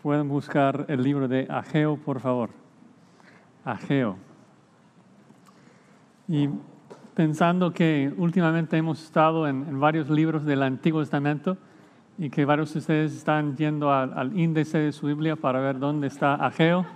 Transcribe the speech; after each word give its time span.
Pueden 0.00 0.26
buscar 0.26 0.86
el 0.88 1.02
libro 1.02 1.28
de 1.28 1.46
Ageo, 1.50 1.98
por 1.98 2.18
favor. 2.20 2.48
Ageo. 3.62 4.16
Y 6.26 6.48
pensando 7.14 7.74
que 7.74 8.10
últimamente 8.16 8.78
hemos 8.78 9.02
estado 9.02 9.46
en, 9.46 9.78
varios 9.78 10.08
libros 10.08 10.46
del 10.46 10.62
Antiguo 10.62 11.02
Testamento 11.02 11.58
y 12.16 12.30
que 12.30 12.46
varios 12.46 12.72
de 12.72 12.78
ustedes 12.78 13.12
están 13.12 13.54
yendo 13.54 13.92
al, 13.92 14.38
índice 14.38 14.78
de 14.78 14.92
su 14.92 15.08
Biblia 15.08 15.36
para 15.36 15.60
ver 15.60 15.78
dónde 15.78 16.06
está 16.06 16.36
Ageo, 16.36 16.86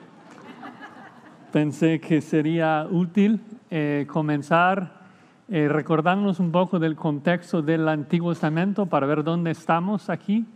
pensé 1.52 2.00
que 2.00 2.22
sería 2.22 2.86
útil 2.90 3.42
eh, 3.70 4.06
comenzar 4.08 5.02
eh, 5.48 5.68
recordándonos 5.68 6.40
un 6.40 6.50
poco 6.50 6.78
del 6.78 6.96
contexto 6.96 7.60
del 7.60 7.86
Antiguo 7.88 8.32
Testamento 8.32 8.86
para 8.86 9.06
ver 9.06 9.22
dónde 9.22 9.50
estamos 9.50 10.08
aquí 10.08 10.46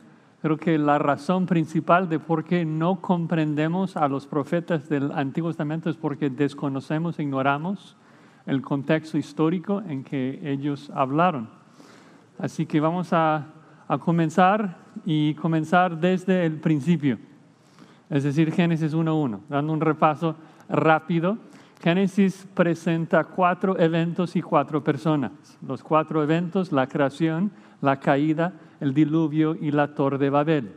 Creo 0.43 0.57
que 0.57 0.79
la 0.79 0.99
razón 0.99 1.45
principal 1.45 2.09
de 2.09 2.19
por 2.19 2.45
qué 2.45 2.65
no 2.65 3.03
comprendemos 3.03 3.95
a 3.98 4.09
los 4.09 4.27
profetas 4.27 4.89
del 4.89 5.12
Antiguo 5.12 5.51
Testamento 5.51 5.91
es 5.91 5.97
porque 5.97 6.31
desconocemos, 6.31 7.19
ignoramos 7.19 7.95
el 8.47 8.62
contexto 8.62 9.19
histórico 9.19 9.83
en 9.87 10.03
que 10.03 10.41
ellos 10.43 10.91
hablaron. 10.95 11.51
Así 12.39 12.65
que 12.65 12.81
vamos 12.81 13.12
a, 13.12 13.48
a 13.87 13.98
comenzar 13.98 14.79
y 15.05 15.34
comenzar 15.34 16.01
desde 16.01 16.47
el 16.47 16.59
principio, 16.59 17.19
es 18.09 18.25
decir, 18.25 18.51
Génesis 18.51 18.95
1.1, 18.95 19.41
dando 19.47 19.73
un 19.75 19.81
repaso 19.81 20.37
rápido. 20.70 21.37
Génesis 21.83 22.48
presenta 22.55 23.25
cuatro 23.25 23.79
eventos 23.79 24.34
y 24.37 24.43
cuatro 24.43 24.83
personas. 24.83 25.33
Los 25.67 25.83
cuatro 25.83 26.23
eventos, 26.23 26.73
la 26.73 26.87
creación, 26.87 27.53
la 27.81 28.01
caída, 28.01 28.55
el 28.80 28.95
diluvio 28.95 29.55
y 29.55 29.70
la 29.70 29.95
torre 29.95 30.19
de 30.19 30.30
Babel. 30.30 30.73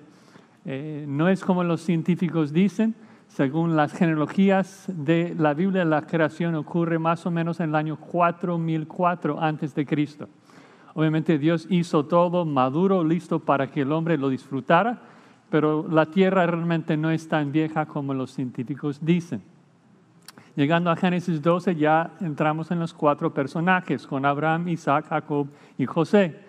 Eh, 0.66 1.06
no 1.08 1.28
es 1.28 1.44
como 1.44 1.64
los 1.64 1.82
científicos 1.82 2.54
dicen, 2.54 2.96
según 3.28 3.76
las 3.76 3.94
genealogías 3.94 4.86
de 4.88 5.36
la 5.38 5.54
Biblia, 5.54 5.84
la 5.86 6.04
creación 6.04 6.56
ocurre 6.56 7.00
más 7.00 7.26
o 7.26 7.32
menos 7.32 7.60
en 7.60 7.70
el 7.70 7.76
año 7.76 7.98
4004 7.98 9.42
antes 9.42 9.74
de 9.74 9.86
Cristo. 9.86 10.30
Obviamente 10.94 11.40
Dios 11.40 11.66
hizo 11.70 12.06
todo 12.06 12.46
maduro, 12.46 13.04
listo 13.04 13.40
para 13.40 13.72
que 13.72 13.82
el 13.82 13.92
hombre 13.92 14.18
lo 14.18 14.30
disfrutara, 14.30 15.02
pero 15.50 15.88
la 15.90 16.06
tierra 16.06 16.46
realmente 16.46 16.96
no 16.98 17.10
es 17.10 17.28
tan 17.28 17.52
vieja 17.52 17.86
como 17.86 18.14
los 18.14 18.32
científicos 18.32 19.04
dicen. 19.04 19.42
Llegando 20.56 20.92
a 20.92 20.96
Génesis 20.96 21.42
12 21.42 21.76
ya 21.76 22.12
entramos 22.22 22.70
en 22.70 22.80
los 22.80 22.94
cuatro 22.94 23.34
personajes, 23.34 24.06
con 24.06 24.24
Abraham, 24.26 24.68
Isaac, 24.68 25.08
Jacob 25.10 25.48
y 25.80 25.86
José. 25.88 26.40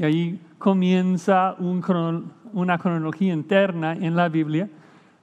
Y 0.00 0.04
ahí 0.04 0.40
comienza 0.56 1.56
una 1.58 2.78
cronología 2.78 3.34
interna 3.34 3.92
en 3.92 4.16
la 4.16 4.30
Biblia, 4.30 4.70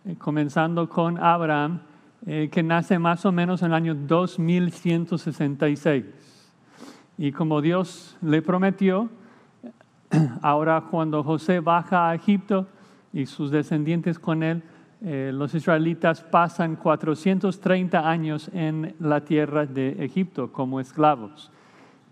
eh, 0.06 0.16
comenzando 0.20 0.88
con 0.88 1.18
Abraham, 1.18 1.80
eh, 2.28 2.48
que 2.52 2.62
nace 2.62 3.00
más 3.00 3.26
o 3.26 3.32
menos 3.32 3.64
en 3.64 3.70
el 3.70 3.74
año 3.74 3.96
2166. 3.96 6.06
Y 7.18 7.32
como 7.32 7.60
Dios 7.60 8.20
le 8.22 8.44
prometió, 8.44 9.10
ahora 10.44 10.84
cuando 10.92 11.24
José 11.24 11.60
baja 11.60 12.12
a 12.12 12.14
Egipto 12.14 12.68
y 13.12 13.26
sus 13.26 13.50
descendientes 13.50 14.20
con 14.20 14.44
él, 14.44 14.62
eh, 15.02 15.32
los 15.34 15.56
israelitas 15.56 16.22
pasan 16.22 16.76
430 16.76 18.08
años 18.08 18.52
en 18.54 18.94
la 19.00 19.22
tierra 19.22 19.66
de 19.66 20.06
Egipto 20.06 20.52
como 20.52 20.80
esclavos. 20.80 21.52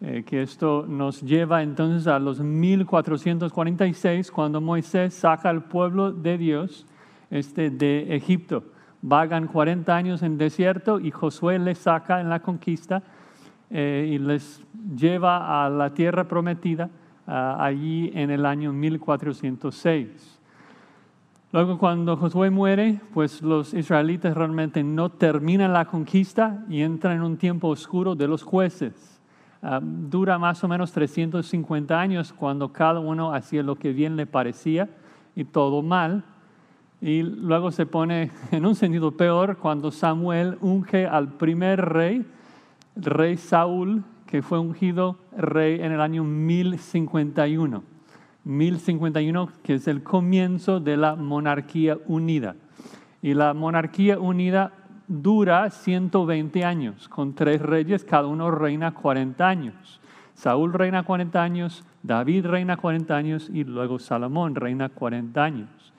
Eh, 0.01 0.23
que 0.25 0.41
esto 0.41 0.85
nos 0.87 1.21
lleva 1.21 1.63
entonces 1.63 2.07
a 2.07 2.19
los 2.19 2.39
1446, 2.39 4.29
cuando 4.29 4.59
Moisés 4.59 5.13
saca 5.13 5.49
al 5.49 5.63
pueblo 5.63 6.11
de 6.11 6.37
Dios 6.37 6.85
este, 7.29 7.69
de 7.69 8.15
Egipto. 8.15 8.63
Vagan 9.01 9.47
40 9.47 9.95
años 9.95 10.21
en 10.21 10.37
desierto 10.37 10.99
y 10.99 11.11
Josué 11.11 11.59
les 11.59 11.77
saca 11.77 12.19
en 12.19 12.29
la 12.29 12.41
conquista 12.41 13.03
eh, 13.69 14.09
y 14.11 14.17
les 14.17 14.63
lleva 14.95 15.65
a 15.65 15.69
la 15.69 15.93
tierra 15.93 16.27
prometida 16.27 16.89
allí 17.27 18.11
en 18.13 18.29
el 18.29 18.45
año 18.45 18.71
1406. 18.71 20.39
Luego 21.51 21.77
cuando 21.77 22.17
Josué 22.17 22.49
muere, 22.49 22.99
pues 23.13 23.41
los 23.41 23.73
israelitas 23.73 24.35
realmente 24.35 24.83
no 24.83 25.09
terminan 25.09 25.73
la 25.73 25.85
conquista 25.85 26.65
y 26.67 26.81
entran 26.81 27.15
en 27.15 27.23
un 27.23 27.37
tiempo 27.37 27.69
oscuro 27.69 28.13
de 28.13 28.27
los 28.27 28.43
jueces. 28.43 29.14
Ah, 29.61 29.79
dura 29.81 30.37
más 30.37 30.63
o 30.63 30.67
menos 30.67 30.91
350 30.91 31.99
años 31.99 32.33
cuando 32.33 32.71
cada 32.71 32.99
uno 32.99 33.33
hacía 33.33 33.63
lo 33.63 33.75
que 33.75 33.93
bien 33.93 34.15
le 34.15 34.25
parecía 34.25 34.89
y 35.35 35.45
todo 35.45 35.81
mal. 35.81 36.23
Y 37.01 37.23
luego 37.23 37.71
se 37.71 37.85
pone 37.85 38.31
en 38.51 38.65
un 38.65 38.75
sentido 38.75 39.11
peor 39.11 39.57
cuando 39.57 39.91
Samuel 39.91 40.57
unge 40.61 41.07
al 41.07 41.33
primer 41.33 41.81
rey, 41.83 42.25
el 42.95 43.03
rey 43.03 43.37
Saúl, 43.37 44.03
que 44.25 44.41
fue 44.41 44.59
ungido 44.59 45.17
rey 45.37 45.79
en 45.81 45.91
el 45.91 46.01
año 46.01 46.23
1051. 46.23 47.83
1051, 48.43 49.49
que 49.63 49.75
es 49.75 49.87
el 49.87 50.03
comienzo 50.03 50.79
de 50.79 50.97
la 50.97 51.15
monarquía 51.15 51.97
unida. 52.07 52.55
Y 53.21 53.33
la 53.33 53.53
monarquía 53.53 54.19
unida 54.19 54.71
dura 55.07 55.69
120 55.69 56.63
años, 56.63 57.07
con 57.09 57.33
tres 57.33 57.61
reyes, 57.61 58.03
cada 58.03 58.27
uno 58.27 58.51
reina 58.51 58.93
40 58.93 59.47
años. 59.47 60.01
Saúl 60.33 60.73
reina 60.73 61.03
40 61.03 61.41
años, 61.41 61.83
David 62.03 62.45
reina 62.45 62.77
40 62.77 63.15
años 63.15 63.49
y 63.53 63.63
luego 63.63 63.99
Salomón 63.99 64.55
reina 64.55 64.89
40 64.89 65.43
años. 65.43 65.93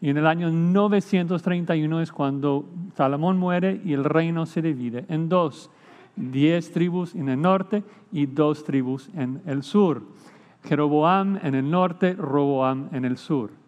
Y 0.00 0.08
en 0.08 0.16
el 0.16 0.26
año 0.26 0.50
931 0.50 2.00
es 2.00 2.12
cuando 2.12 2.68
Salomón 2.94 3.36
muere 3.36 3.80
y 3.84 3.92
el 3.92 4.04
reino 4.04 4.46
se 4.46 4.62
divide 4.62 5.04
en 5.08 5.28
dos, 5.28 5.70
diez 6.16 6.72
tribus 6.72 7.14
en 7.14 7.28
el 7.28 7.40
norte 7.40 7.82
y 8.12 8.26
dos 8.26 8.64
tribus 8.64 9.10
en 9.14 9.42
el 9.46 9.62
sur. 9.62 10.02
Jeroboam 10.64 11.38
en 11.42 11.54
el 11.54 11.70
norte, 11.70 12.14
Roboam 12.14 12.88
en 12.92 13.04
el 13.04 13.16
sur. 13.16 13.59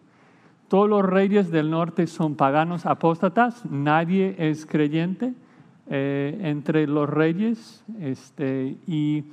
Todos 0.73 0.89
los 0.89 1.05
reyes 1.05 1.51
del 1.51 1.69
norte 1.69 2.07
son 2.07 2.33
paganos 2.33 2.87
apóstatas, 2.87 3.63
nadie 3.69 4.33
es 4.39 4.65
creyente 4.65 5.35
eh, 5.87 6.35
entre 6.41 6.87
los 6.87 7.07
reyes. 7.07 7.85
Este, 7.99 8.77
y 8.87 9.25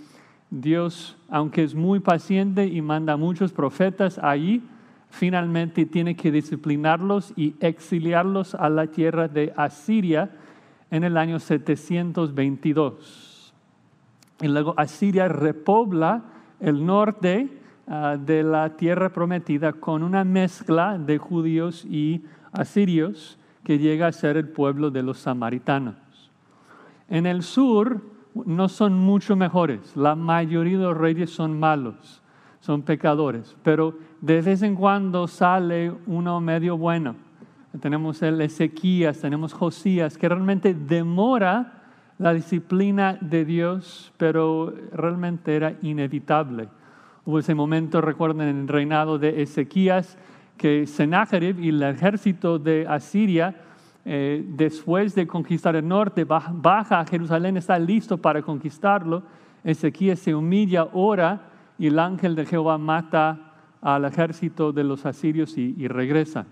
Dios, 0.50 1.16
aunque 1.30 1.64
es 1.64 1.74
muy 1.74 2.00
paciente 2.00 2.66
y 2.66 2.82
manda 2.82 3.16
muchos 3.16 3.54
profetas 3.54 4.18
allí, 4.18 4.62
finalmente 5.08 5.86
tiene 5.86 6.14
que 6.14 6.30
disciplinarlos 6.30 7.32
y 7.36 7.54
exiliarlos 7.60 8.54
a 8.54 8.68
la 8.68 8.88
tierra 8.88 9.26
de 9.26 9.54
Asiria 9.56 10.32
en 10.90 11.04
el 11.04 11.16
año 11.16 11.38
722. 11.38 13.54
Y 14.42 14.48
luego 14.48 14.74
Asiria 14.76 15.26
repobla 15.26 16.22
el 16.60 16.84
norte 16.84 17.59
Ah, 17.92 18.16
de 18.16 18.44
la 18.44 18.76
tierra 18.76 19.08
prometida 19.08 19.72
con 19.72 20.04
una 20.04 20.22
mezcla 20.22 20.96
de 20.96 21.18
judíos 21.18 21.84
y 21.84 22.24
asirios 22.52 23.36
que 23.64 23.80
llega 23.80 24.06
a 24.06 24.12
ser 24.12 24.36
el 24.36 24.46
pueblo 24.48 24.92
de 24.92 25.02
los 25.02 25.18
samaritanos. 25.18 25.96
En 27.08 27.26
el 27.26 27.42
sur 27.42 28.00
no 28.46 28.68
son 28.68 28.96
mucho 28.96 29.34
mejores, 29.34 29.96
la 29.96 30.14
mayoría 30.14 30.78
de 30.78 30.84
los 30.84 30.96
reyes 30.96 31.30
son 31.30 31.58
malos, 31.58 32.22
son 32.60 32.82
pecadores, 32.82 33.56
pero 33.64 33.98
de 34.20 34.40
vez 34.40 34.62
en 34.62 34.76
cuando 34.76 35.26
sale 35.26 35.92
uno 36.06 36.40
medio 36.40 36.78
bueno. 36.78 37.16
Tenemos 37.80 38.22
el 38.22 38.40
Ezequías, 38.40 39.20
tenemos 39.20 39.52
Josías, 39.52 40.16
que 40.16 40.28
realmente 40.28 40.74
demora 40.74 41.82
la 42.18 42.34
disciplina 42.34 43.18
de 43.20 43.44
Dios, 43.44 44.12
pero 44.16 44.72
realmente 44.92 45.56
era 45.56 45.74
inevitable 45.82 46.68
Hubo 47.30 47.38
ese 47.38 47.54
momento, 47.54 48.00
recuerden, 48.00 48.48
en 48.48 48.58
el 48.62 48.66
reinado 48.66 49.16
de 49.16 49.40
Ezequías, 49.40 50.18
que 50.56 50.84
Sennacherib 50.84 51.60
y 51.60 51.68
el 51.68 51.80
ejército 51.80 52.58
de 52.58 52.88
Asiria, 52.88 53.54
eh, 54.04 54.44
después 54.48 55.14
de 55.14 55.28
conquistar 55.28 55.76
el 55.76 55.86
norte, 55.86 56.24
baja 56.24 56.98
a 56.98 57.06
Jerusalén, 57.06 57.56
está 57.56 57.78
listo 57.78 58.18
para 58.18 58.42
conquistarlo. 58.42 59.22
Ezequías 59.62 60.18
se 60.18 60.34
humilla, 60.34 60.88
ora, 60.92 61.42
y 61.78 61.86
el 61.86 62.00
ángel 62.00 62.34
de 62.34 62.46
Jehová 62.46 62.78
mata 62.78 63.52
al 63.80 64.06
ejército 64.06 64.72
de 64.72 64.82
los 64.82 65.06
asirios 65.06 65.56
y, 65.56 65.86
regresa. 65.86 66.46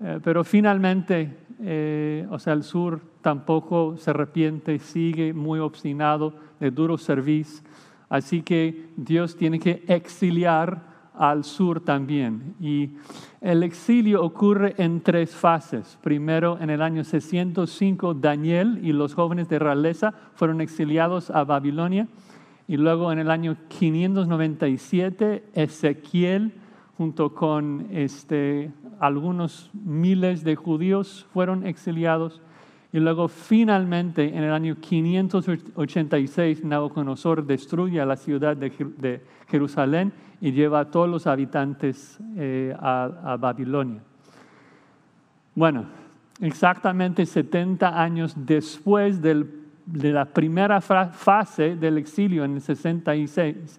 Eh, 0.00 0.20
pero 0.24 0.42
finalmente, 0.42 1.36
eh, 1.60 2.26
o 2.30 2.38
sea, 2.38 2.54
el 2.54 2.62
sur 2.62 2.98
tampoco 3.20 3.98
se 3.98 4.08
arrepiente, 4.08 4.78
sigue 4.78 5.34
muy 5.34 5.58
obstinado 5.58 6.32
de 6.60 6.70
duro 6.70 6.96
servicio 6.96 7.62
Así 8.08 8.42
que 8.42 8.90
Dios 8.96 9.36
tiene 9.36 9.58
que 9.58 9.84
exiliar 9.88 10.96
al 11.14 11.44
sur 11.44 11.80
también. 11.80 12.54
Y 12.60 12.90
el 13.40 13.62
exilio 13.62 14.22
ocurre 14.22 14.74
en 14.78 15.00
tres 15.00 15.34
fases. 15.34 15.98
Primero, 16.02 16.58
en 16.60 16.70
el 16.70 16.82
año 16.82 17.04
605, 17.04 18.14
Daniel 18.14 18.80
y 18.82 18.92
los 18.92 19.14
jóvenes 19.14 19.48
de 19.48 19.58
realeza 19.58 20.14
fueron 20.34 20.60
exiliados 20.60 21.30
a 21.30 21.44
Babilonia. 21.44 22.08
Y 22.68 22.76
luego, 22.76 23.12
en 23.12 23.18
el 23.18 23.30
año 23.30 23.56
597, 23.68 25.44
Ezequiel 25.54 26.52
junto 26.96 27.34
con 27.34 27.88
este, 27.90 28.72
algunos 29.00 29.70
miles 29.74 30.44
de 30.44 30.56
judíos 30.56 31.26
fueron 31.32 31.66
exiliados. 31.66 32.40
Y 32.96 32.98
luego 32.98 33.28
finalmente 33.28 34.34
en 34.34 34.42
el 34.42 34.50
año 34.54 34.76
586 34.80 36.64
Nabucodonosor 36.64 37.44
destruye 37.44 38.02
la 38.06 38.16
ciudad 38.16 38.56
de 38.56 39.20
Jerusalén 39.50 40.14
y 40.40 40.52
lleva 40.52 40.80
a 40.80 40.90
todos 40.90 41.06
los 41.06 41.26
habitantes 41.26 42.18
eh, 42.38 42.74
a, 42.80 43.36
Babilonia. 43.38 44.00
Bueno, 45.54 45.84
exactamente 46.40 47.26
70 47.26 48.02
años 48.02 48.32
después 48.34 49.20
de 49.20 49.44
la 49.84 50.24
primera 50.24 50.80
fase 50.80 51.76
del 51.76 51.98
exilio 51.98 52.46
en 52.46 52.54
el 52.54 52.62
66, 52.62 53.78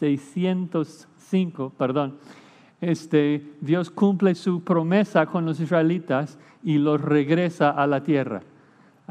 605, 0.00 1.72
perdón, 1.78 2.16
este, 2.80 3.44
Dios 3.60 3.88
cumple 3.90 4.34
su 4.34 4.64
promesa 4.64 5.26
con 5.26 5.44
los 5.44 5.60
israelitas 5.60 6.38
y 6.62 6.78
los 6.78 7.00
regresa 7.00 7.70
a 7.70 7.86
la 7.86 8.02
tierra. 8.02 8.42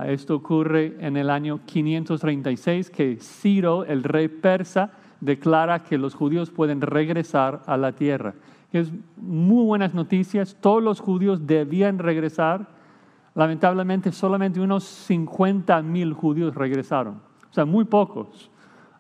Esto 0.05 0.35
ocurre 0.35 0.95
en 0.99 1.17
el 1.17 1.29
año 1.29 1.61
536 1.65 2.91
que 2.91 3.17
Ciro, 3.17 3.83
el 3.83 4.03
rey 4.03 4.27
persa, 4.27 4.91
declara 5.21 5.83
que 5.83 5.97
los 5.97 6.13
judíos 6.13 6.51
pueden 6.51 6.81
regresar 6.81 7.63
a 7.65 7.77
la 7.77 7.93
tierra. 7.93 8.35
Es 8.71 8.91
muy 9.15 9.65
buenas 9.65 9.93
noticias, 9.93 10.55
todos 10.59 10.83
los 10.83 10.99
judíos 10.99 11.47
debían 11.47 11.97
regresar. 11.97 12.67
Lamentablemente 13.33 14.11
solamente 14.11 14.59
unos 14.59 14.83
50 14.83 15.81
mil 15.81 16.13
judíos 16.13 16.53
regresaron, 16.53 17.15
o 17.49 17.53
sea, 17.53 17.65
muy 17.65 17.85
pocos. 17.85 18.51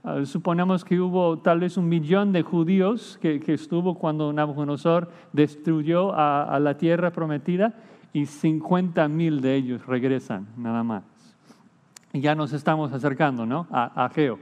Ah, 0.03 0.23
suponemos 0.25 0.85
que 0.85 0.99
hubo 1.01 1.39
tal 1.39 1.59
vez 1.59 1.75
un 1.75 1.89
millón 1.89 2.31
de 2.31 2.41
judíos 2.41 3.19
que, 3.21 3.41
estuvo 3.47 3.95
cuando 3.95 4.31
Nabucodonosor 4.31 5.09
destruyó 5.33 6.13
a, 6.15 6.57
la 6.61 6.77
tierra 6.77 7.11
prometida 7.11 7.73
y 8.13 8.25
50 8.25 9.07
mil 9.07 9.41
de 9.41 9.55
ellos 9.55 9.85
regresan 9.85 10.47
nada 10.57 10.83
más. 10.83 11.03
Y 12.13 12.21
ya 12.21 12.35
nos 12.35 12.53
estamos 12.53 12.91
acercando 12.93 13.45
¿no? 13.45 13.67
a, 13.71 14.05
a 14.05 14.09
Geo, 14.09 14.39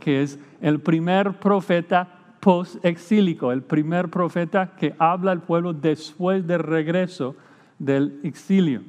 que 0.00 0.22
es 0.22 0.38
el 0.60 0.80
primer 0.80 1.38
profeta 1.38 2.08
post-exílico, 2.40 3.52
el 3.52 3.62
primer 3.62 4.10
profeta 4.10 4.74
que 4.76 4.94
habla 4.98 5.32
al 5.32 5.42
pueblo 5.42 5.72
después 5.72 6.46
del 6.46 6.60
regreso 6.60 7.34
del 7.78 8.20
exilio. 8.22 8.82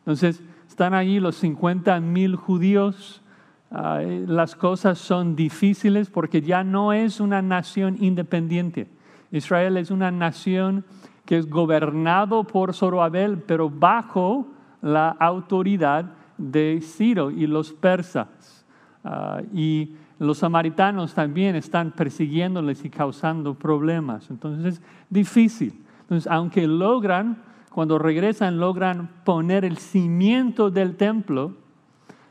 Entonces, 0.00 0.42
están 0.68 0.94
allí 0.94 1.20
los 1.20 1.36
50 1.36 2.00
mil 2.00 2.36
judíos 2.36 3.22
las 3.70 4.54
cosas 4.54 4.98
son 4.98 5.36
difíciles 5.36 6.08
porque 6.08 6.40
ya 6.40 6.64
no 6.64 6.92
es 6.92 7.20
una 7.20 7.42
nación 7.42 7.96
independiente. 8.00 8.88
Israel 9.30 9.76
es 9.76 9.90
una 9.90 10.10
nación 10.10 10.84
que 11.28 11.36
es 11.36 11.50
gobernado 11.50 12.42
por 12.44 12.72
Zoroabel, 12.72 13.42
pero 13.42 13.68
bajo 13.68 14.46
la 14.80 15.10
autoridad 15.10 16.06
de 16.38 16.80
Ciro 16.80 17.30
y 17.30 17.46
los 17.46 17.70
persas. 17.70 18.64
Ah, 19.04 19.42
y 19.52 19.92
los 20.18 20.38
samaritanos 20.38 21.12
también 21.12 21.54
están 21.54 21.90
persiguiéndoles 21.90 22.82
y 22.82 22.88
causando 22.88 23.52
problemas. 23.52 24.30
Entonces 24.30 24.76
es 24.76 24.82
difícil. 25.10 25.84
Entonces, 26.00 26.32
aunque 26.32 26.66
logran, 26.66 27.42
cuando 27.74 27.98
regresan, 27.98 28.58
logran 28.58 29.10
poner 29.24 29.66
el 29.66 29.76
cimiento 29.76 30.70
del 30.70 30.96
templo, 30.96 31.52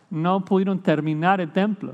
no 0.10 0.44
pudieron 0.44 0.80
terminar 0.80 1.40
el 1.40 1.52
templo. 1.52 1.94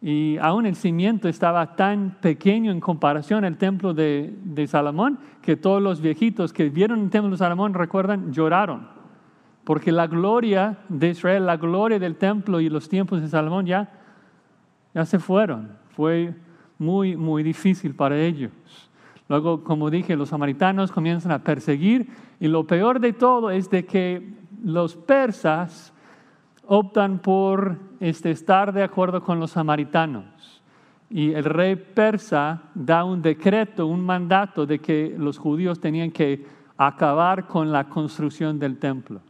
Y 0.00 0.38
aún 0.38 0.66
el 0.66 0.76
cimiento 0.76 1.28
estaba 1.28 1.74
tan 1.74 2.18
pequeño 2.20 2.70
en 2.70 2.80
comparación 2.80 3.44
al 3.44 3.58
templo 3.58 3.94
de, 3.94 4.66
Salomón 4.68 5.18
que 5.42 5.56
todos 5.56 5.82
los 5.82 6.00
viejitos 6.00 6.52
que 6.52 6.70
vieron 6.70 7.00
el 7.00 7.10
templo 7.10 7.32
de 7.32 7.36
Salomón, 7.36 7.74
recuerdan, 7.74 8.32
lloraron. 8.32 8.88
Porque 9.64 9.90
la 9.90 10.06
gloria 10.06 10.78
de 10.88 11.10
Israel, 11.10 11.46
la 11.46 11.56
gloria 11.56 11.98
del 11.98 12.16
templo 12.16 12.60
y 12.60 12.68
los 12.68 12.88
tiempos 12.88 13.20
de 13.20 13.28
Salomón 13.28 13.66
ya, 13.66 13.90
ya 14.94 15.04
se 15.04 15.18
fueron. 15.18 15.72
Fue 15.90 16.34
muy, 16.78 17.16
muy 17.16 17.42
difícil 17.42 17.94
para 17.94 18.16
ellos. 18.18 18.52
Luego, 19.28 19.62
como 19.62 19.90
dije, 19.90 20.16
los 20.16 20.30
samaritanos 20.30 20.92
comienzan 20.92 21.32
a 21.32 21.42
perseguir 21.42 22.08
y 22.40 22.46
lo 22.48 22.66
peor 22.66 23.00
de 23.00 23.12
todo 23.12 23.50
es 23.50 23.68
de 23.68 23.84
que 23.84 24.32
los 24.62 24.96
persas 24.96 25.92
optan 26.70 27.18
por 27.18 27.78
este, 27.98 28.30
estar 28.30 28.72
de 28.74 28.82
acuerdo 28.82 29.22
con 29.22 29.40
los 29.40 29.52
samaritanos. 29.52 30.62
Y 31.10 31.32
el 31.32 31.44
rey 31.44 31.76
persa 31.76 32.62
da 32.74 33.04
un 33.04 33.22
decreto, 33.22 33.86
un 33.86 34.04
mandato 34.04 34.66
de 34.66 34.78
que 34.78 35.14
los 35.18 35.38
judíos 35.38 35.80
tenían 35.80 36.10
que 36.10 36.44
acabar 36.76 37.46
con 37.46 37.72
la 37.72 37.88
construcción 37.88 38.58
del 38.58 38.76
templo. 38.78 39.22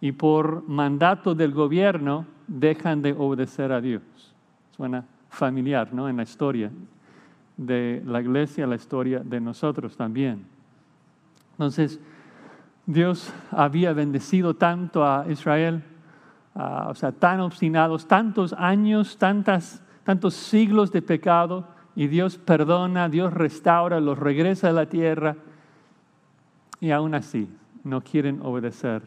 Y 0.00 0.12
por 0.12 0.68
mandato 0.68 1.34
del 1.34 1.52
gobierno 1.52 2.24
dejan 2.46 3.02
de 3.02 3.12
obedecer 3.12 3.72
a 3.72 3.80
Dios. 3.80 4.02
Suena 4.76 5.04
familiar, 5.28 5.92
¿no? 5.92 6.08
En 6.08 6.16
la 6.16 6.22
historia 6.22 6.70
de 7.56 8.00
la 8.06 8.20
iglesia, 8.20 8.64
la 8.64 8.76
historia 8.76 9.20
de 9.24 9.40
nosotros 9.40 9.96
también. 9.96 10.46
Entonces, 11.52 11.98
Dios 12.86 13.34
había 13.50 13.92
bendecido 13.92 14.54
tanto 14.54 15.04
a 15.04 15.26
Israel 15.28 15.82
Ah, 16.58 16.86
o 16.88 16.94
sea, 16.94 17.12
tan 17.12 17.40
obstinados, 17.40 18.08
tantos 18.08 18.54
años, 18.54 19.18
tantas, 19.18 19.82
tantos 20.04 20.32
siglos 20.32 20.90
de 20.90 21.02
pecado, 21.02 21.68
y 21.94 22.06
Dios 22.06 22.38
perdona, 22.38 23.10
Dios 23.10 23.34
restaura, 23.34 24.00
los 24.00 24.18
regresa 24.18 24.70
a 24.70 24.72
la 24.72 24.86
tierra, 24.86 25.36
y 26.80 26.92
aún 26.92 27.14
así 27.14 27.50
no 27.84 28.00
quieren 28.00 28.40
obedecer. 28.42 29.02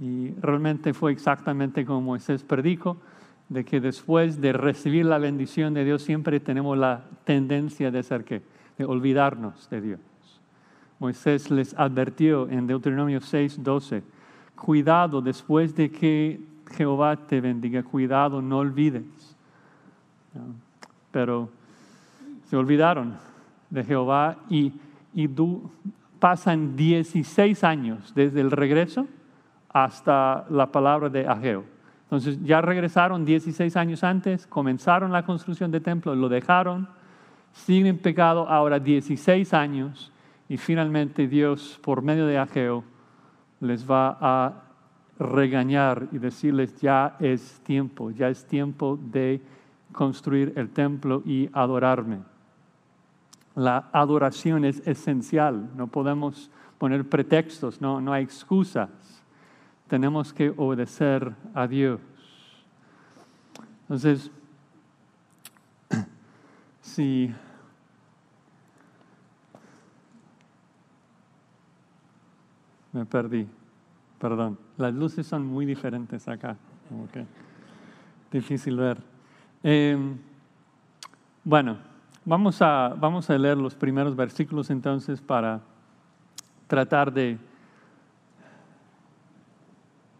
Y 0.00 0.30
realmente 0.40 0.94
fue 0.94 1.12
exactamente 1.12 1.84
como 1.84 2.00
Moisés 2.00 2.42
predicó, 2.42 2.96
de 3.50 3.66
que 3.66 3.78
después 3.78 4.40
de 4.40 4.54
recibir 4.54 5.04
la 5.04 5.18
bendición 5.18 5.74
de 5.74 5.84
Dios 5.84 6.00
siempre 6.00 6.40
tenemos 6.40 6.78
la 6.78 7.04
tendencia 7.24 7.90
de 7.90 8.02
ser 8.02 8.24
qué, 8.24 8.40
de 8.78 8.86
olvidarnos 8.86 9.68
de 9.68 9.80
Dios. 9.82 10.00
Moisés 10.98 11.50
les 11.50 11.74
advirtió 11.78 12.48
en 12.48 12.66
Deuteronomio 12.66 13.20
6, 13.20 13.62
12, 13.62 14.02
cuidado 14.56 15.20
después 15.20 15.76
de 15.76 15.90
que 15.90 16.51
Jehová 16.72 17.16
te 17.16 17.40
bendiga, 17.40 17.82
cuidado, 17.82 18.42
no 18.42 18.58
olvides. 18.58 19.36
Pero 21.10 21.50
se 22.44 22.56
olvidaron 22.56 23.14
de 23.70 23.84
Jehová 23.84 24.36
y, 24.48 24.72
y 25.14 25.28
pasan 26.18 26.76
16 26.76 27.64
años 27.64 28.12
desde 28.14 28.40
el 28.40 28.50
regreso 28.50 29.06
hasta 29.70 30.44
la 30.50 30.70
palabra 30.70 31.08
de 31.08 31.26
Ageo. 31.26 31.64
Entonces 32.04 32.38
ya 32.42 32.60
regresaron 32.60 33.24
16 33.24 33.74
años 33.76 34.04
antes, 34.04 34.46
comenzaron 34.46 35.12
la 35.12 35.24
construcción 35.24 35.70
del 35.70 35.82
templo, 35.82 36.14
lo 36.14 36.28
dejaron, 36.28 36.88
siguen 37.52 37.86
en 37.86 37.98
pecado 37.98 38.48
ahora 38.48 38.78
16 38.78 39.54
años 39.54 40.12
y 40.48 40.58
finalmente 40.58 41.26
Dios 41.26 41.80
por 41.82 42.02
medio 42.02 42.26
de 42.26 42.36
Ageo 42.36 42.84
les 43.60 43.90
va 43.90 44.18
a 44.20 44.61
regañar 45.22 46.08
y 46.12 46.18
decirles 46.18 46.80
ya 46.80 47.16
es 47.20 47.60
tiempo, 47.60 48.10
ya 48.10 48.28
es 48.28 48.44
tiempo 48.46 48.98
de 49.00 49.40
construir 49.92 50.52
el 50.56 50.70
templo 50.70 51.22
y 51.24 51.48
adorarme. 51.52 52.20
La 53.54 53.88
adoración 53.92 54.64
es 54.64 54.86
esencial, 54.86 55.70
no 55.76 55.86
podemos 55.86 56.50
poner 56.78 57.08
pretextos, 57.08 57.80
no, 57.80 58.00
no 58.00 58.12
hay 58.12 58.24
excusas. 58.24 58.90
Tenemos 59.88 60.32
que 60.32 60.52
obedecer 60.56 61.34
a 61.54 61.66
Dios. 61.66 62.00
Entonces, 63.82 64.30
si 66.80 67.32
me 72.92 73.04
perdí. 73.04 73.46
Perdón, 74.22 74.56
las 74.76 74.94
luces 74.94 75.26
son 75.26 75.44
muy 75.44 75.66
diferentes 75.66 76.28
acá. 76.28 76.56
difícil 78.30 78.76
ver. 78.76 78.98
Em, 79.64 80.16
bueno, 81.42 81.76
vamos 82.24 82.62
a, 82.62 82.94
vamos 82.96 83.28
a 83.28 83.36
leer 83.36 83.58
los 83.58 83.74
primeros 83.74 84.14
versículos 84.14 84.70
entonces 84.70 85.20
para 85.20 85.60
tratar 86.68 87.12
de 87.12 87.36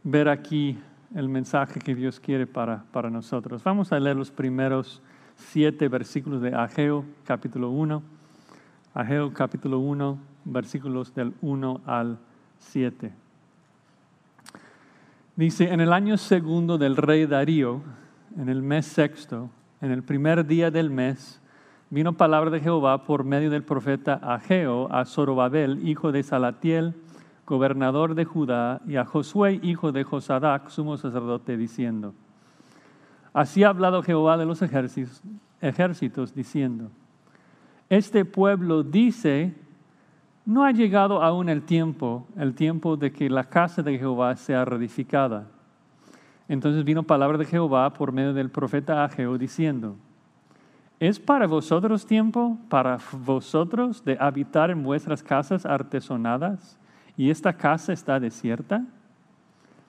ver 0.03 0.29
aquí 0.29 0.77
el 1.15 1.29
mensaje 1.29 1.79
que 1.79 1.95
Dios 1.95 2.19
quiere 2.19 2.49
para, 2.49 2.83
para 2.91 3.09
nosotros. 3.09 3.63
Vamos 3.63 3.93
a 3.93 4.01
leer 4.01 4.17
los 4.17 4.33
primeros 4.33 5.01
siete 5.37 5.87
versículos 5.87 6.43
de 6.43 6.53
Ageo 6.53 7.05
capítulo 7.25 7.71
1. 7.71 8.03
Ageo 8.95 9.33
capítulo 9.33 9.79
1, 9.79 10.19
versículos 10.45 11.15
del 11.15 11.35
1 11.41 11.83
al 11.87 12.19
7. 12.59 13.22
Dice, 15.43 15.73
en 15.73 15.81
el 15.81 15.93
año 15.93 16.19
segundo 16.19 16.79
del 16.79 16.97
rey 16.97 17.27
Darío, 17.27 17.83
en 18.39 18.49
el 18.49 18.63
mes 18.63 18.87
sexto, 18.87 19.51
en 19.81 19.91
el 19.91 20.05
primer 20.05 20.47
día 20.47 20.71
del 20.71 20.89
mes, 20.89 21.43
vino 21.91 22.13
palabra 22.13 22.49
de 22.49 22.61
Jehová 22.61 23.03
por 23.03 23.25
medio 23.25 23.51
del 23.51 23.65
profeta 23.65 24.21
Ageo 24.23 24.87
a 24.93 25.05
Zorobabel, 25.05 25.85
hijo 25.85 26.13
de 26.13 26.23
Salatiel, 26.23 26.95
gobernador 27.45 28.15
de 28.15 28.25
Judá, 28.25 28.83
y 28.87 28.95
a 28.95 29.05
Josué, 29.05 29.59
hijo 29.65 29.91
de 29.91 30.05
Josadac, 30.05 30.69
sumo 30.69 30.97
sacerdote, 30.97 31.57
diciendo, 31.57 32.15
Así 33.33 33.65
ha 33.65 33.71
hablado 33.71 34.05
Jehová 34.05 34.37
de 34.37 34.47
los 34.47 34.63
ejércitos, 34.63 35.25
ejércitos 35.61 36.37
diciendo, 36.37 36.89
Este 37.89 38.25
pueblo 38.25 38.85
dice, 38.85 39.57
no 40.45 40.65
ha 40.65 40.73
llegado 40.73 41.23
aún 41.23 41.49
el 41.49 41.63
tiempo, 41.63 42.27
el 42.37 42.55
tiempo 42.55 42.97
de 42.97 43.13
que 43.13 43.31
la 43.31 43.45
casa 43.45 43.83
de 43.83 43.99
Jehová 43.99 44.37
sea 44.37 44.65
reedificada. 44.65 45.47
Entonces 46.49 46.85
vino 46.85 47.03
palabra 47.03 47.39
de 47.39 47.45
Jehová 47.45 47.93
por 47.93 48.13
medio 48.13 48.35
del 48.35 48.51
profeta 48.51 49.05
Ageo 49.05 49.39
diciendo, 49.39 49.97
¿Es 50.99 51.19
para 51.19 51.47
vosotros 51.47 52.07
tiempo, 52.07 52.59
para 52.69 52.99
vosotros, 53.25 54.05
de 54.05 54.17
habitar 54.21 54.71
en 54.71 54.83
vuestras 54.83 55.23
casas 55.23 55.67
artesonadas 55.67 56.79
y 57.17 57.31
esta 57.31 57.53
casa 57.53 57.93
está 57.93 58.21
desierta? 58.21 58.85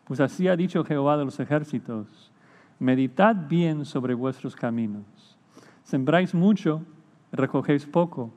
Pues 0.06 0.20
así 0.20 0.48
ha 0.48 0.56
dicho 0.56 0.84
Jehová 0.84 1.18
de 1.18 1.26
los 1.26 1.40
ejércitos, 1.40 2.32
meditad 2.80 3.36
bien 3.48 3.86
sobre 3.86 4.14
vuestros 4.14 4.56
caminos. 4.56 5.38
Sembráis 5.84 6.34
mucho, 6.34 6.82
recogéis 7.32 7.86
poco, 7.86 8.32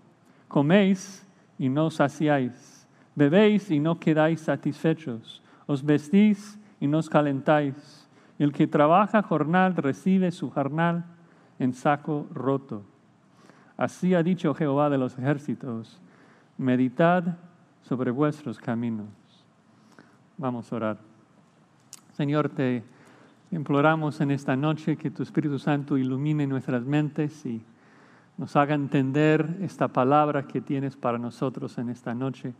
coméis 0.49 1.26
y 1.59 1.69
no 1.69 1.91
saciáis, 1.91 2.87
bebéis 3.15 3.71
y 3.71 3.81
no 3.81 3.99
quedáis 3.99 4.41
satisfechos, 4.41 5.43
os 5.67 5.85
vestís 5.85 6.59
y 6.81 6.87
no 6.87 6.99
os 6.99 7.09
calentáis. 7.09 8.09
El 8.39 8.53
que 8.53 8.67
trabaja 8.67 9.23
jornal 9.23 9.77
recibe 9.77 10.31
su 10.31 10.51
jornal 10.51 11.05
en 11.59 11.73
saco 11.73 12.27
roto. 12.33 12.83
Así 13.77 14.15
ha 14.15 14.23
dicho 14.23 14.55
Jehová 14.55 14.91
de 14.91 14.99
los 14.99 15.19
ejércitos, 15.19 16.01
meditad 16.59 17.37
sobre 17.83 18.11
vuestros 18.11 18.59
caminos. 18.59 19.07
Vamos 20.39 20.73
a 20.73 20.77
orar. 20.77 20.99
Señor, 22.13 22.49
te 22.49 22.83
imploramos 23.51 24.21
en 24.21 24.31
esta 24.31 24.57
noche 24.57 24.97
que 24.97 25.11
tu 25.11 25.23
Espíritu 25.23 25.59
Santo 25.59 25.97
ilumine 25.97 26.47
nuestras 26.47 26.85
mentes 26.85 27.45
y 27.47 27.63
nos 28.39 28.55
haga 28.57 28.75
entender 28.75 29.59
esta 29.63 29.89
palabra 29.89 30.47
que 30.47 30.61
tienes 30.61 30.97
para 30.97 31.19
nosotros 31.19 31.79
en 31.79 31.89
esta 31.89 32.15
noche 32.15 32.53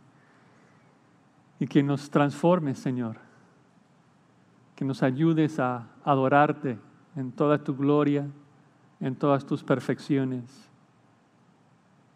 y 1.59 1.67
que 1.67 1.83
nos 1.83 2.09
transforme, 2.09 2.73
Señor, 2.73 3.17
que 4.75 4.85
nos 4.85 5.03
ayudes 5.03 5.59
a 5.59 5.87
adorarte 6.03 6.79
en 7.15 7.31
toda 7.31 7.63
tu 7.63 7.75
gloria, 7.75 8.27
en 8.99 9.15
todas 9.15 9.45
tus 9.45 9.63
perfecciones 9.63 10.69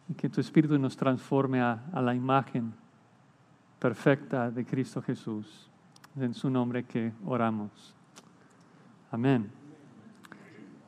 y 0.09 0.13
que 0.13 0.29
tu 0.29 0.41
Espíritu 0.41 0.77
nos 0.77 0.97
transforme 0.97 1.61
a, 1.61 1.81
la 2.01 2.13
imagen 2.13 2.73
perfecta 3.79 4.51
de 4.51 4.65
Cristo 4.65 5.01
Jesús. 5.01 5.67
en 6.17 6.33
su 6.33 6.49
nombre 6.49 6.83
que 6.83 7.13
oramos. 7.25 7.95
Amén. 9.11 9.49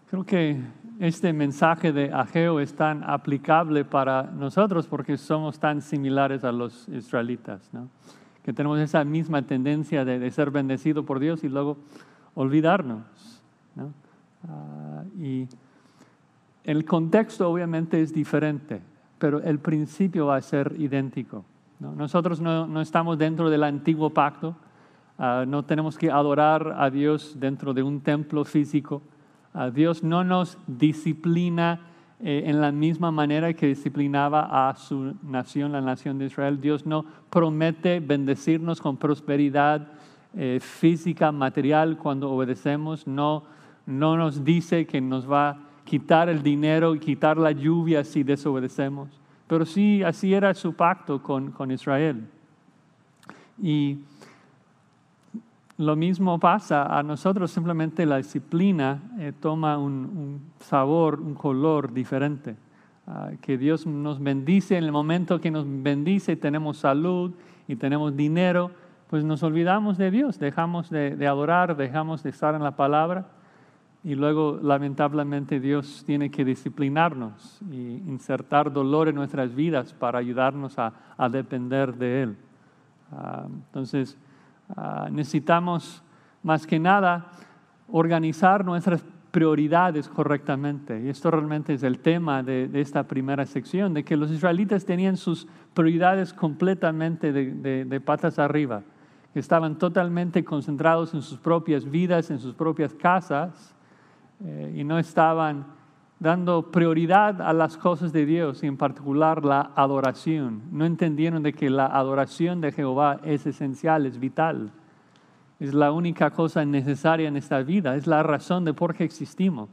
Creo 0.10 0.26
que 0.26 0.60
este 1.04 1.34
mensaje 1.34 1.92
de 1.92 2.14
Ageo 2.14 2.62
es 2.62 2.76
tan 2.76 3.04
aplicable 3.04 3.84
para 3.84 4.24
nosotros 4.24 4.88
porque 4.88 5.18
somos 5.18 5.60
tan 5.60 5.82
similares 5.82 6.46
a 6.46 6.54
los 6.54 6.88
israelitas, 6.88 7.70
¿no? 7.74 7.90
que 8.42 8.54
tenemos 8.54 8.80
esa 8.80 9.04
misma 9.04 9.42
tendencia 9.42 10.06
de, 10.06 10.32
ser 10.32 10.50
bendecido 10.50 11.04
por 11.04 11.20
Dios 11.20 11.44
y 11.44 11.50
luego 11.50 11.78
olvidarnos. 12.36 13.04
¿no? 13.76 13.92
Ah, 14.48 15.04
y 15.20 15.46
el 16.64 16.86
contexto 16.86 17.50
obviamente 17.50 18.02
es 18.02 18.14
diferente, 18.14 18.82
pero 19.20 19.42
el 19.42 19.60
principio 19.60 20.28
va 20.28 20.38
a 20.38 20.42
ser 20.42 20.74
idéntico. 20.78 21.44
Nosotros 21.82 22.40
no, 22.40 22.80
estamos 22.80 23.18
dentro 23.18 23.50
del 23.50 23.66
antiguo 23.66 24.10
pacto, 24.12 24.56
ah, 25.18 25.44
no 25.46 25.64
tenemos 25.64 25.98
que 25.98 26.10
adorar 26.10 26.76
a 26.78 26.90
Dios 26.90 27.36
dentro 27.38 27.74
de 27.74 27.84
un 27.84 28.00
templo 28.00 28.46
físico. 28.46 29.02
Ah, 29.54 29.70
Dios 29.70 30.04
no 30.04 30.24
nos 30.24 30.58
disciplina 30.68 31.82
eh, 32.20 32.44
en 32.46 32.62
la 32.62 32.72
misma 32.72 33.12
manera 33.12 33.54
que 33.54 33.68
disciplinaba 33.68 34.70
a 34.70 34.76
su 34.76 35.16
nación, 35.24 35.74
la 35.74 35.82
nación 35.82 36.18
de 36.18 36.26
Israel. 36.26 36.62
Dios 36.62 36.86
no 36.86 37.06
promete 37.30 38.00
bendecirnos 38.00 38.80
con 38.80 38.98
prosperidad 38.98 39.90
eh, 40.36 40.60
física, 40.62 41.32
material 41.32 41.98
cuando 41.98 42.32
obedecemos. 42.32 43.06
No, 43.06 43.44
no 43.86 44.18
nos 44.18 44.44
dice 44.44 44.88
que 44.88 45.02
nos 45.02 45.30
va 45.30 45.50
a 45.50 45.58
quitar 45.84 46.30
el 46.30 46.42
dinero 46.42 46.96
y 46.96 47.00
quitar 47.00 47.38
la 47.38 47.52
lluvia 47.52 48.04
si 48.04 48.24
desobedecemos. 48.24 49.10
Pero 49.48 49.66
sí, 49.66 50.02
así 50.02 50.34
era 50.34 50.54
su 50.54 50.74
pacto 50.74 51.22
con, 51.22 51.72
Israel. 51.72 52.28
Y 53.62 54.00
lo 55.78 55.96
mismo 55.96 56.40
pasa 56.40 56.98
a 56.98 57.04
nosotros, 57.04 57.52
simplemente 57.52 58.06
la 58.06 58.18
disciplina 58.18 59.02
eh, 59.20 59.34
toma 59.40 59.78
un, 59.78 60.52
sabor, 60.60 61.20
un 61.20 61.34
color 61.34 61.94
diferente. 61.94 62.56
Ah, 63.06 63.32
que 63.42 63.58
Dios 63.58 63.86
nos 63.86 64.22
bendice 64.22 64.78
en 64.78 64.86
el 64.86 64.92
momento 64.92 65.42
que 65.42 65.52
nos 65.52 65.66
bendice, 65.68 66.36
tenemos 66.36 66.78
salud 66.78 67.32
y 67.68 67.76
tenemos 67.76 68.16
dinero, 68.16 68.72
pues 69.10 69.24
nos 69.24 69.44
olvidamos 69.44 69.98
de 69.98 70.10
Dios, 70.10 70.40
dejamos 70.40 70.90
de 70.90 71.28
adorar, 71.28 71.76
dejamos 71.76 72.24
de 72.24 72.30
estar 72.30 72.56
en 72.56 72.64
la 72.64 72.76
palabra 72.76 73.28
y 74.06 74.16
luego, 74.16 74.60
lamentablemente, 74.62 75.62
Dios 75.62 76.04
tiene 76.06 76.30
que 76.30 76.44
disciplinarnos 76.44 77.62
y 77.72 78.02
insertar 78.06 78.74
dolor 78.74 79.08
en 79.08 79.16
nuestras 79.16 79.56
vidas 79.56 79.94
para 79.94 80.20
ayudarnos 80.20 80.78
a, 80.78 80.92
depender 81.30 81.96
de 81.96 82.24
Él. 82.24 82.38
Ah, 83.14 83.46
entonces, 83.48 84.18
ah, 84.76 85.08
necesitamos 85.12 86.04
más 86.42 86.68
que 86.68 86.80
nada 86.80 87.32
organizar 87.88 88.66
nuestras 88.66 89.04
prioridades 89.34 90.08
correctamente. 90.08 91.02
Y 91.02 91.10
esto 91.10 91.32
realmente 91.32 91.74
es 91.74 91.82
el 91.82 92.00
tema 92.00 92.44
de, 92.44 92.70
esta 92.76 93.04
primera 93.08 93.48
sección, 93.48 93.94
de 93.94 94.04
que 94.04 94.16
los 94.16 94.30
israelitas 94.30 94.86
tenían 94.86 95.18
sus 95.18 95.48
prioridades 95.74 96.34
completamente 96.34 97.34
de, 97.34 98.02
patas 98.02 98.38
arriba, 98.38 98.84
que 99.34 99.40
estaban 99.40 99.80
totalmente 99.80 100.44
concentrados 100.44 101.16
en 101.16 101.24
sus 101.24 101.40
propias 101.40 101.90
vidas, 101.90 102.30
en 102.30 102.38
sus 102.38 102.54
propias 102.54 102.94
casas 102.94 103.74
eh, 104.46 104.76
y 104.76 104.84
no 104.84 105.00
estaban 105.00 105.66
dando 106.24 106.72
prioridad 106.72 107.42
a 107.42 107.52
las 107.52 107.76
cosas 107.76 108.14
de 108.14 108.26
Dios 108.26 108.64
y 108.64 108.68
en 108.68 108.78
particular 108.78 109.44
la 109.44 109.72
adoración. 109.76 110.62
No 110.72 110.86
entendieron 110.86 111.44
de 111.44 111.52
que 111.52 111.70
la 111.70 111.86
adoración 111.86 112.62
de 112.62 112.72
Jehová 112.72 113.20
es 113.26 113.46
esencial, 113.46 114.06
es 114.06 114.18
vital. 114.18 114.72
Es 115.60 115.74
la 115.74 115.92
única 115.92 116.32
cosa 116.32 116.64
necesaria 116.64 117.28
en 117.28 117.36
esta 117.36 117.62
vida, 117.62 117.98
es 117.98 118.08
la 118.08 118.24
razón 118.24 118.64
de 118.64 118.74
por 118.74 118.96
qué 118.96 119.04
existimos. 119.04 119.68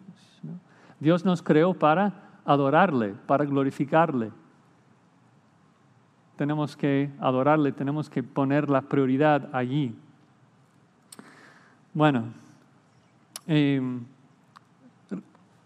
Dios 0.99 1.25
nos 1.25 1.41
creó 1.41 1.73
para 1.73 2.41
adorarle, 2.45 3.15
para 3.29 3.45
glorificarle. 3.45 4.33
Tenemos 6.35 6.77
que 6.77 7.13
adorarle, 7.21 7.71
tenemos 7.71 8.11
que 8.11 8.25
poner 8.25 8.69
la 8.69 8.83
prioridad 8.83 9.49
allí. 9.53 9.95
Bueno, 11.95 12.25
eh, 13.47 13.81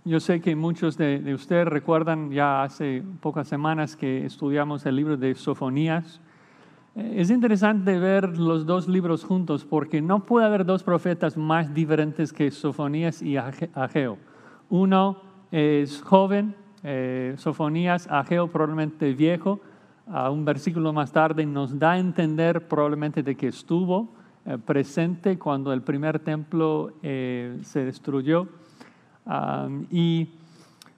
yo 0.07 0.21
sé 0.21 0.41
que 0.43 0.55
muchos 0.55 0.99
de, 0.99 1.33
ustedes 1.35 1.67
recuerdan 1.67 2.31
ya 2.31 2.63
hace 2.63 3.03
pocas 3.21 3.49
semanas 3.49 3.97
que 3.97 4.27
estudiamos 4.27 4.85
el 4.85 4.97
libro 4.97 5.17
de 5.17 5.35
Sofonías. 5.35 6.21
Eh, 6.95 7.15
es 7.17 7.31
interesante 7.31 7.99
ver 7.99 8.39
los 8.39 8.67
dos 8.67 8.87
libros 8.87 9.25
juntos 9.25 9.65
porque 9.65 10.03
no 10.03 10.27
puede 10.27 10.47
haber 10.47 10.67
dos 10.67 10.83
profetas 10.83 11.39
más 11.39 11.73
diferentes 11.73 12.35
que 12.35 12.51
Sofonías 12.51 13.23
y 13.23 13.39
Ageo. 13.39 14.19
Uno 14.69 15.23
es 15.51 16.03
joven, 16.03 16.55
eh, 16.83 17.33
Sofonías, 17.39 18.07
Ageo 18.11 18.49
probablemente 18.49 19.15
viejo. 19.15 19.61
A 20.07 20.29
un 20.29 20.45
versículo 20.45 20.93
más 20.93 21.13
tarde 21.13 21.47
nos 21.47 21.79
da 21.79 21.93
a 21.93 21.99
entender 21.99 22.69
probablemente 22.69 23.23
de 23.23 23.35
que 23.37 23.49
estuvo 23.49 24.13
eh, 24.45 24.59
presente 24.59 25.39
cuando 25.39 25.73
el 25.73 25.81
primer 25.81 26.19
templo 26.19 26.93
se 27.01 27.85
destruyó 27.87 28.49
y 29.91 30.29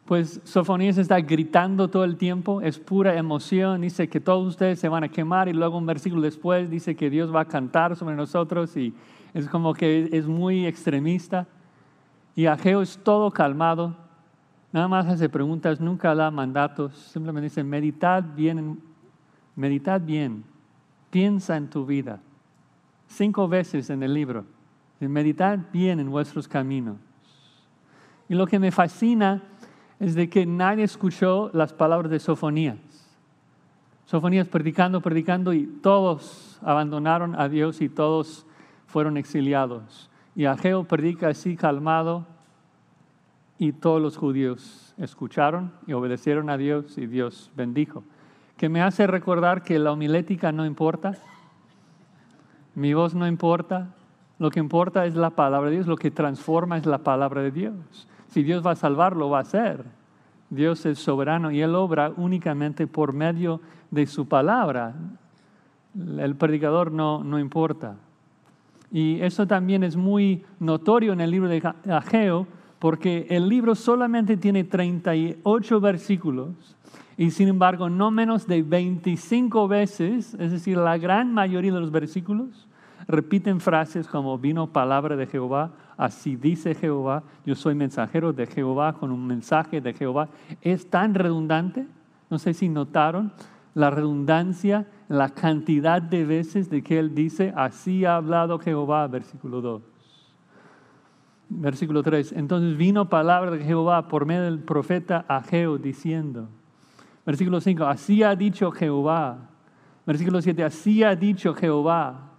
pues 0.07 0.41
Sofonías 0.45 0.99
está 0.99 1.21
gritando 1.21 1.89
todo 1.89 2.05
el 2.05 2.17
tiempo, 2.17 2.61
es 2.61 2.79
pura 2.79 3.17
emoción, 3.17 3.81
dice 3.81 4.09
que 4.09 4.21
todos 4.21 4.47
ustedes 4.47 4.79
se 4.79 4.89
van 4.89 5.03
a 5.03 5.09
quemar 5.09 5.49
y 5.49 5.53
luego 5.53 5.77
un 5.77 5.87
versículo 5.87 6.23
después 6.23 6.71
dice 6.71 6.95
que 6.95 7.11
Dios 7.11 7.35
va 7.35 7.41
a 7.41 7.45
cantar 7.45 7.97
sobre 7.97 8.15
nosotros 8.15 8.77
y 8.77 8.95
es 9.35 9.49
como 9.49 9.75
que 9.75 10.09
es 10.13 10.27
muy 10.27 10.65
extremista. 10.65 11.49
Y 12.37 12.47
Ageo 12.47 12.83
es 12.83 12.99
todo 12.99 13.33
calmado, 13.33 13.97
nada 14.73 14.87
más 14.87 15.07
hace 15.07 15.29
preguntas, 15.29 15.81
nunca 15.81 16.15
da 16.15 16.31
mandatos, 16.31 16.95
simplemente 16.95 17.47
dice, 17.47 17.65
meditad 17.65 18.23
bien, 18.23 18.81
meditad 19.57 20.01
bien, 20.01 20.45
piensa 21.11 21.57
en 21.57 21.69
tu 21.69 21.85
vida. 21.85 22.21
Cinco 23.09 23.49
veces 23.49 23.91
en 23.91 24.03
el 24.05 24.15
libro, 24.15 24.45
meditad 25.01 25.59
bien 25.73 25.99
en 25.99 26.11
vuestros 26.11 26.47
caminos. 26.47 27.06
Y 28.29 28.35
lo 28.35 28.47
que 28.47 28.59
me 28.59 28.73
fascina 28.73 29.43
es 30.01 30.15
de 30.15 30.29
que 30.29 30.47
nadie 30.47 30.85
escuchó 30.85 31.51
las 31.53 31.73
palabras 31.73 32.11
de 32.11 32.19
Sofonías. 32.19 32.79
Sofonías 34.05 34.49
predicando, 34.49 35.01
predicando 35.01 35.53
y 35.53 35.67
todos 35.67 36.61
abandonaron 36.63 37.35
a 37.35 37.49
Dios 37.49 37.81
y 37.81 37.89
todos 37.89 38.47
fueron 38.87 39.17
exiliados. 39.17 40.11
Y 40.35 40.45
Ageo 40.45 40.85
predica 40.85 41.29
así 41.29 41.57
calmado 41.57 42.27
y 43.59 43.73
todos 43.73 44.01
los 44.01 44.17
judíos 44.17 44.95
escucharon 44.99 45.73
y 45.87 45.93
obedecieron 45.93 46.51
a 46.51 46.57
Dios 46.57 46.99
y 46.99 47.07
Dios 47.07 47.51
bendijo. 47.57 48.05
Que 48.57 48.69
me 48.69 48.83
hace 48.83 49.07
recordar 49.07 49.63
que 49.63 49.79
la 49.79 49.93
homilética 49.93 50.53
no 50.53 50.67
importa, 50.67 51.15
mi 52.75 52.95
voz 52.95 53.15
no 53.15 53.27
importa, 53.27 53.95
lo 54.39 54.51
que 54.51 54.61
importa 54.61 55.07
es 55.07 55.15
la 55.15 55.31
palabra 55.31 55.71
de 55.71 55.77
Dios, 55.77 55.87
lo 55.87 55.97
que 55.97 56.11
transforma 56.11 56.77
es 56.77 56.87
la 56.87 56.99
palabra 56.99 57.43
de 57.43 57.51
Dios. 57.51 58.09
Si 58.37 58.43
Dios 58.43 58.63
va 58.63 58.73
a 58.73 58.77
salvar, 58.77 59.17
lo 59.17 59.31
va 59.31 59.39
a 59.39 59.41
hacer. 59.41 59.83
Dios 60.51 60.85
es 60.85 60.99
soberano 60.99 61.51
y 61.51 61.63
Él 61.63 61.75
obra 61.75 62.13
únicamente 62.19 62.87
por 62.87 63.15
medio 63.15 63.63
de 63.91 64.05
su 64.05 64.29
palabra. 64.29 64.95
El 66.19 66.37
predicador 66.37 66.93
no, 66.93 67.25
no 67.25 67.39
importa. 67.39 67.97
Y 68.93 69.23
eso 69.23 69.47
también 69.47 69.83
es 69.85 69.97
muy 69.97 70.45
notorio 70.61 71.15
en 71.15 71.23
el 71.23 71.31
libro 71.31 71.49
de 71.49 71.63
Ageo, 71.91 72.47
porque 72.79 73.27
el 73.31 73.49
libro 73.49 73.75
solamente 73.75 74.37
tiene 74.37 74.65
38 74.65 75.81
versículos 75.81 76.77
y 77.17 77.31
sin 77.31 77.49
embargo 77.49 77.89
no 77.89 78.11
menos 78.11 78.47
de 78.47 78.63
25 78.63 79.67
veces, 79.67 80.35
es 80.35 80.53
decir, 80.53 80.77
la 80.77 80.99
gran 80.99 81.33
mayoría 81.33 81.73
de 81.73 81.81
los 81.81 81.91
versículos, 81.91 82.69
repiten 83.09 83.61
frases 83.61 84.07
como 84.07 84.37
vino 84.37 84.75
palabra 84.75 85.17
de 85.17 85.27
Jehová, 85.27 85.73
así 85.97 86.37
dice 86.37 86.75
Jehová, 86.75 87.23
yo 87.45 87.55
soy 87.55 87.75
mensajero 87.75 88.33
de 88.33 88.47
Jehová 88.47 88.95
con 88.95 89.11
un 89.11 89.27
mensaje 89.27 89.81
de 89.81 89.95
Jehová. 89.95 90.29
Es 90.61 90.91
tan 90.91 91.15
redundante, 91.15 91.87
no 92.31 92.39
sé 92.39 92.55
si 92.55 92.69
notaron 92.69 93.33
la 93.77 93.91
redundancia, 93.91 94.87
la 95.09 95.29
cantidad 95.29 96.01
de 96.01 96.25
veces 96.25 96.71
de 96.71 96.83
que 96.83 96.99
él 96.99 97.15
dice, 97.15 97.53
así 97.55 98.07
ha 98.07 98.17
hablado 98.17 98.59
Jehová, 98.59 99.07
versículo 99.07 99.61
2. 99.61 99.83
Versículo 101.51 102.03
3. 102.03 102.33
Entonces 102.33 102.77
vino 102.77 103.11
palabra 103.11 103.51
de 103.51 103.63
Jehová 103.63 104.09
por 104.09 104.25
medio 104.25 104.45
del 104.45 104.61
profeta 104.61 105.27
Ageo 105.29 105.77
diciendo. 105.77 106.49
Versículo 107.27 107.61
5. 107.61 107.85
Así 107.85 108.23
ha 108.23 108.35
dicho 108.35 108.71
Jehová. 108.71 109.51
Versículo 110.07 110.41
7. 110.41 110.65
Así 110.65 111.03
ha 111.03 111.15
dicho 111.15 111.53
Jehová. 111.53 112.31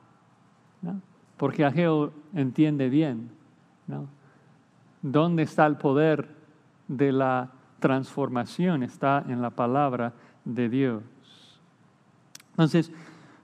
Porque 1.38 1.64
Ageo 1.64 2.14
entiende 2.34 2.90
bien. 2.90 3.37
¿Dónde 5.02 5.44
está 5.44 5.66
el 5.66 5.78
poder 5.78 6.28
de 6.88 7.12
la 7.12 7.50
transformación? 7.80 8.84
Está 8.84 9.24
en 9.28 9.42
la 9.42 9.50
palabra 9.50 10.14
de 10.46 10.70
Dios. 10.70 11.04
Entonces, 12.52 12.92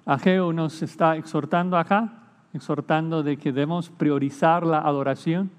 Ageo 0.06 0.52
nos 0.52 0.82
está 0.82 1.16
exhortando 1.16 1.78
acá 1.78 2.24
exhortando 2.54 3.24
de 3.24 3.38
que 3.38 3.52
debemos 3.52 3.90
priorizar 3.90 4.66
la 4.66 4.80
adoración 4.80 5.50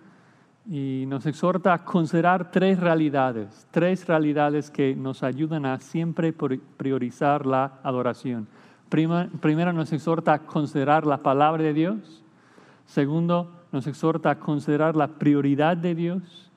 y 0.66 1.04
nos 1.08 1.26
exhorta 1.26 1.74
a 1.74 1.84
considerar 1.84 2.50
tres 2.50 2.80
realidades, 2.80 3.66
tres 3.70 4.06
realidades 4.06 4.70
que 4.70 4.94
nos 4.96 5.22
ayudan 5.22 5.66
a 5.66 5.78
siempre 5.80 6.32
priorizar 6.32 7.44
la 7.44 7.80
adoración. 7.82 8.46
Primero 8.88 9.72
nos 9.72 9.92
exhorta 9.92 10.34
a 10.34 10.38
considerar 10.38 11.04
la 11.04 11.18
palabra 11.18 11.64
de 11.64 11.74
Dios. 11.74 12.22
Segundo, 12.86 13.63
nos 13.74 13.86
exhorta 13.86 14.30
a 14.30 14.38
considerar 14.38 14.96
la 14.96 15.08
prioridad 15.08 15.76
de 15.76 15.94
Dios. 15.94 16.50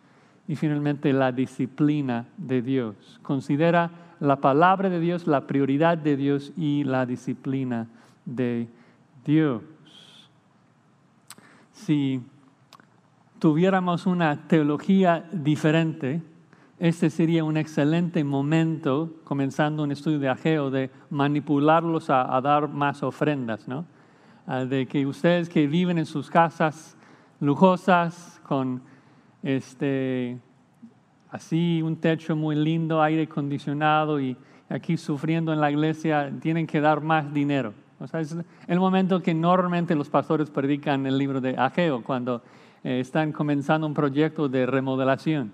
Y 0.48 0.56
finalmente, 0.56 1.12
la 1.12 1.34
disciplina 1.34 2.28
de 2.38 2.62
Dios. 2.62 3.20
Considera 3.22 3.92
la 4.22 4.38
palabra 4.38 4.90
de 4.90 5.02
Dios, 5.02 5.28
la 5.28 5.46
prioridad 5.46 5.98
de 5.98 6.16
Dios 6.16 6.54
y 6.56 6.86
la 6.86 7.06
disciplina 7.06 7.88
de 8.24 8.70
Dios 9.26 9.62
si 11.78 12.22
tuviéramos 13.40 14.08
una 14.08 14.48
teología 14.48 15.30
diferente, 15.32 16.22
este 16.80 17.10
sería 17.10 17.44
un 17.44 17.56
excelente 17.56 18.24
momento, 18.24 19.14
comenzando 19.24 19.84
un 19.84 19.92
estudio 19.92 20.20
de 20.20 20.28
Ageo, 20.28 20.70
de 20.70 20.90
manipularlos 21.10 22.10
a, 22.10 22.40
dar 22.42 22.68
más 22.68 23.04
ofrendas, 23.04 23.68
¿no? 23.68 23.86
Ah, 24.46 24.66
de 24.66 24.86
que 24.86 25.06
ustedes 25.06 25.50
que 25.50 25.68
viven 25.68 25.98
en 25.98 26.06
sus 26.06 26.30
casas 26.30 26.97
lujosas, 27.40 28.42
con 28.48 28.82
este, 29.44 30.38
así 31.30 31.82
un 31.82 31.98
techo 31.98 32.36
muy 32.36 32.56
lindo, 32.56 33.02
aire 33.02 33.24
acondicionado 33.24 34.20
y 34.20 34.38
aquí 34.70 34.98
sufriendo 34.98 35.54
en 35.54 35.62
la 35.62 35.72
iglesia, 35.72 36.32
tienen 36.42 36.68
que 36.68 36.82
dar 36.82 37.02
más 37.02 37.34
dinero. 37.34 37.74
O 38.00 38.08
sea, 38.08 38.20
es 38.20 38.36
el 38.68 38.80
momento 38.80 39.22
que 39.22 39.34
normalmente 39.34 39.96
los 39.96 40.10
pastores 40.10 40.50
predican 40.50 41.06
el 41.06 41.18
libro 41.18 41.42
de 41.42 41.56
Ageo, 41.58 42.04
cuando 42.04 42.44
eh, 42.84 43.00
están 43.00 43.32
comenzando 43.32 43.88
un 43.88 43.94
proyecto 43.94 44.48
de 44.48 44.66
remodelación. 44.66 45.52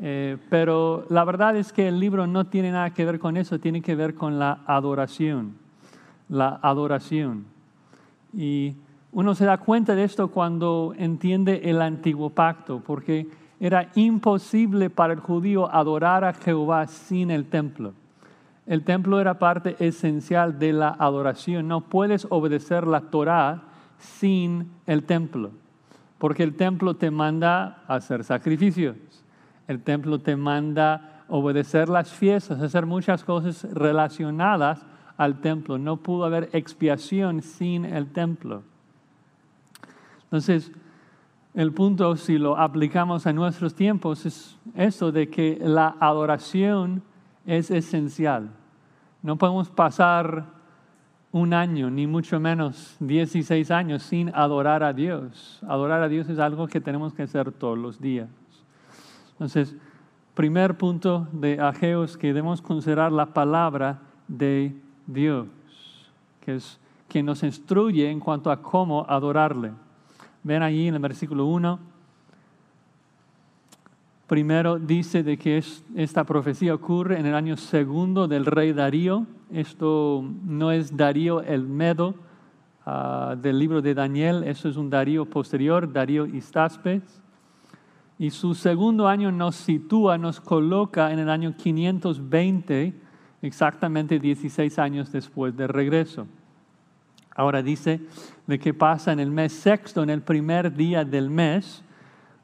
Eh, 0.00 0.36
pero 0.50 1.06
la 1.08 1.24
verdad 1.24 1.56
es 1.56 1.72
que 1.72 1.88
el 1.88 1.98
libro 1.98 2.26
no 2.26 2.46
tiene 2.46 2.70
nada 2.70 2.90
que 2.90 3.04
ver 3.04 3.18
con 3.18 3.36
eso, 3.36 3.58
tiene 3.58 3.80
que 3.80 3.94
ver 3.94 4.14
con 4.14 4.38
la 4.38 4.60
adoración. 4.66 5.56
La 6.28 6.60
adoración. 6.62 7.46
Y 8.32 8.76
uno 9.14 9.36
se 9.36 9.44
da 9.44 9.58
cuenta 9.58 9.94
de 9.94 10.02
esto 10.02 10.28
cuando 10.28 10.92
entiende 10.98 11.70
el 11.70 11.80
antiguo 11.80 12.30
pacto, 12.30 12.82
porque 12.84 13.28
era 13.60 13.92
imposible 13.94 14.90
para 14.90 15.12
el 15.12 15.20
judío 15.20 15.72
adorar 15.72 16.24
a 16.24 16.34
Jehová 16.34 16.88
sin 16.88 17.30
el 17.30 17.46
templo. 17.46 17.94
El 18.66 18.82
templo 18.82 19.20
era 19.20 19.38
parte 19.38 19.76
esencial 19.78 20.58
de 20.58 20.72
la 20.72 20.88
adoración. 20.88 21.68
No 21.68 21.82
puedes 21.82 22.26
obedecer 22.28 22.88
la 22.88 23.02
Torah 23.02 23.62
sin 23.98 24.72
el 24.84 25.04
templo, 25.04 25.52
porque 26.18 26.42
el 26.42 26.56
templo 26.56 26.94
te 26.94 27.12
manda 27.12 27.84
hacer 27.86 28.24
sacrificios. 28.24 28.96
El 29.68 29.80
templo 29.82 30.18
te 30.18 30.34
manda 30.34 31.22
obedecer 31.28 31.88
las 31.88 32.10
fiestas, 32.10 32.60
hacer 32.60 32.84
muchas 32.84 33.22
cosas 33.22 33.72
relacionadas 33.72 34.84
al 35.16 35.40
templo. 35.40 35.78
No 35.78 35.98
pudo 35.98 36.24
haber 36.24 36.50
expiación 36.52 37.42
sin 37.42 37.84
el 37.84 38.08
templo. 38.12 38.64
Entonces, 40.34 40.72
el 41.54 41.72
punto, 41.72 42.16
si 42.16 42.38
lo 42.38 42.58
aplicamos 42.58 43.24
a 43.28 43.32
nuestros 43.32 43.76
tiempos, 43.76 44.26
es 44.26 44.58
eso 44.74 45.12
de 45.12 45.30
que 45.30 45.60
la 45.62 45.94
adoración 46.00 47.04
es 47.46 47.70
esencial. 47.70 48.50
No 49.22 49.38
podemos 49.38 49.70
pasar 49.70 50.46
un 51.30 51.54
año, 51.54 51.88
ni 51.88 52.08
mucho 52.08 52.40
menos 52.40 52.96
16 52.98 53.70
años, 53.70 54.02
sin 54.02 54.34
adorar 54.34 54.82
a 54.82 54.92
Dios. 54.92 55.60
Adorar 55.68 56.02
a 56.02 56.08
Dios 56.08 56.28
es 56.28 56.40
algo 56.40 56.66
que 56.66 56.80
tenemos 56.80 57.14
que 57.14 57.22
hacer 57.22 57.52
todos 57.52 57.78
los 57.78 58.00
días. 58.00 58.28
Entonces, 59.34 59.76
primer 60.34 60.76
punto 60.76 61.28
de 61.30 61.60
Ageo 61.60 62.02
es 62.02 62.16
que 62.16 62.26
debemos 62.26 62.60
considerar 62.60 63.12
la 63.12 63.26
palabra 63.26 64.00
de 64.26 64.74
Dios, 65.06 65.46
que 66.40 66.56
es 66.56 66.80
quien 67.06 67.24
nos 67.24 67.44
instruye 67.44 68.10
en 68.10 68.18
cuanto 68.18 68.50
a 68.50 68.60
cómo 68.60 69.06
adorarle. 69.08 69.70
Ven 70.44 70.62
allí 70.62 70.86
en 70.86 70.94
el 70.94 71.00
versículo 71.00 71.46
1 71.46 71.94
Primero 74.26 74.78
dice 74.78 75.22
de 75.22 75.36
que 75.36 75.62
esta 75.96 76.24
profecía 76.24 76.74
ocurre 76.74 77.20
en 77.20 77.26
el 77.26 77.34
año 77.34 77.58
segundo 77.58 78.26
del 78.26 78.46
rey 78.46 78.72
Darío. 78.72 79.26
Esto 79.52 80.24
no 80.44 80.72
es 80.72 80.96
Darío 80.96 81.42
el 81.42 81.68
Medo 81.68 82.14
ah, 82.86 83.36
del 83.40 83.58
libro 83.58 83.82
de 83.82 83.92
Daniel, 83.92 84.44
eso 84.44 84.70
es 84.70 84.78
un 84.78 84.88
Darío 84.88 85.26
posterior, 85.26 85.92
Darío 85.92 86.24
Istaspes. 86.24 87.02
Y 88.18 88.30
su 88.30 88.54
segundo 88.54 89.08
año 89.08 89.30
nos 89.30 89.56
sitúa, 89.56 90.16
nos 90.16 90.40
coloca 90.40 91.12
en 91.12 91.18
el 91.18 91.28
año 91.28 91.54
520, 91.54 92.94
exactamente 93.42 94.18
16 94.18 94.78
años 94.78 95.12
después 95.12 95.54
del 95.54 95.68
regreso. 95.68 96.26
Ahora 97.34 97.62
dice 97.62 98.00
de 98.46 98.58
que 98.58 98.72
pasa 98.72 99.12
en 99.12 99.20
el 99.20 99.30
mes 99.30 99.52
sexto, 99.52 100.02
en 100.02 100.10
el 100.10 100.22
primer 100.22 100.74
día 100.74 101.04
del 101.04 101.30
mes, 101.30 101.82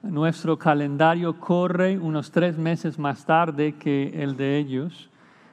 nuestro 0.02 0.58
calendario 0.58 1.38
corre 1.38 1.98
unos 1.98 2.30
tres 2.30 2.56
meses 2.56 2.98
más 2.98 3.24
tarde 3.24 3.74
que 3.74 4.22
el 4.22 4.36
de 4.36 4.58
ellos. 4.58 5.10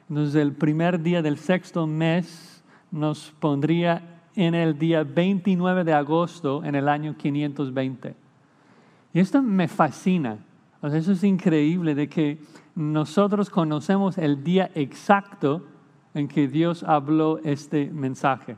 Entonces 0.08 0.36
el 0.36 0.52
primer 0.52 1.02
día 1.02 1.22
del 1.22 1.38
sexto 1.38 1.86
mes 1.86 2.64
nos 2.90 3.30
pondría 3.38 4.20
en 4.34 4.54
el 4.54 4.78
día 4.78 5.04
29 5.04 5.84
de 5.84 5.92
agosto 5.92 6.64
en 6.64 6.74
el 6.74 6.88
año 6.88 7.16
520. 7.16 8.14
Y 9.12 9.20
esto 9.20 9.42
me 9.42 9.68
fascina. 9.68 10.38
eso 10.82 11.12
es 11.12 11.24
increíble 11.24 11.94
de 11.94 12.08
que 12.08 12.38
nosotros 12.74 13.50
conocemos 13.50 14.16
el 14.18 14.42
día 14.42 14.70
exacto 14.74 15.66
en 16.14 16.28
que 16.28 16.48
Dios 16.48 16.82
habló 16.82 17.38
este 17.44 17.90
mensaje. 17.90 18.56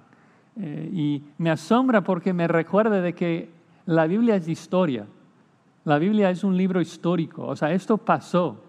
Eh, 0.56 0.90
y 0.92 1.22
me 1.38 1.50
asombra 1.50 2.02
porque 2.02 2.32
me 2.32 2.48
recuerda 2.48 3.00
de 3.00 3.14
que 3.14 3.50
la 3.86 4.06
Biblia 4.06 4.36
es 4.36 4.48
historia. 4.48 5.06
La 5.84 5.98
Biblia 5.98 6.30
es 6.30 6.44
un 6.44 6.56
libro 6.56 6.80
histórico, 6.80 7.46
o 7.46 7.56
sea, 7.56 7.72
esto 7.72 7.96
pasó. 7.96 8.64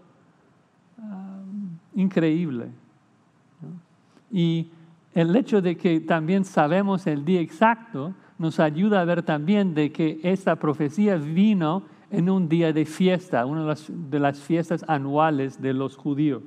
increíble. 1.93 2.69
Y 4.31 4.69
el 5.13 5.35
hecho 5.35 5.61
de 5.61 5.75
que 5.75 5.99
también 5.99 6.45
sabemos 6.45 7.05
el 7.05 7.25
día 7.25 7.41
exacto 7.41 8.13
nos 8.37 8.59
ayuda 8.59 9.01
a 9.01 9.05
ver 9.05 9.23
también 9.23 9.73
de 9.73 9.91
que 9.91 10.19
esta 10.23 10.55
profecía 10.55 11.15
vino 11.17 11.83
en 12.09 12.29
un 12.29 12.49
día 12.49 12.73
de 12.73 12.85
fiesta, 12.85 13.45
una 13.45 13.75
de 13.87 14.19
las, 14.19 14.39
fiestas 14.39 14.83
anuales 14.87 15.61
de 15.61 15.73
los 15.73 15.95
judíos. 15.95 16.43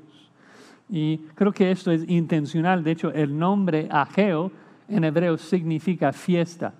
Y 0.90 1.18
creo 1.34 1.52
que 1.52 1.70
esto 1.70 1.90
es 1.90 2.08
intencional. 2.08 2.84
De 2.84 2.90
hecho, 2.90 3.12
el 3.12 3.38
nombre 3.38 3.88
Ageo 3.90 4.50
en 4.88 5.04
hebreo 5.04 5.38
significa 5.38 6.12
fiesta. 6.12 6.74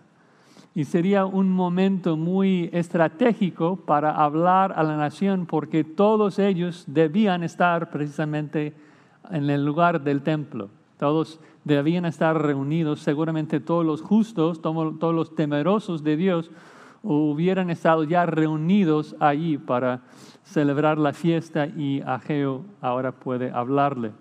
Y 0.74 0.84
sería 0.84 1.24
un 1.24 1.50
momento 1.50 2.16
muy 2.16 2.68
estratégico 2.72 3.76
para 3.76 4.10
hablar 4.10 4.72
a 4.76 4.82
la 4.82 4.96
nación 4.96 5.46
porque 5.46 5.84
todos 5.84 6.38
ellos 6.38 6.84
debían 6.88 7.44
estar 7.44 7.90
precisamente 7.90 8.74
en 9.30 9.48
el 9.50 9.64
lugar 9.64 10.02
del 10.02 10.22
templo. 10.22 10.68
Todos 10.98 11.38
debían 11.64 12.04
estar 12.06 12.40
reunidos, 12.40 13.00
seguramente 13.00 13.60
todos 13.60 13.86
los 13.86 14.02
justos, 14.02 14.60
todos 14.60 15.14
los 15.14 15.34
temerosos 15.34 16.02
de 16.02 16.16
Dios 16.16 16.50
hubieran 17.04 17.70
estado 17.70 18.04
ya 18.04 18.26
reunidos 18.26 19.14
allí 19.20 19.58
para 19.58 20.00
celebrar 20.42 20.98
la 20.98 21.12
fiesta 21.12 21.66
y 21.66 22.00
Ageo 22.00 22.64
ahora 22.80 23.12
puede 23.12 23.50
hablarles. 23.50 24.12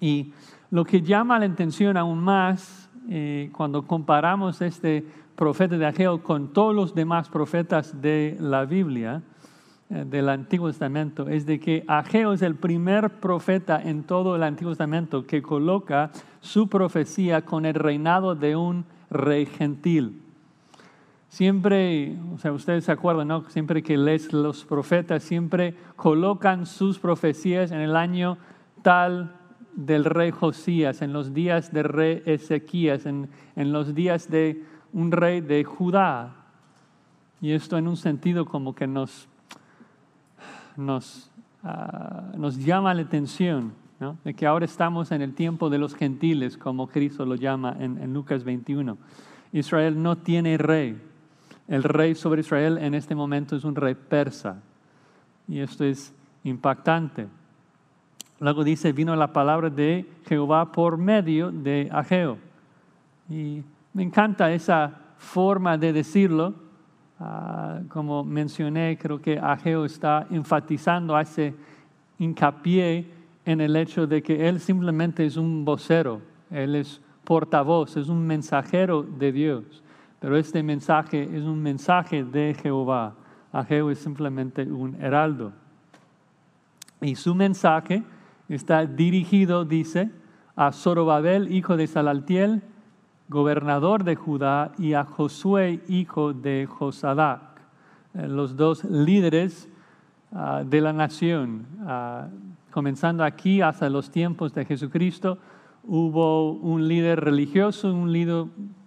Y 0.00 0.32
lo 0.70 0.84
que 0.84 1.02
llama 1.02 1.38
la 1.38 1.46
atención 1.46 1.96
aún 1.96 2.18
más 2.18 2.90
eh, 3.08 3.50
cuando 3.52 3.86
comparamos 3.86 4.60
este 4.60 5.04
profeta 5.34 5.78
de 5.78 5.86
Ageo 5.86 6.22
con 6.22 6.52
todos 6.52 6.74
los 6.74 6.94
demás 6.94 7.28
profetas 7.28 8.02
de 8.02 8.36
la 8.38 8.64
Biblia, 8.64 9.22
eh, 9.88 10.04
del 10.06 10.28
Antiguo 10.28 10.68
Testamento, 10.68 11.28
es 11.28 11.46
de 11.46 11.58
que 11.58 11.84
Ageo 11.88 12.34
es 12.34 12.42
el 12.42 12.56
primer 12.56 13.20
profeta 13.20 13.80
en 13.82 14.02
todo 14.02 14.36
el 14.36 14.42
Antiguo 14.42 14.72
Testamento 14.72 15.26
que 15.26 15.40
coloca 15.40 16.10
su 16.40 16.68
profecía 16.68 17.42
con 17.42 17.64
el 17.64 17.74
reinado 17.74 18.34
de 18.34 18.56
un 18.56 18.84
rey 19.10 19.46
gentil. 19.46 20.22
Siempre, 21.28 22.16
o 22.34 22.38
sea, 22.38 22.52
ustedes 22.52 22.84
se 22.84 22.92
acuerdan, 22.92 23.28
¿no? 23.28 23.48
Siempre 23.48 23.82
que 23.82 23.96
lees 23.96 24.32
los 24.32 24.64
profetas, 24.64 25.22
siempre 25.22 25.74
colocan 25.96 26.66
sus 26.66 26.98
profecías 26.98 27.70
en 27.70 27.80
el 27.80 27.96
año 27.96 28.38
tal 28.82 29.37
del 29.78 30.04
rey 30.04 30.32
Josías, 30.32 31.02
en 31.02 31.12
los 31.12 31.32
días 31.32 31.72
del 31.72 31.84
rey 31.84 32.20
Ezequías, 32.26 33.06
en, 33.06 33.28
los 33.54 33.94
días 33.94 34.28
de 34.28 34.64
un 34.92 35.12
rey 35.12 35.40
de 35.40 35.62
Judá. 35.62 36.34
Y 37.40 37.52
esto 37.52 37.78
en 37.78 37.86
un 37.86 37.96
sentido 37.96 38.44
como 38.44 38.74
que 38.74 38.88
nos, 38.88 39.28
nos, 40.76 41.30
ah, 41.62 42.32
nos 42.36 42.56
llama 42.56 42.92
la 42.92 43.02
atención, 43.02 43.72
de 44.24 44.34
que 44.34 44.46
ahora 44.46 44.64
estamos 44.64 45.12
en 45.12 45.22
el 45.22 45.34
tiempo 45.34 45.70
de 45.70 45.78
los 45.78 45.94
gentiles, 45.94 46.56
como 46.56 46.88
Cristo 46.88 47.24
lo 47.24 47.36
llama 47.36 47.76
en, 47.78 47.98
en 47.98 48.12
Lucas 48.12 48.42
21. 48.42 48.98
Israel 49.52 50.02
no 50.02 50.18
tiene 50.18 50.58
rey. 50.58 51.00
El 51.68 51.84
rey 51.84 52.16
sobre 52.16 52.40
Israel 52.40 52.78
en 52.78 52.94
este 52.94 53.14
momento 53.14 53.54
es 53.54 53.62
un 53.62 53.76
rey 53.76 53.94
persa. 53.94 54.60
Y 55.46 55.60
esto 55.60 55.84
es 55.84 56.12
impactante. 56.42 57.28
Luego 58.40 58.62
dice, 58.62 58.92
vino 58.92 59.16
la 59.16 59.32
palabra 59.32 59.68
de 59.68 60.06
Jehová 60.26 60.70
por 60.70 60.96
medio 60.96 61.50
de 61.50 61.88
Ageo. 61.90 62.38
Y 63.28 63.62
me 63.92 64.04
encanta 64.04 64.52
esa 64.52 64.92
forma 65.16 65.76
de 65.76 65.92
decirlo. 65.92 66.54
Ah, 67.18 67.80
como 67.88 68.22
mencioné, 68.22 68.96
creo 68.96 69.20
que 69.20 69.38
Ageo 69.38 69.84
está 69.84 70.26
enfatizando, 70.30 71.16
hace 71.16 71.52
hincapié 72.18 73.10
en 73.44 73.60
el 73.60 73.74
hecho 73.74 74.06
de 74.06 74.22
que 74.22 74.48
él 74.48 74.60
simplemente 74.60 75.26
es 75.26 75.36
un 75.36 75.64
vocero, 75.64 76.20
él 76.50 76.76
es 76.76 77.00
portavoz, 77.24 77.96
es 77.96 78.08
un 78.08 78.24
mensajero 78.24 79.02
de 79.02 79.32
Dios. 79.32 79.82
Pero 80.20 80.36
este 80.36 80.62
mensaje 80.62 81.22
es 81.24 81.42
un 81.42 81.60
mensaje 81.60 82.24
de 82.24 82.54
Jehová. 82.62 83.14
Ageo 83.52 83.90
es 83.90 83.98
simplemente 83.98 84.62
un 84.62 84.94
heraldo. 85.00 85.52
Y 87.00 87.14
su 87.16 87.34
mensaje 87.34 88.02
está 88.48 88.86
dirigido, 88.86 89.64
dice, 89.64 90.10
a 90.56 90.72
Zorobabel, 90.72 91.52
hijo 91.52 91.76
de 91.76 91.86
Salaltiel, 91.86 92.62
gobernador 93.28 94.04
de 94.04 94.16
Judá, 94.16 94.72
y 94.78 94.94
a 94.94 95.04
Josué, 95.04 95.80
hijo 95.88 96.32
de 96.32 96.66
Josadac, 96.66 97.42
eh, 98.14 98.26
los 98.26 98.56
dos 98.56 98.84
líderes 98.84 99.68
ah, 100.32 100.62
de 100.64 100.80
la 100.80 100.92
nación. 100.92 101.66
Ah, 101.86 102.28
comenzando 102.70 103.24
aquí 103.24 103.60
hasta 103.60 103.88
los 103.90 104.10
tiempos 104.10 104.54
de 104.54 104.64
Jesucristo, 104.64 105.38
hubo 105.84 106.52
un 106.52 106.86
líder 106.86 107.20
religioso, 107.20 107.92
un 107.92 108.12
líder 108.12 108.46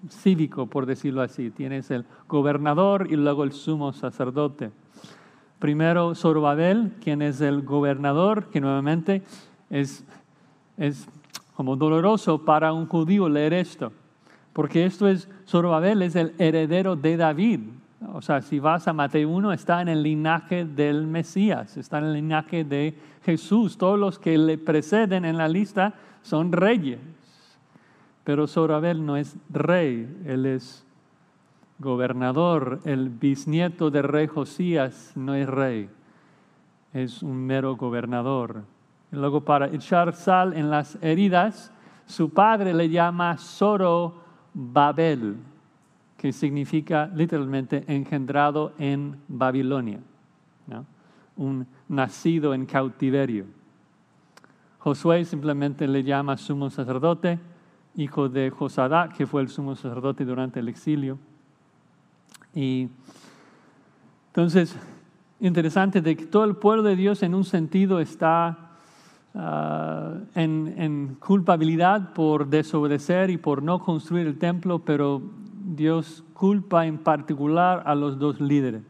cívico, 0.10 0.68
por 0.68 0.86
decirlo 0.86 1.22
así. 1.22 1.52
Tienes 1.52 1.92
el 1.92 2.06
gobernador 2.28 3.08
y 3.10 3.16
luego 3.16 3.44
el 3.44 3.52
sumo 3.52 3.94
sacerdote. 3.94 4.72
Primero 5.60 6.16
Zorobabel, 6.16 6.94
quien 7.04 7.22
es 7.22 7.40
el 7.42 7.62
gobernador, 7.62 8.46
que 8.50 8.62
nuevamente 8.62 9.24
es, 9.72 10.04
es 10.78 11.08
como 11.56 11.76
doloroso 11.76 12.46
para 12.46 12.74
un 12.74 12.86
judío 12.86 13.28
leer 13.28 13.54
esto, 13.54 13.92
porque 14.54 14.86
esto 14.86 15.08
es, 15.08 15.28
Zorobabel 15.48 16.02
es 16.04 16.16
el 16.16 16.34
heredero 16.38 16.96
de 16.96 17.18
David. 17.18 17.62
O 18.14 18.22
sea, 18.22 18.42
si 18.42 18.60
vas 18.60 18.88
a 18.88 18.94
Mateo 18.94 19.30
1, 19.30 19.54
está 19.54 19.82
en 19.82 19.88
el 19.88 20.04
linaje 20.04 20.66
del 20.66 21.08
Mesías, 21.08 21.78
está 21.78 22.00
en 22.00 22.06
el 22.06 22.14
linaje 22.14 22.64
de 22.64 22.96
Jesús. 23.24 23.78
Todos 23.78 23.98
los 23.98 24.18
que 24.18 24.38
le 24.38 24.58
preceden 24.58 25.24
en 25.24 25.38
la 25.38 25.48
lista 25.48 25.94
son 26.24 26.52
reyes. 26.52 27.00
Pero 28.24 28.48
Zorobabel 28.48 29.06
no 29.06 29.18
es 29.18 29.38
rey, 29.50 30.08
él 30.26 30.48
es 30.48 30.84
gobernador. 31.80 32.80
El 32.86 33.10
bisnieto 33.10 33.92
del 33.92 34.04
rey 34.04 34.28
Josías 34.28 35.14
no 35.16 35.36
es 35.36 35.48
rey, 35.48 35.90
es 36.94 37.22
un 37.22 37.46
mero 37.46 37.76
gobernador. 37.76 38.64
Y 39.12 39.16
luego 39.16 39.42
para 39.42 39.68
echar 39.68 40.14
sal 40.14 40.54
en 40.54 40.70
las 40.70 40.98
heridas, 41.02 41.72
su 42.06 42.30
padre 42.30 42.74
le 42.74 42.90
llama 42.90 43.38
Zorobabel, 43.38 45.36
que 46.18 46.32
significa 46.32 47.10
literalmente 47.14 47.84
engendrado 47.88 48.74
en 48.78 49.18
Babilonia, 49.28 50.00
un 51.36 51.66
nacido 51.90 52.54
en 52.54 52.66
cautiverio. 52.66 53.46
Josué 54.80 55.26
simplemente 55.26 55.88
le 55.88 56.04
llama 56.04 56.38
sumo 56.38 56.70
sacerdote, 56.70 57.40
hijo 57.96 58.30
de 58.30 58.50
Josadá, 58.50 59.10
que 59.10 59.28
fue 59.28 59.42
el 59.42 59.50
sumo 59.50 59.76
sacerdote 59.76 60.26
durante 60.26 60.60
el 60.60 60.70
exilio. 60.70 61.18
Y 62.54 62.90
entonces, 64.28 64.76
interesante 65.40 66.02
de 66.02 66.16
que 66.16 66.26
todo 66.26 66.46
el 66.46 66.56
pueblo 66.56 66.84
de 66.84 66.96
Dios 66.96 67.22
en 67.24 67.36
un 67.36 67.44
sentido 67.44 68.00
está 68.00 68.71
ah, 69.36 70.14
en, 70.36 71.18
culpabilidad 71.20 72.14
por 72.14 72.48
desobedecer 72.48 73.30
y 73.30 73.38
por 73.38 73.64
no 73.64 73.80
construir 73.80 74.28
el 74.28 74.38
templo, 74.38 74.80
pero 74.80 75.22
Dios 75.64 76.24
culpa 76.34 76.86
en 76.86 76.98
particular 76.98 77.84
a 77.86 77.96
los 77.96 78.18
dos 78.18 78.40
líderes. 78.42 78.84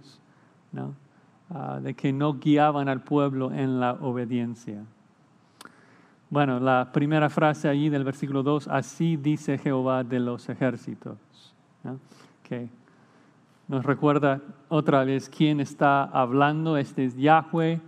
Ah, 1.54 1.80
de 1.82 1.94
que 1.94 2.14
no 2.14 2.40
guiaban 2.40 2.88
al 2.88 3.02
pueblo 3.02 3.52
en 3.52 3.80
la 3.82 3.94
obediencia. 3.94 4.86
Bueno, 6.30 6.62
la 6.62 6.94
primera 6.94 7.30
frase 7.30 7.68
allí 7.68 7.90
del 7.90 8.06
versículo 8.06 8.42
2, 8.42 8.70
así 8.70 9.18
dice 9.18 9.58
Jehová 9.58 10.06
de 10.06 10.22
los 10.22 10.48
ejércitos. 10.48 11.18
Que 12.44 12.70
nos 13.68 13.84
recuerda 13.84 14.40
otra 14.70 15.04
vez 15.04 15.28
quién 15.28 15.60
está 15.60 16.04
hablando. 16.04 16.78
Este 16.78 17.04
es 17.04 17.18
Yahweh 17.18 17.82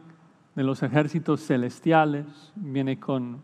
de 0.55 0.63
los 0.63 0.83
ejércitos 0.83 1.45
celestiales. 1.45 2.25
Viene 2.55 2.99
con 2.99 3.41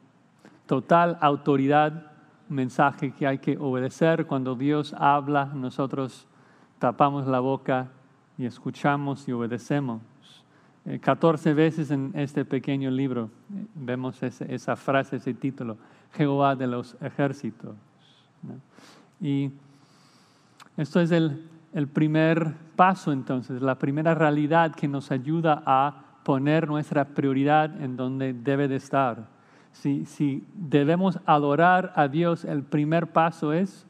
total 0.66 1.18
autoridad, 1.22 2.12
un 2.50 2.56
mensaje 2.56 3.12
que 3.12 3.28
hay 3.28 3.40
que 3.40 3.58
obedecer. 3.58 4.26
Cuando 4.28 4.56
Dios 4.56 4.94
habla, 4.98 5.46
nosotros 5.46 6.28
tapamos 6.80 7.28
la 7.28 7.40
boca 7.40 7.88
y 8.38 8.46
escuchamos 8.46 9.28
y 9.28 9.32
obedecemos. 9.32 10.02
14 11.02 11.50
eh, 11.50 11.54
veces 11.54 11.92
en 11.92 12.12
este 12.16 12.46
pequeño 12.46 12.90
libro 12.90 13.30
eh, 13.54 13.66
vemos 13.76 14.24
esa 14.24 14.76
frase, 14.76 15.18
ese 15.18 15.34
título, 15.34 15.78
Jehová 16.14 16.56
de 16.56 16.68
los 16.68 16.96
ejércitos. 17.02 17.76
Y 19.20 19.52
esto 20.78 21.02
es 21.02 21.12
el, 21.12 21.88
primer 21.94 22.56
paso 22.76 23.12
entonces, 23.12 23.62
la 23.62 23.78
primera 23.78 24.16
realidad 24.16 24.74
que 24.74 24.88
nos 24.88 25.12
ayuda 25.12 25.62
a 25.66 26.09
poner 26.30 26.68
nuestra 26.68 27.06
prioridad 27.06 27.82
en 27.82 27.98
donde 27.98 28.34
debe 28.34 28.68
de 28.68 28.76
estar. 28.76 29.26
Si, 29.72 30.06
si 30.06 30.44
debemos 30.54 31.20
adorar 31.26 31.92
a 31.96 32.08
Dios, 32.08 32.46
el 32.46 32.62
primer 32.62 33.08
paso 33.08 33.52
es 33.52 33.88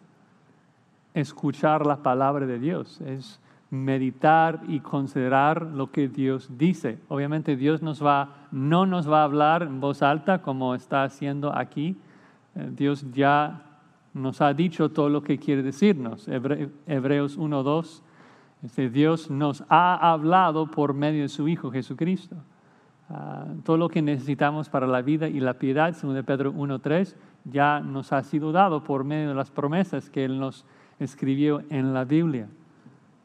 escuchar 1.13 1.85
la 1.85 1.97
palabra 1.97 2.45
de 2.45 2.57
Dios, 2.57 3.01
es 3.01 3.41
meditar 3.69 4.61
y 4.69 4.79
considerar 4.79 5.63
lo 5.63 5.91
que 5.91 6.07
Dios 6.07 6.49
dice. 6.57 6.99
Obviamente 7.09 7.57
Dios 7.57 7.81
no 7.81 8.85
nos 8.85 9.11
va 9.11 9.19
a 9.19 9.23
hablar 9.25 9.63
en 9.63 9.81
voz 9.81 10.01
alta 10.01 10.41
como 10.41 10.75
está 10.75 11.03
haciendo 11.03 11.53
aquí. 11.53 11.97
Eh, 12.55 12.69
Dios 12.71 13.05
ya 13.11 13.63
nos 14.13 14.39
ha 14.39 14.53
dicho 14.53 14.91
todo 14.91 15.09
lo 15.09 15.23
que 15.23 15.39
quiere 15.39 15.61
decirnos. 15.61 16.25
Hebreos 16.29 17.37
1.2. 17.37 18.01
Este 18.63 18.89
Dios 18.89 19.29
nos 19.29 19.63
ha 19.69 20.11
hablado 20.11 20.69
por 20.69 20.93
medio 20.93 21.21
de 21.21 21.29
su 21.29 21.47
Hijo 21.47 21.71
Jesucristo. 21.71 22.35
Ah, 23.09 23.45
todo 23.63 23.77
lo 23.77 23.89
que 23.89 24.01
necesitamos 24.01 24.69
para 24.69 24.85
la 24.85 25.01
vida 25.01 25.27
y 25.27 25.39
la 25.39 25.55
piedad, 25.55 25.93
según 25.93 26.15
de 26.15 26.23
Pedro 26.23 26.53
1.3, 26.53 27.15
ya 27.45 27.79
nos 27.79 28.11
ha 28.11 28.21
sido 28.21 28.51
dado 28.51 28.83
por 28.83 29.03
medio 29.03 29.29
de 29.29 29.35
las 29.35 29.49
promesas 29.49 30.09
que 30.09 30.25
Él 30.25 30.39
nos 30.39 30.65
escribió 30.99 31.63
en 31.69 31.93
la 31.93 32.03
Biblia. 32.03 32.49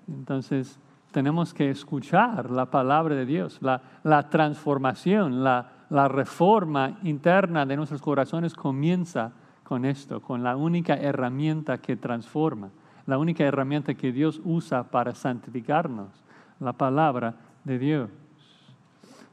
Entonces, 0.09 0.79
tenemos 1.11 1.53
que 1.53 1.68
escuchar 1.68 2.51
la 2.51 2.66
palabra 2.66 3.14
de 3.14 3.27
Dios, 3.27 3.61
la, 3.61 4.29
transformación, 4.31 5.44
la, 5.44 5.73
la, 5.90 6.09
reforma 6.09 6.99
interna 7.03 7.66
de 7.66 7.77
nuestros 7.77 8.03
corazones 8.03 8.55
comienza 8.55 9.33
con 9.62 9.85
esto, 9.85 10.20
con 10.20 10.42
la 10.42 10.57
única 10.57 10.94
herramienta 10.94 11.79
que 11.79 11.97
transforma, 11.97 12.70
la 13.07 13.19
única 13.19 13.45
herramienta 13.45 13.95
que 13.95 14.12
Dios 14.12 14.40
usa 14.45 14.85
para 14.85 15.14
santificarnos, 15.14 16.09
la 16.61 16.73
palabra 16.73 17.35
de 17.64 17.79
Dios. 17.79 18.11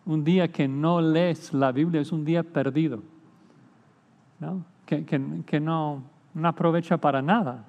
Un 0.06 0.24
día 0.24 0.52
que 0.52 0.68
no 0.68 1.00
lees 1.00 1.54
la 1.54 1.72
Biblia 1.72 2.02
es 2.02 2.12
un 2.12 2.26
día 2.26 2.44
perdido, 2.44 3.02
Que, 4.86 5.06
que 5.06 5.60
no, 5.60 6.04
no 6.34 6.48
aprovecha 6.48 6.98
para 6.98 7.22
nada 7.22 7.66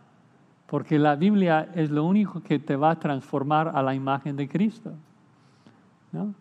porque 0.72 0.98
la 0.98 1.16
Biblia 1.16 1.68
es 1.74 1.90
lo 1.90 2.02
único 2.02 2.42
que 2.42 2.58
te 2.58 2.76
va 2.76 2.92
a 2.92 2.98
transformar 2.98 3.72
a 3.74 3.82
la 3.82 3.94
imagen 3.94 4.36
de 4.36 4.48
Cristo. 4.48 4.90
¿no? 6.12 6.32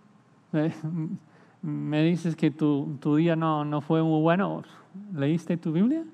Me 1.61 2.01
dices 2.03 2.37
que 2.37 2.49
tu, 2.49 2.97
día 3.17 3.35
no, 3.35 3.65
no 3.65 3.81
fue 3.81 4.01
muy 4.01 4.21
bueno. 4.21 4.63
¿Leíste 5.13 5.57
tu 5.57 5.73
Biblia? 5.73 6.05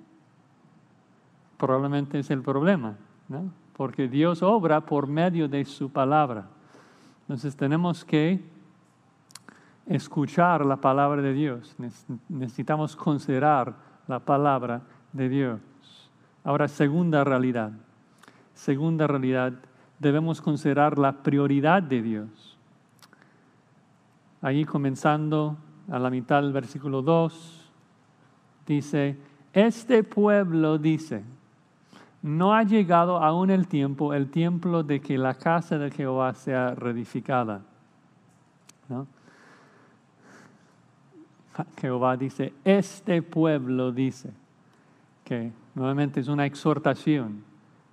Probablemente 1.58 2.18
es 2.18 2.32
el 2.32 2.42
problema, 2.42 2.96
porque 3.76 4.08
Dios 4.08 4.42
obra 4.42 4.82
por 4.82 5.08
medio 5.08 5.48
de 5.48 5.66
su 5.66 5.90
palabra. 5.90 6.48
Entonces 7.22 7.56
tenemos 7.56 8.04
que 8.06 8.40
escuchar 9.86 10.66
la 10.66 10.78
palabra 10.78 11.22
de 11.22 11.34
Dios, 11.34 11.76
necesitamos 12.28 12.96
considerar 12.96 13.74
la 14.08 14.20
palabra 14.20 14.82
de 15.13 15.30
Dios. 15.30 15.60
Ahora, 16.44 16.68
segunda 16.68 17.24
realidad. 17.24 17.72
Segunda 18.54 19.06
realidad, 19.06 19.54
debemos 20.00 20.42
considerar 20.42 20.98
la 20.98 21.24
prioridad 21.24 21.84
de 21.84 22.02
Dios. 22.02 22.58
Ahí 24.42 24.66
comenzando 24.66 25.58
a 25.90 26.00
la 26.00 26.10
mitad 26.10 26.42
del 26.42 26.54
versículo 26.54 27.02
2, 27.02 27.72
dice, 28.66 29.18
este 29.54 30.04
pueblo 30.04 30.78
dice, 30.78 31.24
no 32.21 32.53
ha 32.53 32.63
llegado 32.63 33.17
aún 33.17 33.49
el 33.49 33.67
tiempo, 33.67 34.13
el 34.13 34.30
tiempo 34.30 34.84
de 34.84 34.99
que 34.99 35.17
la 35.17 35.36
casa 35.36 35.77
de 35.77 35.91
Jehová 35.91 36.34
sea 36.34 36.75
reedificada. 36.75 37.62
Jehová 41.80 42.17
dice, 42.17 42.53
este 42.63 43.21
pueblo 43.21 43.91
dice, 43.91 44.32
que 45.23 45.51
nuevamente 45.75 46.19
es 46.19 46.27
una 46.27 46.45
exhortación 46.45 47.43